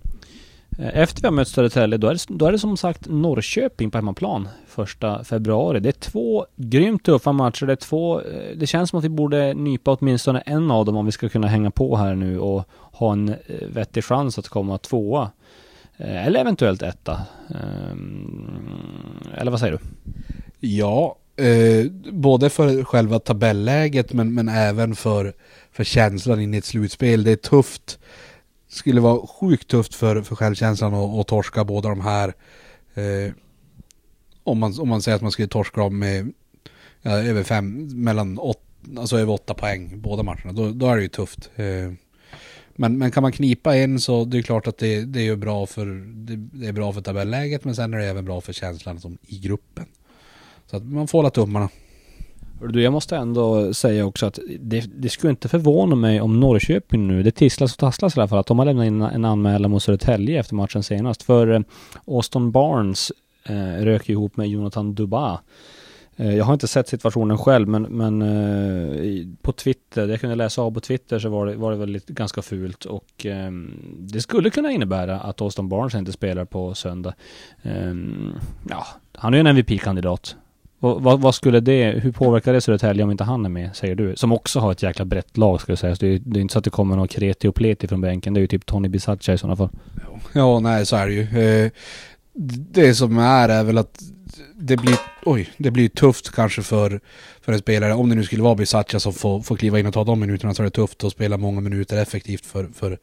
Eh, 0.78 0.98
efter 0.98 1.22
vi 1.22 1.26
har 1.26 1.32
mött 1.32 1.48
Södertälje, 1.48 1.98
då 1.98 2.08
är, 2.08 2.14
det, 2.14 2.24
då 2.28 2.46
är 2.46 2.52
det 2.52 2.58
som 2.58 2.76
sagt 2.76 3.08
Norrköping 3.08 3.90
på 3.90 3.98
hemmaplan 3.98 4.48
första 4.66 5.24
februari. 5.24 5.80
Det 5.80 5.88
är 5.88 5.92
två 6.10 6.46
grymt 6.56 7.04
tuffa 7.04 7.32
matcher. 7.32 7.66
Det 7.66 7.72
är 7.72 7.76
två... 7.76 8.20
Eh, 8.20 8.56
det 8.56 8.66
känns 8.66 8.90
som 8.90 8.98
att 8.98 9.04
vi 9.04 9.08
borde 9.08 9.54
nypa 9.54 9.92
åtminstone 9.92 10.40
en 10.40 10.70
av 10.70 10.84
dem 10.84 10.96
om 10.96 11.06
vi 11.06 11.12
ska 11.12 11.28
kunna 11.28 11.46
hänga 11.46 11.70
på 11.70 11.96
här 11.96 12.14
nu 12.14 12.38
och 12.38 12.64
ha 12.92 13.12
en 13.12 13.28
eh, 13.28 13.36
vettig 13.68 14.04
chans 14.04 14.38
att 14.38 14.48
komma 14.48 14.78
tvåa. 14.78 15.30
Eller 15.96 16.40
eventuellt 16.40 16.82
etta. 16.82 17.20
Ehm, 17.48 18.48
eller 19.36 19.50
vad 19.50 19.60
säger 19.60 19.72
du? 19.72 19.78
Ja, 20.68 21.16
eh, 21.36 21.90
både 22.12 22.50
för 22.50 22.84
själva 22.84 23.18
tabelläget 23.18 24.12
men, 24.12 24.34
men 24.34 24.48
även 24.48 24.94
för, 24.94 25.32
för 25.72 25.84
känslan 25.84 26.40
in 26.40 26.54
i 26.54 26.56
ett 26.56 26.64
slutspel. 26.64 27.24
Det 27.24 27.32
är 27.32 27.36
tufft 27.36 27.98
skulle 28.72 29.00
vara 29.00 29.26
sjukt 29.26 29.68
tufft 29.68 29.94
för, 29.94 30.22
för 30.22 30.36
självkänslan 30.36 30.94
att, 30.94 31.26
torska 31.26 31.64
båda 31.64 31.88
de 31.88 32.00
här. 32.00 32.34
Eh, 32.94 33.32
om, 34.44 34.58
man, 34.58 34.80
om 34.80 34.88
man 34.88 35.02
säger 35.02 35.16
att 35.16 35.22
man 35.22 35.32
skulle 35.32 35.48
torska 35.48 35.80
dem 35.80 35.98
med 35.98 36.32
ja, 37.02 37.10
över 37.10 37.42
fem, 37.42 37.88
mellan 38.04 38.38
åt, 38.38 38.62
alltså 38.98 39.18
över 39.18 39.32
åtta 39.32 39.54
poäng 39.54 40.00
båda 40.00 40.22
matcherna. 40.22 40.52
Då, 40.52 40.70
då 40.70 40.86
är 40.86 40.96
det 40.96 41.02
ju 41.02 41.08
tufft. 41.08 41.50
Eh, 41.56 41.92
men, 42.76 42.98
men 42.98 43.10
kan 43.10 43.22
man 43.22 43.32
knipa 43.32 43.76
en 43.76 44.00
så 44.00 44.24
det 44.24 44.38
är 44.38 44.42
klart 44.42 44.66
att 44.66 44.78
det, 44.78 45.04
det 45.04 45.28
är 45.28 45.36
bra 45.36 45.66
för 45.66 45.86
det, 46.26 46.36
det, 46.36 46.66
är 46.66 46.72
bra 46.72 46.92
för 46.92 47.00
tabelläget 47.00 47.64
men 47.64 47.74
sen 47.74 47.94
är 47.94 47.98
det 47.98 48.06
även 48.06 48.24
bra 48.24 48.40
för 48.40 48.52
känslan 48.52 49.00
som 49.00 49.18
i 49.26 49.38
gruppen. 49.38 49.86
Så 50.66 50.76
att 50.76 50.84
man 50.84 51.08
får 51.08 51.18
hålla 51.18 51.30
tummarna. 51.30 51.68
Du, 52.68 52.82
jag 52.82 52.92
måste 52.92 53.16
ändå 53.16 53.74
säga 53.74 54.06
också 54.06 54.26
att 54.26 54.38
det, 54.60 54.80
det 54.94 55.08
skulle 55.08 55.30
inte 55.30 55.48
förvåna 55.48 55.94
mig 55.94 56.20
om 56.20 56.40
Norrköping 56.40 57.08
nu, 57.08 57.22
det 57.22 57.30
tisslas 57.30 57.72
och 57.72 57.78
tasslas 57.78 58.16
i 58.16 58.20
alla 58.20 58.28
fall, 58.28 58.38
att 58.38 58.46
de 58.46 58.58
har 58.58 58.66
lämnat 58.66 58.86
in 58.86 59.02
en 59.02 59.24
anmälan 59.24 59.70
mot 59.70 59.82
Södertälje 59.82 60.40
efter 60.40 60.54
matchen 60.54 60.82
senast. 60.82 61.22
För 61.22 61.48
eh, 61.48 61.60
Austin 62.06 62.50
Barnes 62.50 63.12
eh, 63.44 63.84
rök 63.84 64.08
ihop 64.08 64.36
med 64.36 64.48
Jonathan 64.48 64.94
Duba. 64.94 65.40
Eh, 66.16 66.36
jag 66.36 66.44
har 66.44 66.52
inte 66.52 66.68
sett 66.68 66.88
situationen 66.88 67.38
själv, 67.38 67.68
men, 67.68 67.82
men 67.82 68.22
eh, 68.22 69.26
på 69.42 69.52
Twitter, 69.52 70.06
det 70.06 70.12
jag 70.12 70.20
kunde 70.20 70.36
läsa 70.36 70.62
av 70.62 70.70
på 70.70 70.80
Twitter 70.80 71.18
så 71.18 71.28
var 71.28 71.46
det, 71.46 71.56
var 71.56 71.70
det 71.70 71.76
väl 71.76 71.88
lite, 71.88 72.12
ganska 72.12 72.42
fult 72.42 72.84
och 72.84 73.26
eh, 73.26 73.50
det 73.98 74.20
skulle 74.20 74.50
kunna 74.50 74.70
innebära 74.70 75.20
att 75.20 75.40
Austin 75.40 75.68
Barnes 75.68 75.94
inte 75.94 76.12
spelar 76.12 76.44
på 76.44 76.74
söndag. 76.74 77.14
Ehm, 77.62 78.32
ja, 78.68 78.86
han 79.14 79.34
är 79.34 79.38
ju 79.38 79.40
en 79.40 79.46
MVP-kandidat. 79.46 80.36
Vad, 80.84 81.20
vad, 81.20 81.34
skulle 81.34 81.60
det, 81.60 82.00
hur 82.02 82.12
påverkar 82.12 82.52
det 82.52 82.60
Södertälje 82.60 83.04
om 83.04 83.10
inte 83.10 83.24
han 83.24 83.44
är 83.44 83.48
med, 83.48 83.76
säger 83.76 83.94
du? 83.94 84.16
Som 84.16 84.32
också 84.32 84.60
har 84.60 84.72
ett 84.72 84.82
jäkla 84.82 85.04
brett 85.04 85.36
lag 85.36 85.60
ska 85.60 85.72
jag 85.72 85.78
säga. 85.78 85.96
Så 85.96 86.04
det, 86.04 86.14
är, 86.14 86.18
det 86.24 86.38
är 86.38 86.40
inte 86.40 86.52
så 86.52 86.58
att 86.58 86.64
det 86.64 86.70
kommer 86.70 86.96
någon 86.96 87.08
kreti 87.08 87.48
och 87.48 87.54
pleti 87.54 87.88
från 87.88 88.00
bänken. 88.00 88.34
Det 88.34 88.38
är 88.38 88.42
ju 88.42 88.46
typ 88.46 88.66
Tony 88.66 88.88
Bisaccia 88.88 89.34
i 89.34 89.38
sådana 89.38 89.56
fall. 89.56 89.68
Ja, 90.32 90.60
nej 90.60 90.86
så 90.86 90.96
är 90.96 91.06
det 91.06 91.12
ju. 91.12 91.40
Eh, 91.40 91.70
det 92.72 92.94
som 92.94 93.18
är 93.18 93.48
är 93.48 93.64
väl 93.64 93.78
att 93.78 94.02
det 94.54 94.76
blir, 94.76 94.96
oj, 95.24 95.50
det 95.56 95.70
blir 95.70 95.88
tufft 95.88 96.30
kanske 96.34 96.62
för, 96.62 97.00
för 97.40 97.52
en 97.52 97.58
spelare. 97.58 97.94
Om 97.94 98.08
det 98.08 98.14
nu 98.14 98.24
skulle 98.24 98.42
vara 98.42 98.54
Bisaccia 98.54 99.00
som 99.00 99.12
får, 99.12 99.40
får 99.40 99.56
kliva 99.56 99.78
in 99.78 99.86
och 99.86 99.94
ta 99.94 100.04
de 100.04 100.20
minuterna 100.20 100.54
så 100.54 100.62
är 100.62 100.64
det 100.64 100.70
tufft 100.70 101.04
att 101.04 101.12
spela 101.12 101.36
många 101.36 101.60
minuter 101.60 101.96
effektivt 101.96 102.46
för, 102.46 102.68
för 102.74 102.98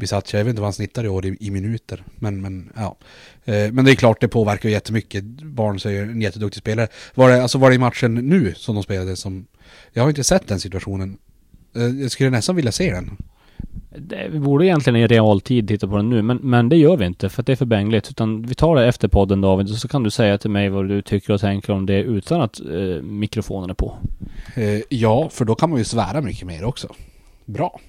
Bisaccia. 0.00 0.40
Jag 0.40 0.44
vet 0.44 0.50
inte 0.50 0.60
vad 0.60 0.66
han 0.66 0.72
snittar 0.72 1.04
i 1.04 1.08
år 1.08 1.26
i, 1.26 1.36
i 1.40 1.50
minuter. 1.50 2.04
Men, 2.16 2.42
men 2.42 2.72
ja. 2.76 2.96
Eh, 3.44 3.72
men 3.72 3.84
det 3.84 3.90
är 3.90 3.94
klart 3.94 4.20
det 4.20 4.28
påverkar 4.28 4.68
ju 4.68 4.74
jättemycket. 4.74 5.24
Barnes 5.42 5.86
är 5.86 5.90
ju 5.90 6.02
en 6.02 6.20
jätteduktig 6.20 6.60
spelare. 6.60 6.88
Var 7.14 7.28
det, 7.30 7.42
alltså 7.42 7.58
var 7.58 7.70
det 7.70 7.76
i 7.76 7.78
matchen 7.78 8.14
nu 8.14 8.54
som 8.56 8.74
de 8.74 8.84
spelade 8.84 9.16
som... 9.16 9.46
Jag 9.92 10.02
har 10.02 10.08
inte 10.08 10.24
sett 10.24 10.48
den 10.48 10.60
situationen. 10.60 11.18
Eh, 11.76 11.82
jag 11.82 12.10
skulle 12.10 12.30
nästan 12.30 12.56
vilja 12.56 12.72
se 12.72 12.92
den. 12.92 13.16
Det, 13.98 14.28
vi 14.32 14.38
borde 14.38 14.66
egentligen 14.66 14.96
i 14.96 15.06
realtid 15.06 15.68
titta 15.68 15.88
på 15.88 15.96
den 15.96 16.10
nu, 16.10 16.22
men, 16.22 16.36
men 16.36 16.68
det 16.68 16.76
gör 16.76 16.96
vi 16.96 17.06
inte 17.06 17.28
för 17.28 17.42
att 17.42 17.46
det 17.46 17.52
är 17.52 17.56
för 17.56 17.66
bängligt. 17.66 18.10
Utan 18.10 18.42
vi 18.42 18.54
tar 18.54 18.76
det 18.76 18.86
efter 18.86 19.08
podden 19.08 19.40
David, 19.40 19.70
och 19.70 19.76
så 19.76 19.88
kan 19.88 20.02
du 20.02 20.10
säga 20.10 20.38
till 20.38 20.50
mig 20.50 20.68
vad 20.68 20.88
du 20.88 21.02
tycker 21.02 21.32
och 21.32 21.40
tänker 21.40 21.72
om 21.72 21.86
det 21.86 22.02
utan 22.02 22.40
att 22.40 22.60
eh, 22.60 23.02
mikrofonen 23.02 23.70
är 23.70 23.74
på. 23.74 23.98
Eh, 24.54 24.80
ja, 24.88 25.28
för 25.28 25.44
då 25.44 25.54
kan 25.54 25.70
man 25.70 25.78
ju 25.78 25.84
svära 25.84 26.20
mycket 26.20 26.46
mer 26.46 26.64
också. 26.64 26.94
Bra. 27.44 27.80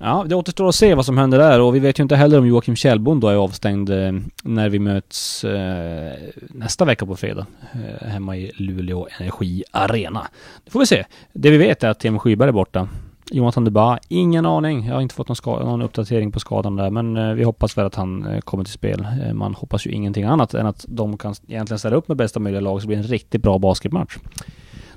Ja, 0.00 0.24
det 0.28 0.34
återstår 0.34 0.68
att 0.68 0.74
se 0.74 0.94
vad 0.94 1.06
som 1.06 1.18
händer 1.18 1.38
där 1.38 1.60
och 1.60 1.74
vi 1.74 1.78
vet 1.78 1.98
ju 1.98 2.02
inte 2.02 2.16
heller 2.16 2.38
om 2.38 2.46
Joakim 2.46 2.76
Kjellbom 2.76 3.20
då 3.20 3.28
är 3.28 3.34
avstängd 3.34 3.90
eh, 3.90 4.12
när 4.42 4.68
vi 4.68 4.78
möts 4.78 5.44
eh, 5.44 6.12
nästa 6.48 6.84
vecka 6.84 7.06
på 7.06 7.16
fredag 7.16 7.46
eh, 7.72 8.08
hemma 8.08 8.36
i 8.36 8.52
Luleå 8.54 9.08
Energi 9.18 9.64
Arena. 9.70 10.26
Det 10.64 10.70
får 10.70 10.80
vi 10.80 10.86
se. 10.86 11.04
Det 11.32 11.50
vi 11.50 11.56
vet 11.56 11.84
är 11.84 11.88
att 11.88 12.00
Tim 12.00 12.18
Skyberg 12.18 12.48
är 12.48 12.52
borta. 12.52 12.88
Jonathan 13.30 13.64
Duba, 13.64 13.98
ingen 14.08 14.46
aning. 14.46 14.86
Jag 14.86 14.94
har 14.94 15.00
inte 15.00 15.14
fått 15.14 15.28
någon, 15.28 15.36
skada, 15.36 15.64
någon 15.64 15.82
uppdatering 15.82 16.32
på 16.32 16.40
skadan 16.40 16.76
där 16.76 16.90
men 16.90 17.36
vi 17.36 17.44
hoppas 17.44 17.78
väl 17.78 17.86
att 17.86 17.94
han 17.94 18.40
kommer 18.44 18.64
till 18.64 18.72
spel. 18.72 19.06
Man 19.32 19.54
hoppas 19.54 19.86
ju 19.86 19.90
ingenting 19.90 20.24
annat 20.24 20.54
än 20.54 20.66
att 20.66 20.84
de 20.88 21.18
kan 21.18 21.34
egentligen 21.48 21.78
ställa 21.78 21.96
upp 21.96 22.08
med 22.08 22.16
bästa 22.16 22.40
möjliga 22.40 22.60
lag 22.60 22.80
så 22.80 22.84
det 22.84 22.88
blir 22.88 22.96
en 22.96 23.02
riktigt 23.02 23.42
bra 23.42 23.58
basketmatch. 23.58 24.16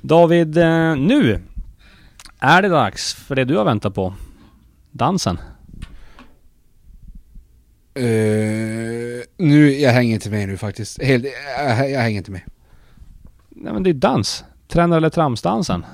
David, 0.01 0.55
nu 0.97 1.41
är 2.39 2.61
det 2.61 2.69
dags 2.69 3.13
för 3.13 3.35
det 3.35 3.45
du 3.45 3.57
har 3.57 3.65
väntat 3.65 3.95
på 3.95 4.13
dansen. 4.97 5.37
Eh, 7.93 9.23
nu, 9.37 9.71
jag 9.71 9.91
hänger 9.91 10.13
inte 10.13 10.29
med 10.29 10.47
nu 10.47 10.57
faktiskt. 10.57 11.01
Helt, 11.01 11.25
jag, 11.57 11.91
jag 11.91 11.99
hänger 11.99 12.17
inte 12.17 12.31
med. 12.31 12.41
Nej 13.49 13.73
men 13.73 13.83
det 13.83 13.89
är 13.89 13.93
dans. 13.93 14.43
Tränar 14.67 14.97
eller 14.97 15.09
tramsdansen. 15.09 15.85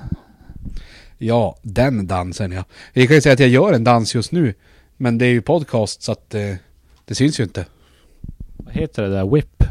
Ja, 1.18 1.58
den 1.62 2.06
dansen 2.06 2.52
ja. 2.52 2.64
Vi 2.92 3.06
kan 3.06 3.16
ju 3.16 3.20
säga 3.20 3.32
att 3.32 3.40
jag 3.40 3.48
gör 3.48 3.72
en 3.72 3.84
dans 3.84 4.14
just 4.14 4.32
nu. 4.32 4.54
Men 4.96 5.18
det 5.18 5.26
är 5.26 5.30
ju 5.30 5.42
podcast 5.42 6.02
så 6.02 6.12
att 6.12 6.34
eh, 6.34 6.54
det 7.04 7.14
syns 7.14 7.40
ju 7.40 7.44
inte. 7.44 7.66
Vad 8.56 8.74
heter 8.74 9.02
det 9.02 9.08
där? 9.08 9.34
Whip? 9.34 9.64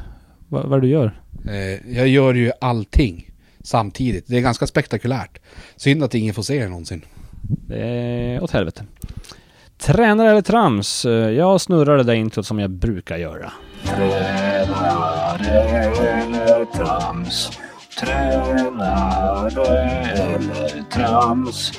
Vad, 0.50 0.66
vad 0.66 0.82
du 0.82 0.88
gör? 0.88 1.22
Eh, 1.48 1.98
jag 1.98 2.08
gör 2.08 2.34
ju 2.34 2.52
allting 2.62 3.32
samtidigt. 3.62 4.28
Det 4.28 4.38
är 4.38 4.42
ganska 4.42 4.68
spektakulärt. 4.68 5.40
Synd 5.76 6.04
att 6.04 6.16
ingen 6.16 6.34
får 6.34 6.44
se 6.44 6.60
det 6.64 6.70
någonsin. 6.70 7.02
Det 7.48 7.80
är 7.80 8.44
åt 8.44 8.52
helvete. 8.52 8.86
Tränare 9.78 10.32
eller 10.32 10.42
trams? 10.42 11.06
Eh, 11.06 11.12
jag 11.12 11.62
snurrar 11.62 11.98
det 11.98 12.04
där 12.04 12.14
introt 12.14 12.46
som 12.46 12.60
jag 12.60 12.70
brukar 12.70 13.18
göra. 13.18 13.52
Tränare 13.84 15.46
eller 15.46 16.66
trams? 16.66 17.52
Tränare 18.00 19.66
eller 20.12 20.84
trams? 20.92 21.72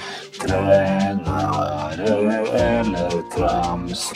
Tränare 0.42 2.04
eller 2.58 3.36
trams? 3.36 4.12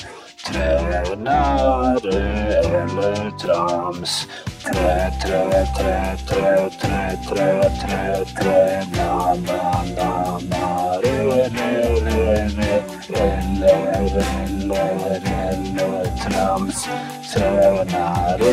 Tränare 0.48 2.18
eller 2.58 3.30
trams? 3.38 4.26
Trä, 4.64 5.10
trä, 5.22 5.66
trä, 5.76 6.16
trä, 6.26 6.70
trä, 6.80 7.16
trä, 7.28 7.70
trä, 7.80 8.24
trä, 8.38 8.86
na, 8.96 9.34
na, 9.34 9.84
na, 9.96 10.38
na, 10.50 10.98
re, 11.02 11.16
re, 11.48 11.70
re, 12.04 12.48
re, 12.56 12.82
eller, 13.14 14.16
eller, 14.44 15.22
eller 15.48 16.06
trams. 16.22 16.88
Tränare 17.34 18.50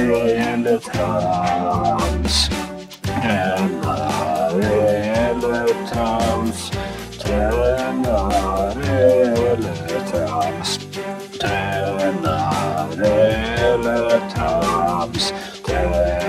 eller 0.54 0.80
trams? 0.80 2.50
Tränare 3.04 4.74
eller 5.30 5.68
trams? 5.90 6.72
Tränare 7.24 9.00
eller 9.52 10.00
trams? 10.12 10.80
Tränare 11.40 11.85
eller 13.04 14.30
trams? 14.30 15.34
Tränare 15.66 16.22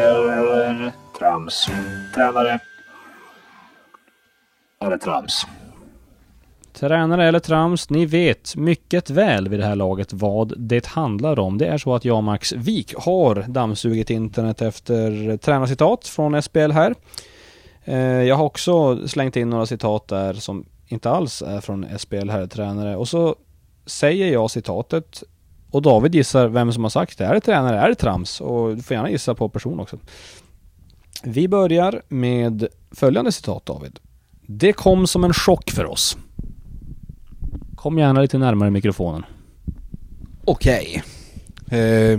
eller 0.00 0.92
trams? 1.18 1.68
Tränare 2.14 2.60
eller 4.80 4.98
trams? 4.98 5.46
Tränare 6.72 7.28
eller 7.28 7.38
trams, 7.38 7.90
ni 7.90 8.06
vet 8.06 8.56
mycket 8.56 9.10
väl 9.10 9.48
vid 9.48 9.60
det 9.60 9.66
här 9.66 9.76
laget 9.76 10.12
vad 10.12 10.54
det 10.56 10.86
handlar 10.86 11.38
om. 11.38 11.58
Det 11.58 11.66
är 11.66 11.78
så 11.78 11.94
att 11.94 12.04
jag, 12.04 12.16
och 12.16 12.24
Max 12.24 12.52
Wik, 12.52 12.94
har 12.98 13.44
dammsugit 13.48 14.10
internet 14.10 14.62
efter 14.62 15.36
tränarcitat 15.36 16.06
från 16.08 16.42
SPL 16.42 16.70
här. 16.70 16.94
Eh, 17.84 17.98
jag 17.98 18.36
har 18.36 18.44
också 18.44 19.08
slängt 19.08 19.36
in 19.36 19.50
några 19.50 19.66
citat 19.66 20.08
där 20.08 20.34
som 20.34 20.66
inte 20.88 21.10
alls 21.10 21.42
är 21.42 21.60
från 21.60 21.86
SPL 21.98 22.30
här, 22.30 22.46
tränare. 22.46 22.96
Och 22.96 23.08
så 23.08 23.36
säger 23.86 24.32
jag 24.32 24.50
citatet 24.50 25.22
och 25.70 25.82
David 25.82 26.14
gissar 26.14 26.48
vem 26.48 26.72
som 26.72 26.82
har 26.82 26.90
sagt 26.90 27.18
det. 27.18 27.24
Är 27.24 27.34
det 27.34 27.40
tränare? 27.40 27.78
Är 27.78 27.88
det 27.88 27.94
trams? 27.94 28.40
Och 28.40 28.76
du 28.76 28.82
får 28.82 28.94
gärna 28.94 29.10
gissa 29.10 29.34
på 29.34 29.48
person 29.48 29.80
också. 29.80 29.98
Vi 31.22 31.48
börjar 31.48 32.02
med 32.08 32.68
följande 32.90 33.32
citat 33.32 33.66
David. 33.66 34.00
Det 34.46 34.72
kom 34.72 35.06
som 35.06 35.24
en 35.24 35.32
chock 35.32 35.70
för 35.70 35.84
oss. 35.86 36.16
Kom 37.76 37.98
gärna 37.98 38.20
lite 38.20 38.38
närmare 38.38 38.70
mikrofonen. 38.70 39.24
Okej. 40.44 41.02
Eh, 41.70 42.18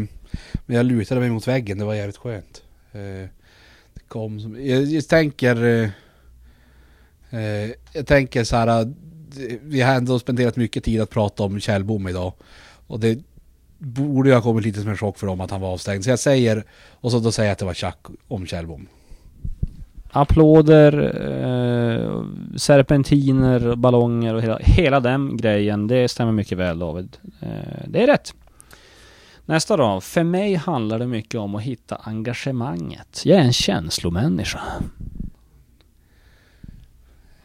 men 0.65 0.77
jag 0.77 0.85
lutade 0.85 1.21
mig 1.21 1.29
mot 1.29 1.47
väggen, 1.47 1.77
det 1.77 1.85
var 1.85 1.93
jävligt 1.93 2.17
skönt. 2.17 2.63
Eh, 2.91 3.29
det 3.93 4.03
kom 4.07 4.39
som, 4.39 4.65
jag, 4.65 4.83
jag 4.83 5.07
tänker... 5.07 5.63
Eh, 5.63 5.89
eh 7.39 7.71
jag 7.93 8.07
tänker 8.07 8.43
så 8.43 8.55
här. 8.55 8.93
Vi 9.61 9.81
har 9.81 9.93
ändå 9.93 10.19
spenderat 10.19 10.55
mycket 10.55 10.83
tid 10.83 11.01
att 11.01 11.09
prata 11.09 11.43
om 11.43 11.59
Kjellbom 11.59 12.07
idag. 12.07 12.33
Och 12.87 12.99
det 12.99 13.19
borde 13.77 14.29
ju 14.29 14.35
ha 14.35 14.41
kommit 14.41 14.65
lite 14.65 14.81
som 14.81 14.89
en 14.89 14.97
chock 14.97 15.17
för 15.17 15.27
dem 15.27 15.41
att 15.41 15.51
han 15.51 15.61
var 15.61 15.73
avstängd. 15.73 16.03
Så 16.03 16.09
jag 16.09 16.19
säger, 16.19 16.63
och 16.91 17.11
så 17.11 17.19
då 17.19 17.31
säger 17.31 17.49
jag 17.49 17.53
att 17.53 17.59
det 17.59 17.65
var 17.65 17.73
tjack 17.73 18.05
om 18.27 18.45
Kjellbom. 18.45 18.87
Applåder, 20.11 20.93
eh, 21.03 22.23
serpentiner, 22.57 23.75
ballonger 23.75 24.33
och 24.33 24.41
hela, 24.41 24.59
hela 24.61 24.99
den 24.99 25.37
grejen. 25.37 25.87
Det 25.87 26.07
stämmer 26.07 26.31
mycket 26.31 26.57
väl 26.57 26.79
David. 26.79 27.17
Eh, 27.41 27.49
det 27.87 28.03
är 28.03 28.07
rätt. 28.07 28.33
Nästa 29.45 29.77
då. 29.77 30.01
För 30.01 30.23
mig 30.23 30.55
handlar 30.55 30.99
det 30.99 31.07
mycket 31.07 31.39
om 31.39 31.55
att 31.55 31.61
hitta 31.61 31.95
engagemanget. 31.95 33.21
Jag 33.25 33.39
är 33.39 33.43
en 33.43 33.53
känslomänniska. 33.53 34.61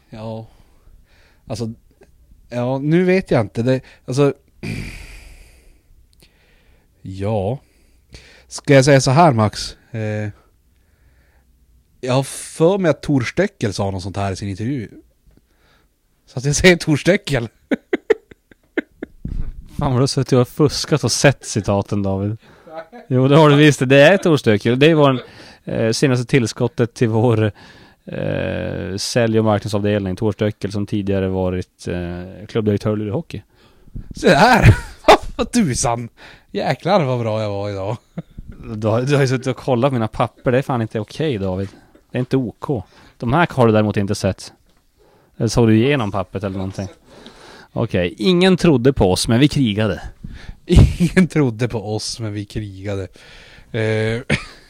Ja. 0.09 0.47
Alltså, 1.51 1.71
ja 2.49 2.79
nu 2.79 3.03
vet 3.03 3.31
jag 3.31 3.41
inte. 3.41 3.63
Det, 3.63 3.81
alltså... 4.05 4.33
Ja. 7.01 7.59
Ska 8.47 8.73
jag 8.73 8.85
säga 8.85 9.01
så 9.01 9.11
här 9.11 9.31
Max? 9.31 9.77
Eh, 9.91 10.29
jag 12.01 12.13
har 12.13 12.23
för 12.23 12.77
mig 12.77 12.91
att 12.91 13.01
Tor 13.01 13.21
Stöckel 13.21 13.73
sa 13.73 13.91
något 13.91 14.03
sånt 14.03 14.17
här 14.17 14.31
i 14.31 14.35
sin 14.35 14.49
intervju. 14.49 14.89
Så 16.25 16.39
att 16.39 16.45
jag 16.45 16.55
säger 16.55 16.75
Tor 16.75 16.97
Stöckel. 16.97 17.49
Fan 19.77 19.91
vad 19.91 19.95
du 19.95 19.99
har 19.99 20.07
suttit 20.07 20.33
och 20.33 20.47
fuskat 20.47 21.03
och 21.03 21.11
sett 21.11 21.45
citaten 21.45 22.03
David. 22.03 22.37
Jo 23.07 23.27
det 23.27 23.37
har 23.37 23.49
du 23.49 23.55
visst. 23.55 23.89
Det 23.89 24.01
är 24.01 24.17
Tor 24.17 24.37
Stöckel. 24.37 24.79
Det 24.79 24.89
är 24.89 24.95
vår 24.95 25.21
eh, 25.63 25.91
senaste 25.91 26.25
tillskottet 26.25 26.93
till 26.93 27.09
vår 27.09 27.51
eh, 28.05 28.97
sälj 28.97 29.39
och 29.39 29.45
marknadsavdelning. 29.45 30.15
Tor 30.15 30.31
Stöckel 30.31 30.71
som 30.71 30.85
tidigare 30.85 31.27
varit 31.27 31.87
eh, 31.87 32.47
klubbdirektör 32.47 32.93
i 32.93 32.95
Luleå 32.95 33.13
Hockey. 33.13 33.41
Så 34.15 34.27
där! 34.27 34.75
Vad 35.35 35.51
tusan! 35.51 36.09
Jäklar 36.51 37.03
vad 37.03 37.19
bra 37.19 37.41
jag 37.41 37.49
var 37.49 37.69
idag. 37.69 37.97
Du 38.75 38.87
har, 38.87 39.01
du 39.01 39.15
har 39.15 39.21
ju 39.21 39.27
suttit 39.27 39.47
och 39.47 39.57
kollat 39.57 39.93
mina 39.93 40.07
papper. 40.07 40.51
Det 40.51 40.57
är 40.57 40.61
fan 40.61 40.81
inte 40.81 40.99
okej 40.99 41.37
David. 41.37 41.69
Det 42.11 42.17
är 42.17 42.19
inte 42.19 42.37
OK. 42.37 42.83
De 43.17 43.33
här 43.33 43.47
har 43.51 43.67
du 43.67 43.73
däremot 43.73 43.97
inte 43.97 44.15
sett. 44.15 44.53
Eller 45.37 45.47
såg 45.47 45.67
du 45.67 45.77
igenom 45.77 46.11
pappret 46.11 46.43
eller 46.43 46.57
någonting? 46.57 46.87
Okej, 47.73 48.15
ingen 48.17 48.57
trodde 48.57 48.93
på 48.93 49.11
oss 49.11 49.27
men 49.27 49.39
vi 49.39 49.47
krigade. 49.47 50.01
Ingen 50.99 51.27
trodde 51.27 51.67
på 51.67 51.95
oss 51.95 52.19
men 52.19 52.33
vi 52.33 52.45
krigade. 52.45 53.07
Eh, 53.71 54.21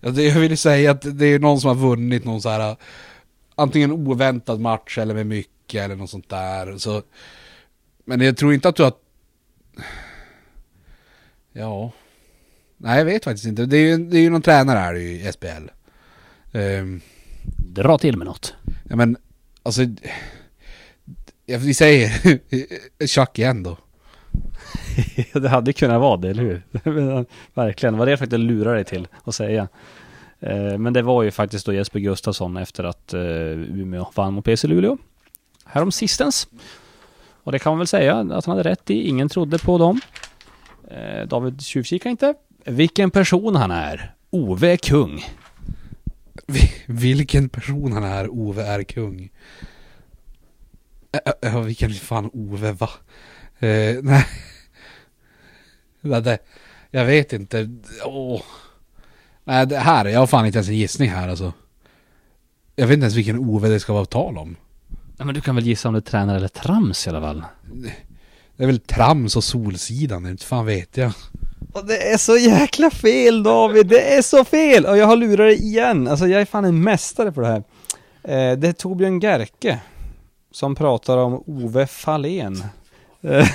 jag 0.00 0.12
vill 0.14 0.58
säga 0.58 0.90
att 0.90 1.18
det 1.18 1.26
är 1.26 1.38
någon 1.38 1.60
som 1.60 1.68
har 1.68 1.88
vunnit 1.88 2.24
någon 2.24 2.42
så 2.42 2.48
här 2.48 2.76
antingen 3.54 3.92
oväntad 3.92 4.60
match 4.60 4.98
eller 4.98 5.14
med 5.14 5.26
mycket 5.26 5.84
eller 5.84 5.96
något 5.96 6.10
sånt 6.10 6.28
där. 6.28 6.78
Så, 6.78 7.02
men 8.04 8.20
jag 8.20 8.36
tror 8.36 8.54
inte 8.54 8.68
att 8.68 8.76
du 8.76 8.82
har... 8.82 8.92
Ja. 11.52 11.92
Nej 12.76 12.98
jag 12.98 13.04
vet 13.04 13.24
faktiskt 13.24 13.46
inte. 13.46 13.66
Det 13.66 13.76
är 13.76 13.80
ju, 13.80 13.96
det 13.96 14.18
är 14.18 14.20
ju 14.20 14.30
någon 14.30 14.42
tränare 14.42 14.78
här 14.78 14.94
i 14.94 15.32
SPL. 15.32 15.68
Um, 16.52 17.00
Dra 17.56 17.98
till 17.98 18.16
med 18.16 18.26
något. 18.26 18.54
ja 18.88 18.96
men 18.96 19.16
alltså... 19.62 19.82
Ja, 21.46 21.58
vi 21.58 21.74
säger 21.74 22.08
Chuck 23.06 23.38
igen 23.38 23.62
då. 23.62 23.76
det 25.32 25.48
hade 25.48 25.72
kunnat 25.72 26.00
vara 26.00 26.16
det, 26.16 26.28
eller 26.30 26.42
hur? 26.42 26.62
Verkligen, 27.54 27.92
det 27.92 27.98
var 27.98 28.06
det 28.06 28.12
jag 28.12 28.18
faktiskt 28.18 28.40
lura 28.40 28.72
dig 28.72 28.84
till 28.84 29.08
att 29.24 29.34
säga. 29.34 29.68
Eh, 30.40 30.78
men 30.78 30.92
det 30.92 31.02
var 31.02 31.22
ju 31.22 31.30
faktiskt 31.30 31.66
då 31.66 31.72
Jesper 31.72 31.98
Gustafsson 32.00 32.56
efter 32.56 32.84
att 32.84 33.14
eh, 33.14 33.20
Umeå 33.20 34.10
vann 34.14 34.34
mot 34.34 34.44
PC 34.44 34.68
Luleå. 34.68 34.98
härom 35.64 35.92
sistens. 35.92 36.48
Och 37.42 37.52
det 37.52 37.58
kan 37.58 37.72
man 37.72 37.78
väl 37.78 37.86
säga 37.86 38.16
att 38.16 38.44
han 38.44 38.56
hade 38.56 38.70
rätt 38.70 38.90
i. 38.90 39.08
Ingen 39.08 39.28
trodde 39.28 39.58
på 39.58 39.78
dem. 39.78 40.00
Eh, 40.90 41.26
David 41.26 41.60
tjuvkikar 41.60 42.10
inte. 42.10 42.34
Vilken 42.64 43.10
person 43.10 43.56
han 43.56 43.70
är. 43.70 44.14
Ove 44.30 44.72
är 44.72 44.76
kung. 44.76 45.24
Vilken 46.86 47.48
person 47.48 47.92
han 47.92 48.04
är, 48.04 48.28
Ove 48.28 48.62
är 48.66 48.82
kung. 48.82 49.30
Ja 51.40 51.60
vilken 51.60 51.90
fan 51.90 52.30
Ove, 52.32 52.72
va? 52.72 52.90
Eh, 53.58 53.96
nej. 54.02 54.26
Det, 56.00 56.38
jag 56.90 57.04
vet 57.04 57.32
inte. 57.32 57.68
Åh. 58.04 58.42
Nej, 59.44 59.66
det 59.66 59.78
här, 59.78 60.04
jag 60.04 60.20
har 60.20 60.26
fan 60.26 60.46
inte 60.46 60.58
ens 60.58 60.68
en 60.68 60.76
gissning 60.76 61.10
här 61.10 61.28
alltså. 61.28 61.52
Jag 62.76 62.86
vet 62.86 62.94
inte 62.94 63.04
ens 63.04 63.14
vilken 63.14 63.38
Ove 63.38 63.68
det 63.68 63.80
ska 63.80 63.92
vara 63.92 64.04
tal 64.04 64.38
om. 64.38 64.56
Ja, 65.16 65.24
men 65.24 65.34
du 65.34 65.40
kan 65.40 65.54
väl 65.54 65.66
gissa 65.66 65.88
om 65.88 65.94
det 65.94 65.98
är 65.98 66.10
tränare 66.10 66.36
eller 66.36 66.48
trams 66.48 67.06
i 67.06 67.10
alla 67.10 67.20
fall? 67.20 67.44
Det 68.56 68.62
är 68.62 68.66
väl 68.66 68.80
trams 68.80 69.36
och 69.36 69.44
Solsidan, 69.44 70.26
inte 70.26 70.44
fan 70.44 70.66
vet 70.66 70.96
jag. 70.96 71.12
Och 71.72 71.86
det 71.86 72.12
är 72.12 72.16
så 72.16 72.36
jäkla 72.36 72.90
fel 72.90 73.42
David, 73.42 73.86
det 73.86 74.14
är 74.16 74.22
så 74.22 74.44
fel! 74.44 74.86
Och 74.86 74.96
jag 74.96 75.06
har 75.06 75.16
lurat 75.16 75.38
dig 75.38 75.62
igen, 75.62 76.08
alltså 76.08 76.26
jag 76.26 76.40
är 76.40 76.44
fan 76.44 76.64
en 76.64 76.82
mästare 76.82 77.32
på 77.32 77.40
det 77.40 77.46
här. 77.46 77.62
Eh, 78.22 78.58
det 78.58 78.68
är 78.68 78.72
Torbjörn 78.72 79.20
Gerke 79.20 79.80
som 80.50 80.74
pratar 80.74 81.16
om 81.16 81.42
Ove 81.46 81.86
Fahlén. 81.86 82.62
Eh, 83.28 83.48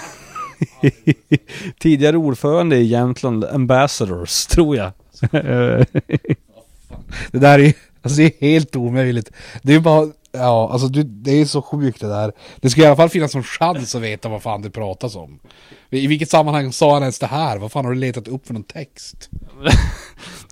Tidigare 1.79 2.17
ordförande 2.17 2.75
i 2.75 2.83
Jämtland 2.83 3.45
Ambassadors, 3.45 4.45
tror 4.49 4.75
jag. 4.75 4.91
Eh, 5.21 5.85
Det 7.31 7.39
där 7.39 7.59
är 7.59 7.73
alltså 8.01 8.17
det 8.17 8.23
är 8.23 8.47
helt 8.47 8.75
omöjligt. 8.75 9.31
Det 9.61 9.71
är 9.71 9.75
ju 9.75 9.81
bara, 9.81 10.07
ja 10.31 10.69
alltså 10.71 10.87
du, 10.87 11.03
det 11.03 11.31
är 11.31 11.45
så 11.45 11.61
sjukt 11.61 12.01
det 12.01 12.07
där. 12.07 12.31
Det 12.55 12.69
ska 12.69 12.81
i 12.81 12.85
alla 12.85 12.95
fall 12.95 13.09
finnas 13.09 13.35
någon 13.35 13.43
chans 13.43 13.95
att 13.95 14.01
veta 14.01 14.29
vad 14.29 14.41
fan 14.41 14.61
det 14.61 14.69
pratas 14.69 15.15
om. 15.15 15.39
I 15.89 16.07
vilket 16.07 16.29
sammanhang 16.29 16.71
sa 16.71 16.93
han 16.93 17.01
ens 17.01 17.19
det 17.19 17.27
här? 17.27 17.57
Vad 17.57 17.71
fan 17.71 17.85
har 17.85 17.91
du 17.93 17.99
letat 17.99 18.27
upp 18.27 18.47
för 18.47 18.53
någon 18.53 18.63
text? 18.63 19.29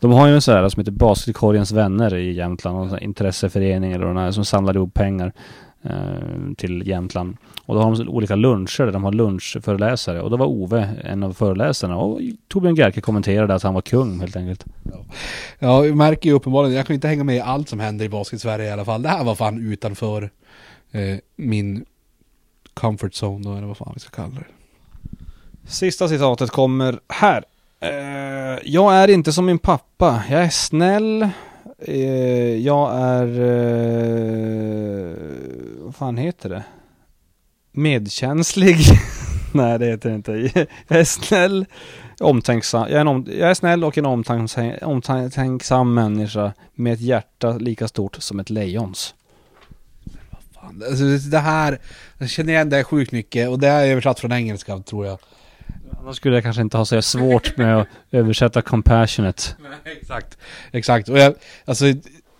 De 0.01 0.11
har 0.11 0.27
ju 0.27 0.35
en 0.35 0.41
sån 0.41 0.55
här 0.55 0.69
som 0.69 0.79
heter 0.79 0.91
Basketkorgens 0.91 1.71
vänner 1.71 2.15
i 2.15 2.33
Jämtland, 2.33 2.83
en 2.83 2.89
här 2.89 3.03
intresseförening 3.03 3.91
eller 3.91 4.13
något 4.13 4.35
som 4.35 4.45
samlar 4.45 4.75
ihop 4.75 4.93
pengar 4.93 5.33
eh, 5.83 6.53
till 6.57 6.87
Jämtland. 6.87 7.37
Och 7.71 7.77
då 7.77 7.83
har 7.83 7.95
de 7.95 8.09
olika 8.09 8.35
luncher 8.35 8.85
där 8.85 8.91
de 8.91 9.03
har 9.03 9.11
lunchföreläsare 9.11 10.21
och 10.21 10.29
då 10.29 10.37
var 10.37 10.45
Ove 10.45 10.89
en 11.03 11.23
av 11.23 11.33
föreläsarna 11.33 11.97
och 11.97 12.21
Torbjörn 12.47 12.75
Gerke 12.75 13.01
kommenterade 13.01 13.55
att 13.55 13.63
han 13.63 13.73
var 13.73 13.81
kung 13.81 14.19
helt 14.19 14.35
enkelt. 14.35 14.65
Ja, 15.59 15.85
jag 15.85 15.97
märker 15.97 16.29
ju 16.29 16.35
uppenbarligen, 16.35 16.77
jag 16.77 16.87
kan 16.87 16.93
inte 16.93 17.07
hänga 17.07 17.23
med 17.23 17.35
i 17.35 17.39
allt 17.39 17.69
som 17.69 17.79
händer 17.79 18.05
i 18.05 18.09
basket-Sverige 18.09 18.65
i 18.67 18.71
alla 18.71 18.85
fall. 18.85 19.01
Det 19.01 19.09
här 19.09 19.23
var 19.23 19.35
fan 19.35 19.71
utanför 19.71 20.29
eh, 20.91 21.17
min 21.35 21.85
comfort 22.73 23.13
zone 23.23 23.49
då, 23.49 23.55
eller 23.55 23.67
vad 23.67 23.77
fan 23.77 23.91
vi 23.93 23.99
ska 23.99 24.09
kalla 24.09 24.35
det. 24.35 24.45
Sista 25.65 26.07
citatet 26.07 26.49
kommer 26.49 26.99
här. 27.07 27.43
Eh, 27.79 28.59
jag 28.63 28.95
är 28.95 29.07
inte 29.07 29.31
som 29.31 29.45
min 29.45 29.59
pappa. 29.59 30.23
Jag 30.29 30.43
är 30.43 30.49
snäll. 30.49 31.29
Eh, 31.79 32.55
jag 32.57 32.91
är... 32.93 33.39
Eh, 33.39 35.15
vad 35.79 35.95
fan 35.95 36.17
heter 36.17 36.49
det? 36.49 36.63
Medkänslig. 37.71 38.77
Nej, 39.53 39.79
det 39.79 39.85
heter 39.85 40.09
det 40.09 40.15
inte. 40.15 40.31
Jag 40.87 40.99
är 40.99 41.03
snäll. 41.03 41.65
Omtänksam. 42.19 42.87
Jag 42.89 43.01
är, 43.01 43.05
om, 43.05 43.27
jag 43.29 43.49
är 43.49 43.53
snäll 43.53 43.83
och 43.83 43.97
en 43.97 44.05
omtänksam, 44.05 44.71
omtänksam 44.81 45.93
människa 45.93 46.53
med 46.75 46.93
ett 46.93 47.01
hjärta 47.01 47.51
lika 47.51 47.87
stort 47.87 48.15
som 48.19 48.39
ett 48.39 48.49
lejons. 48.49 49.15
Fan, 50.55 50.83
alltså, 50.89 51.29
det 51.29 51.39
här, 51.39 51.79
jag 52.17 52.29
känner 52.29 52.53
igen 52.53 52.69
det 52.69 52.83
sjukt 52.83 53.11
mycket 53.11 53.49
och 53.49 53.59
det 53.59 53.67
är 53.67 53.87
översatt 53.87 54.19
från 54.19 54.31
engelska 54.31 54.79
tror 54.79 55.05
jag. 55.05 55.19
Annars 55.99 56.15
skulle 56.15 56.35
jag 56.35 56.43
kanske 56.43 56.61
inte 56.61 56.77
ha 56.77 56.85
så 56.85 57.01
svårt 57.01 57.57
med 57.57 57.77
att 57.77 57.87
översätta 58.11 58.61
compassionate. 58.61 59.43
Exakt, 59.83 60.37
exakt. 60.71 61.09
Och 61.09 61.17
jag, 61.19 61.33
alltså, 61.65 61.85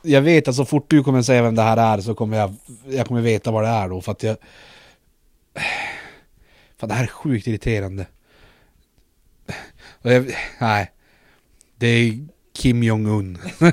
jag 0.02 0.22
vet 0.22 0.48
att 0.48 0.56
så 0.56 0.66
fort 0.66 0.86
du 0.90 1.04
kommer 1.04 1.22
säga 1.22 1.42
vem 1.42 1.56
det 1.56 1.62
här 1.62 1.98
är 1.98 2.02
så 2.02 2.16
kommer 2.16 2.38
jag, 2.38 2.56
jag 2.86 3.08
kommer 3.08 3.22
veta 3.22 3.52
vad 3.52 3.64
det 3.64 3.70
är 3.70 3.90
då 3.90 4.02
för 4.02 4.12
att 4.12 4.24
jag... 4.24 4.38
Fan 6.80 6.90
det 6.90 6.96
här 6.96 7.04
är 7.04 7.08
sjukt 7.08 7.48
irriterande. 7.48 8.06
Och 10.02 10.12
jag, 10.12 10.36
nej. 10.60 10.92
Det 11.78 11.88
är 11.88 12.28
Kim 12.54 12.84
Jong-Un. 12.84 13.38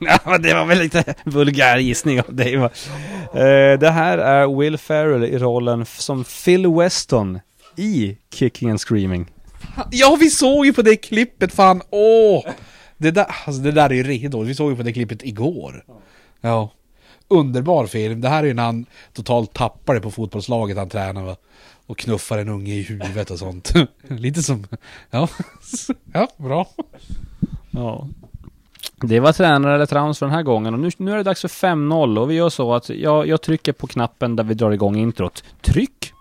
Ja, 0.00 0.18
men 0.24 0.42
det 0.42 0.54
var 0.54 0.64
väl 0.64 0.78
lite 0.78 1.14
vulgär 1.24 1.78
gissning 1.78 2.20
av 2.20 2.34
dig 2.34 2.56
va? 2.56 2.70
Eh, 3.34 3.78
det 3.78 3.90
här 3.90 4.18
är 4.18 4.58
Will 4.58 4.78
Ferrell 4.78 5.24
i 5.24 5.38
rollen 5.38 5.86
som 5.86 6.24
Phil 6.24 6.66
Weston 6.66 7.40
i 7.76 8.18
Kicking 8.34 8.70
and 8.70 8.80
Screaming. 8.80 9.26
Ja 9.90 10.16
vi 10.20 10.30
såg 10.30 10.66
ju 10.66 10.72
på 10.72 10.82
det 10.82 10.96
klippet 10.96 11.52
fan, 11.52 11.82
åh! 11.90 12.44
Det 12.96 13.10
där, 13.10 13.26
alltså 13.46 13.62
det 13.62 13.72
där 13.72 13.90
är 13.90 13.94
ju 13.94 14.02
riktigt 14.02 14.30
dåligt, 14.30 14.50
vi 14.50 14.54
såg 14.54 14.70
ju 14.70 14.76
på 14.76 14.82
det 14.82 14.92
klippet 14.92 15.22
igår. 15.22 15.84
Ja. 16.40 16.70
Underbar 17.28 17.86
film, 17.86 18.20
det 18.20 18.28
här 18.28 18.42
är 18.42 18.46
ju 18.46 18.54
när 18.54 18.62
han 18.62 18.86
totalt 19.12 19.52
tappar 19.52 19.94
det 19.94 20.00
på 20.00 20.10
fotbollslaget 20.10 20.76
han 20.76 20.88
tränar 20.88 21.22
va. 21.22 21.36
Och 21.86 21.98
knuffar 21.98 22.38
en 22.38 22.48
unge 22.48 22.74
i 22.74 22.82
huvudet 22.82 23.30
och 23.30 23.38
sånt. 23.38 23.72
Lite 24.08 24.42
som, 24.42 24.66
ja. 25.10 25.28
Ja, 26.12 26.28
bra. 26.36 26.66
Ja. 27.70 28.08
Det 29.00 29.20
var 29.20 29.32
tränare 29.32 29.74
eller 29.74 29.86
trams 29.86 30.18
för 30.18 30.26
den 30.26 30.34
här 30.34 30.42
gången 30.42 30.74
och 30.74 30.80
nu, 30.80 30.90
nu 30.96 31.12
är 31.12 31.16
det 31.16 31.22
dags 31.22 31.40
för 31.40 31.48
5-0 31.48 32.18
och 32.18 32.30
vi 32.30 32.34
gör 32.34 32.48
så 32.48 32.74
att 32.74 32.88
jag, 32.88 33.26
jag 33.28 33.42
trycker 33.42 33.72
på 33.72 33.86
knappen 33.86 34.36
där 34.36 34.44
vi 34.44 34.54
drar 34.54 34.70
igång 34.70 34.96
introt. 34.96 35.44
Tryck! 35.60 36.12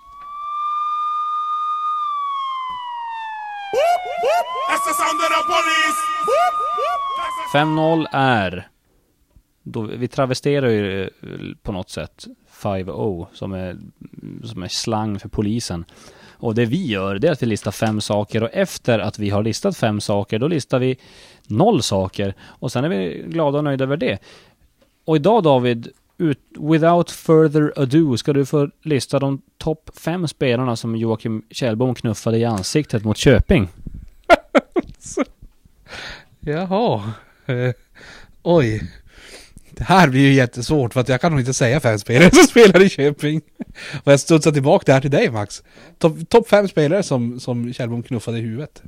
That's 4.70 4.84
the 4.88 4.94
sound 4.94 5.22
of 5.22 5.30
the 5.30 5.44
police. 5.54 6.00
5-0 7.54 8.06
är... 8.12 8.68
Då, 9.72 9.82
vi 9.82 10.08
travesterar 10.08 10.70
ju 10.70 11.04
eh, 11.04 11.10
på 11.62 11.72
något 11.72 11.90
sätt 11.90 12.28
5O 12.62 13.28
som 13.34 13.54
är, 13.54 13.78
som 14.44 14.64
är 14.64 14.68
slang 14.68 15.20
för 15.20 15.30
polisen. 15.30 15.86
Och 16.40 16.56
det 16.56 16.66
vi 16.66 16.86
gör 16.86 17.20
det 17.20 17.28
är 17.28 17.32
att 17.32 17.44
vi 17.44 17.46
listar 17.46 17.72
fem 17.72 18.02
saker 18.02 18.44
och 18.44 18.50
efter 18.54 19.00
att 19.00 19.20
vi 19.20 19.30
har 19.30 19.44
listat 19.44 19.78
fem 19.78 20.02
saker 20.02 20.40
då 20.40 20.48
listar 20.48 20.80
vi 20.80 20.98
noll 21.48 21.82
saker 21.82 22.34
och 22.42 22.72
sen 22.72 22.84
är 22.84 22.90
vi 22.90 23.26
glada 23.28 23.58
och 23.58 23.64
nöjda 23.64 23.84
över 23.84 23.98
det. 23.98 24.20
Och 25.06 25.16
idag 25.16 25.44
David, 25.44 25.88
ut, 26.18 26.40
without 26.60 27.12
further 27.12 27.74
ado 27.76 28.18
ska 28.18 28.34
du 28.34 28.46
få 28.46 28.70
lista 28.82 29.20
de 29.20 29.42
topp 29.58 29.90
fem 29.98 30.28
spelarna 30.28 30.76
som 30.76 30.96
Joakim 30.96 31.44
Kjellbom 31.50 31.96
knuffade 31.96 32.38
i 32.38 32.46
ansiktet 32.46 33.04
mot 33.04 33.18
Köping. 33.18 33.68
Jaha. 36.40 37.12
Eh, 37.46 37.74
oj. 38.44 38.82
Det 39.78 39.84
här 39.84 40.10
blir 40.10 40.22
ju 40.22 40.34
jättesvårt 40.34 40.94
för 40.94 41.02
att 41.02 41.10
jag 41.10 41.22
kan 41.22 41.32
nog 41.32 41.40
inte 41.40 41.54
säga 41.54 41.80
fem 41.80 42.00
spelare 42.00 42.32
som 42.32 42.44
spelar 42.50 42.82
i 42.82 42.90
Köping. 42.90 43.42
Och 44.04 44.12
jag 44.12 44.20
studsar 44.20 44.52
tillbaka 44.52 44.84
det 44.86 44.94
här 44.94 45.02
till 45.02 45.12
dig 45.12 45.32
Max. 45.32 45.64
Topp 45.98 46.30
top 46.30 46.50
fem 46.50 46.68
spelare 46.68 47.04
som, 47.04 47.40
som 47.40 47.74
Kjellbom 47.74 48.04
knuffade 48.04 48.38
i 48.38 48.42
huvudet. 48.42 48.84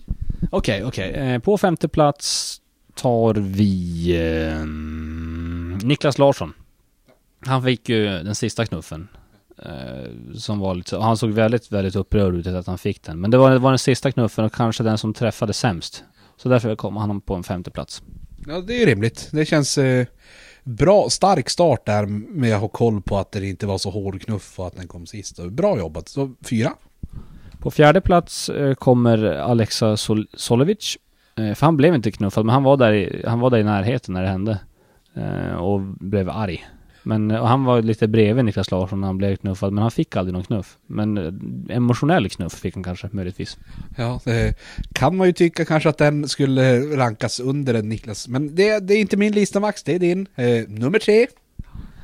Okej, 0.51 0.83
okej. 0.85 1.11
Eh, 1.11 1.39
på 1.39 1.57
femte 1.57 1.87
plats 1.87 2.57
tar 2.95 3.33
vi 3.33 4.11
eh, 4.17 4.65
Niklas 5.87 6.17
Larsson. 6.17 6.53
Han 7.45 7.63
fick 7.63 7.89
ju 7.89 8.05
den 8.05 8.35
sista 8.35 8.65
knuffen. 8.65 9.07
Eh, 9.65 10.35
som 10.35 10.59
var 10.59 10.75
lite, 10.75 10.97
han 10.97 11.17
såg 11.17 11.31
väldigt, 11.31 11.71
väldigt 11.71 11.95
upprörd 11.95 12.35
ut 12.35 12.47
att 12.47 12.67
han 12.67 12.77
fick 12.77 13.03
den. 13.03 13.19
Men 13.19 13.31
det 13.31 13.37
var, 13.37 13.51
det 13.51 13.59
var 13.59 13.71
den 13.71 13.79
sista 13.79 14.11
knuffen 14.11 14.45
och 14.45 14.53
kanske 14.53 14.83
den 14.83 14.97
som 14.97 15.13
träffade 15.13 15.53
sämst. 15.53 16.03
Så 16.37 16.49
därför 16.49 16.75
kom 16.75 16.97
han 16.97 17.21
på 17.21 17.35
en 17.35 17.43
femte 17.43 17.71
plats. 17.71 18.03
Ja, 18.47 18.61
det 18.61 18.81
är 18.81 18.85
rimligt. 18.85 19.29
Det 19.31 19.45
känns 19.45 19.77
eh, 19.77 20.05
bra, 20.63 21.09
stark 21.09 21.49
start 21.49 21.85
där 21.85 22.05
med 22.05 22.55
att 22.55 22.61
ha 22.61 22.67
koll 22.67 23.01
på 23.01 23.17
att 23.17 23.31
det 23.31 23.47
inte 23.49 23.67
var 23.67 23.77
så 23.77 23.89
hård 23.89 24.21
knuff 24.21 24.59
och 24.59 24.67
att 24.67 24.75
den 24.75 24.87
kom 24.87 25.05
sist. 25.05 25.39
Bra 25.45 25.77
jobbat. 25.77 26.07
Så 26.07 26.31
fyra. 26.49 26.73
På 27.59 27.71
fjärde 27.71 28.01
plats 28.01 28.49
eh, 28.49 28.73
kommer 28.73 29.25
Alexa 29.25 29.97
Sol- 29.97 30.27
Solovic. 30.33 30.97
Eh, 31.35 31.53
för 31.53 31.65
han 31.65 31.77
blev 31.77 31.95
inte 31.95 32.11
knuffad, 32.11 32.45
men 32.45 32.53
han 32.53 32.63
var 32.63 32.77
där 32.77 32.93
i, 32.93 33.23
han 33.27 33.39
var 33.39 33.49
där 33.49 33.57
i 33.57 33.63
närheten 33.63 34.13
när 34.13 34.21
det 34.21 34.29
hände. 34.29 34.59
Eh, 35.15 35.55
och 35.55 35.79
blev 35.81 36.29
arg. 36.29 36.67
Men 37.09 37.31
och 37.31 37.47
han 37.47 37.63
var 37.63 37.81
lite 37.81 38.07
bredvid 38.07 38.45
Niklas 38.45 38.71
Larsson 38.71 39.01
när 39.01 39.07
han 39.07 39.17
blev 39.17 39.35
knuffad, 39.35 39.73
men 39.73 39.81
han 39.81 39.91
fick 39.91 40.15
aldrig 40.15 40.33
någon 40.33 40.43
knuff. 40.43 40.77
Men 40.87 41.17
eh, 41.17 41.75
emotionell 41.75 42.29
knuff 42.29 42.53
fick 42.53 42.73
han 42.73 42.83
kanske, 42.83 43.09
möjligtvis. 43.11 43.57
Ja, 43.97 44.21
det 44.23 44.55
kan 44.93 45.17
man 45.17 45.27
ju 45.27 45.33
tycka 45.33 45.65
kanske 45.65 45.89
att 45.89 45.97
den 45.97 46.27
skulle 46.27 46.79
rankas 46.79 47.39
under 47.39 47.73
en 47.73 47.89
Niklas. 47.89 48.27
Men 48.27 48.55
det, 48.55 48.79
det 48.79 48.93
är 48.93 48.99
inte 48.99 49.17
min 49.17 49.33
lista 49.33 49.59
Max, 49.59 49.83
det 49.83 49.95
är 49.95 49.99
din. 49.99 50.27
Eh, 50.35 50.67
nummer 50.67 50.99
tre. 50.99 51.27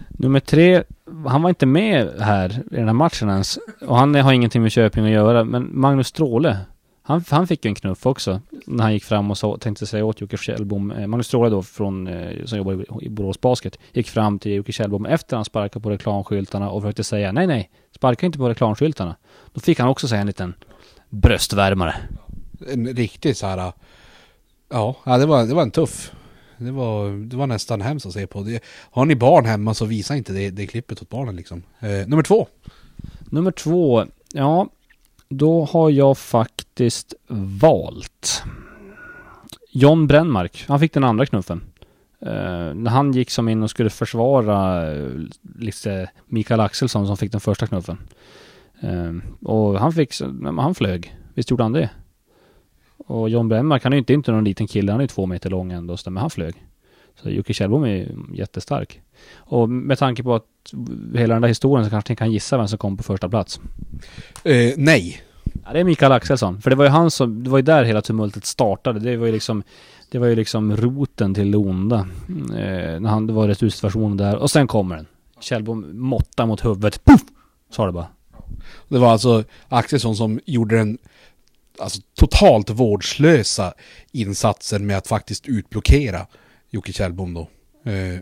Nummer 0.10 0.40
tre, 0.40 0.84
han 1.28 1.42
var 1.42 1.50
inte 1.50 1.66
med 1.66 2.10
här 2.20 2.64
i 2.72 2.76
den 2.76 2.88
här 2.88 2.94
matchen 2.94 3.30
ens. 3.30 3.60
Och 3.82 3.98
han 3.98 4.16
har 4.16 4.34
ingenting 4.34 4.62
med 4.62 4.72
Köping 4.72 5.06
att 5.06 5.12
göra, 5.12 5.44
men 5.44 5.80
Magnus 5.80 6.08
Stråle. 6.08 6.58
Han, 7.08 7.24
han 7.30 7.48
fick 7.48 7.66
ju 7.66 7.70
en 7.70 7.76
knuff 7.76 8.06
också 8.06 8.42
när 8.66 8.84
han 8.84 8.94
gick 8.94 9.04
fram 9.04 9.32
och 9.32 9.38
så, 9.38 9.58
tänkte 9.58 9.86
säga 9.86 10.06
åt 10.06 10.22
Jocke 10.22 10.38
Kjellbom, 10.38 10.92
eh, 10.92 11.08
Magnus 11.08 11.28
Stråle 11.28 11.50
då 11.50 11.64
från, 11.64 12.08
eh, 12.08 12.46
som 12.46 12.58
jobbar 12.58 12.74
i, 12.74 13.06
i 13.06 13.10
Borås 13.10 13.42
Basket, 13.42 13.80
gick 13.94 14.10
fram 14.10 14.40
till 14.40 14.52
Jocke 14.52 14.72
Kjellbom 14.72 15.06
efter 15.06 15.36
han 15.36 15.46
sparkade 15.46 15.84
på 15.84 15.90
reklamskyltarna 15.90 16.70
och 16.70 16.82
försökte 16.82 17.04
säga 17.04 17.32
nej 17.32 17.48
nej, 17.48 17.72
sparka 17.96 18.26
inte 18.26 18.38
på 18.38 18.50
reklamskyltarna. 18.50 19.16
Då 19.54 19.60
fick 19.60 19.80
han 19.80 19.90
också 19.90 20.08
säga 20.08 20.22
en 20.22 20.28
liten 20.28 20.54
bröstvärmare. 21.10 21.96
En 22.74 22.88
riktig 22.88 23.38
så 23.38 23.48
här... 23.48 23.74
Ja, 24.70 24.96
det, 25.06 25.26
var, 25.26 25.46
det 25.46 25.54
var 25.54 25.62
en 25.62 25.72
tuff. 25.72 26.12
Det 26.58 26.72
var, 26.72 27.28
det 27.30 27.38
var 27.38 27.48
nästan 27.48 27.82
hemskt 27.82 28.06
att 28.06 28.14
se 28.14 28.28
på. 28.28 28.42
Det, 28.42 28.64
har 28.92 29.06
ni 29.06 29.16
barn 29.16 29.46
hemma 29.46 29.74
så 29.74 29.86
visa 29.86 30.16
inte 30.16 30.34
det, 30.34 30.50
det 30.50 30.68
klippet 30.68 31.02
åt 31.02 31.10
barnen 31.10 31.36
liksom. 31.36 31.64
Eh, 31.80 32.08
nummer 32.08 32.24
två. 32.24 32.48
Nummer 33.30 33.52
två, 33.52 34.06
ja, 34.34 34.68
då 35.30 35.66
har 35.66 35.90
jag 35.90 36.18
faktiskt 36.18 37.14
valt 37.62 38.44
John 39.72 40.08
Brännmark. 40.08 40.66
Han 40.68 40.80
fick 40.80 40.94
den 40.94 41.04
andra 41.04 41.26
knuffen. 41.26 41.64
Eh, 42.20 42.74
när 42.74 42.90
han 42.90 43.12
gick 43.12 43.32
som 43.32 43.50
in 43.50 43.64
och 43.64 43.70
skulle 43.70 43.90
försvara 43.90 44.92
eh, 44.94 45.12
lite 45.60 46.10
Mikael 46.26 46.60
Axelsson 46.60 47.08
som 47.08 47.18
fick 47.18 47.32
den 47.32 47.42
första 47.42 47.68
knuffen. 47.68 47.98
Eh, 48.82 49.14
och 49.42 49.80
han 49.80 49.94
fick, 49.94 50.14
han 50.58 50.76
flög. 50.76 51.16
Visst 51.34 51.52
gjorde 51.52 51.64
han 51.64 51.74
det? 51.74 51.90
Och 52.98 53.30
John 53.30 53.50
Brännmark, 53.50 53.84
han 53.84 53.94
är 53.94 53.98
ju 53.98 54.00
inte, 54.00 54.14
inte 54.14 54.32
någon 54.32 54.44
liten 54.44 54.68
kille, 54.68 54.92
han 54.92 55.02
är 55.02 55.04
ju 55.04 55.08
två 55.08 55.26
meter 55.26 55.50
lång 55.50 55.72
ändå, 55.72 55.98
men 56.06 56.18
han 56.18 56.30
flög. 56.30 56.56
Så 57.16 57.30
Jocke 57.30 57.54
Kjellbom 57.54 57.84
är 57.84 57.88
ju 57.88 58.08
jättestark. 58.34 59.02
Och 59.36 59.70
med 59.70 60.00
tanke 60.00 60.24
på 60.24 60.36
att 60.36 60.46
hela 61.14 61.34
den 61.34 61.42
där 61.42 61.50
historien 61.50 61.86
så 61.86 61.92
kanske 61.92 62.12
ni 62.14 62.16
kan 62.18 62.32
gissa 62.32 62.58
vem 62.58 62.68
som 62.68 62.78
kom 62.78 62.98
på 62.98 63.04
första 63.04 63.30
plats. 63.30 63.60
Eh, 64.44 64.74
nej. 64.78 65.22
Ja, 65.66 65.74
det 65.74 65.80
är 65.80 65.84
Mikael 65.84 66.12
Axelsson. 66.12 66.62
För 66.62 66.70
det 66.70 66.76
var 66.76 66.86
ju 66.86 66.92
han 66.92 67.12
som, 67.12 67.44
det 67.44 67.50
var 67.50 67.58
ju 67.58 67.62
där 67.62 67.84
hela 67.84 68.02
tumultet 68.02 68.46
startade. 68.46 69.00
Det 69.00 69.18
var 69.18 69.26
ju 69.26 69.32
liksom, 69.32 69.64
det 70.12 70.20
var 70.20 70.28
ju 70.28 70.36
liksom 70.36 70.78
roten 70.78 71.34
till 71.34 71.52
det 71.52 71.58
onda. 71.58 72.08
Eh, 72.30 73.00
när 73.00 73.10
han, 73.10 73.28
det 73.28 73.34
var 73.34 73.48
retursituationen 73.48 74.18
där. 74.18 74.36
Och 74.36 74.52
sen 74.52 74.68
kommer 74.68 74.96
den. 74.96 75.06
Kjellbom 75.40 75.86
måttar 76.00 76.46
mot 76.46 76.66
huvudet. 76.66 77.06
Puff! 77.06 77.22
Sa 77.70 77.86
det 77.86 77.92
bara. 77.92 78.08
Det 78.88 78.98
var 78.98 79.12
alltså 79.12 79.44
Axelsson 79.70 80.16
som 80.16 80.40
gjorde 80.46 80.78
den 80.78 80.98
alltså, 81.80 82.02
totalt 82.14 82.70
vårdslösa 82.70 83.74
insatsen 84.12 84.86
med 84.86 84.98
att 84.98 85.08
faktiskt 85.08 85.48
utblockera 85.48 86.28
Jocke 86.70 86.94
Kjellbom 86.94 87.34
då. 87.34 87.48
Eh, 87.92 88.20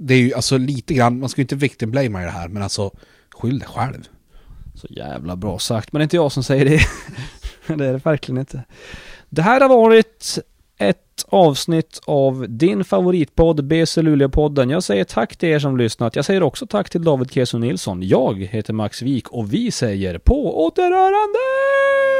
det 0.00 0.14
är 0.14 0.18
ju 0.18 0.34
alltså 0.34 0.58
lite 0.58 0.94
grann, 0.94 1.20
man 1.20 1.28
ska 1.28 1.40
ju 1.40 1.44
inte 1.44 1.56
victim-blamea 1.56 2.22
i 2.22 2.24
det 2.24 2.30
här, 2.30 2.48
men 2.48 2.62
alltså 2.62 2.90
skyll 3.30 3.58
dig 3.58 3.68
själv. 3.68 4.08
Så 4.74 4.86
jävla 4.90 5.36
bra 5.36 5.58
sagt. 5.58 5.92
Men 5.92 6.00
det 6.00 6.02
är 6.02 6.04
inte 6.04 6.16
jag 6.16 6.32
som 6.32 6.42
säger 6.42 6.64
det. 6.64 6.80
det 7.76 7.86
är 7.86 7.92
det 7.92 8.04
verkligen 8.04 8.38
inte. 8.38 8.64
Det 9.28 9.42
här 9.42 9.60
har 9.60 9.68
varit 9.68 10.38
ett 10.78 11.24
avsnitt 11.28 12.00
av 12.04 12.46
din 12.48 12.84
favoritpodd 12.84 13.64
BC 13.64 14.02
Luleå-podden. 14.02 14.70
Jag 14.70 14.82
säger 14.82 15.04
tack 15.04 15.36
till 15.36 15.48
er 15.48 15.58
som 15.58 15.76
lyssnat. 15.76 16.16
Jag 16.16 16.24
säger 16.24 16.42
också 16.42 16.66
tack 16.66 16.90
till 16.90 17.04
David 17.04 17.30
Keso 17.30 17.58
Nilsson. 17.58 18.02
Jag 18.02 18.42
heter 18.42 18.72
Max 18.72 19.02
Wik 19.02 19.28
och 19.28 19.52
vi 19.52 19.70
säger 19.70 20.18
på 20.18 20.64
återhörande! 20.66 22.19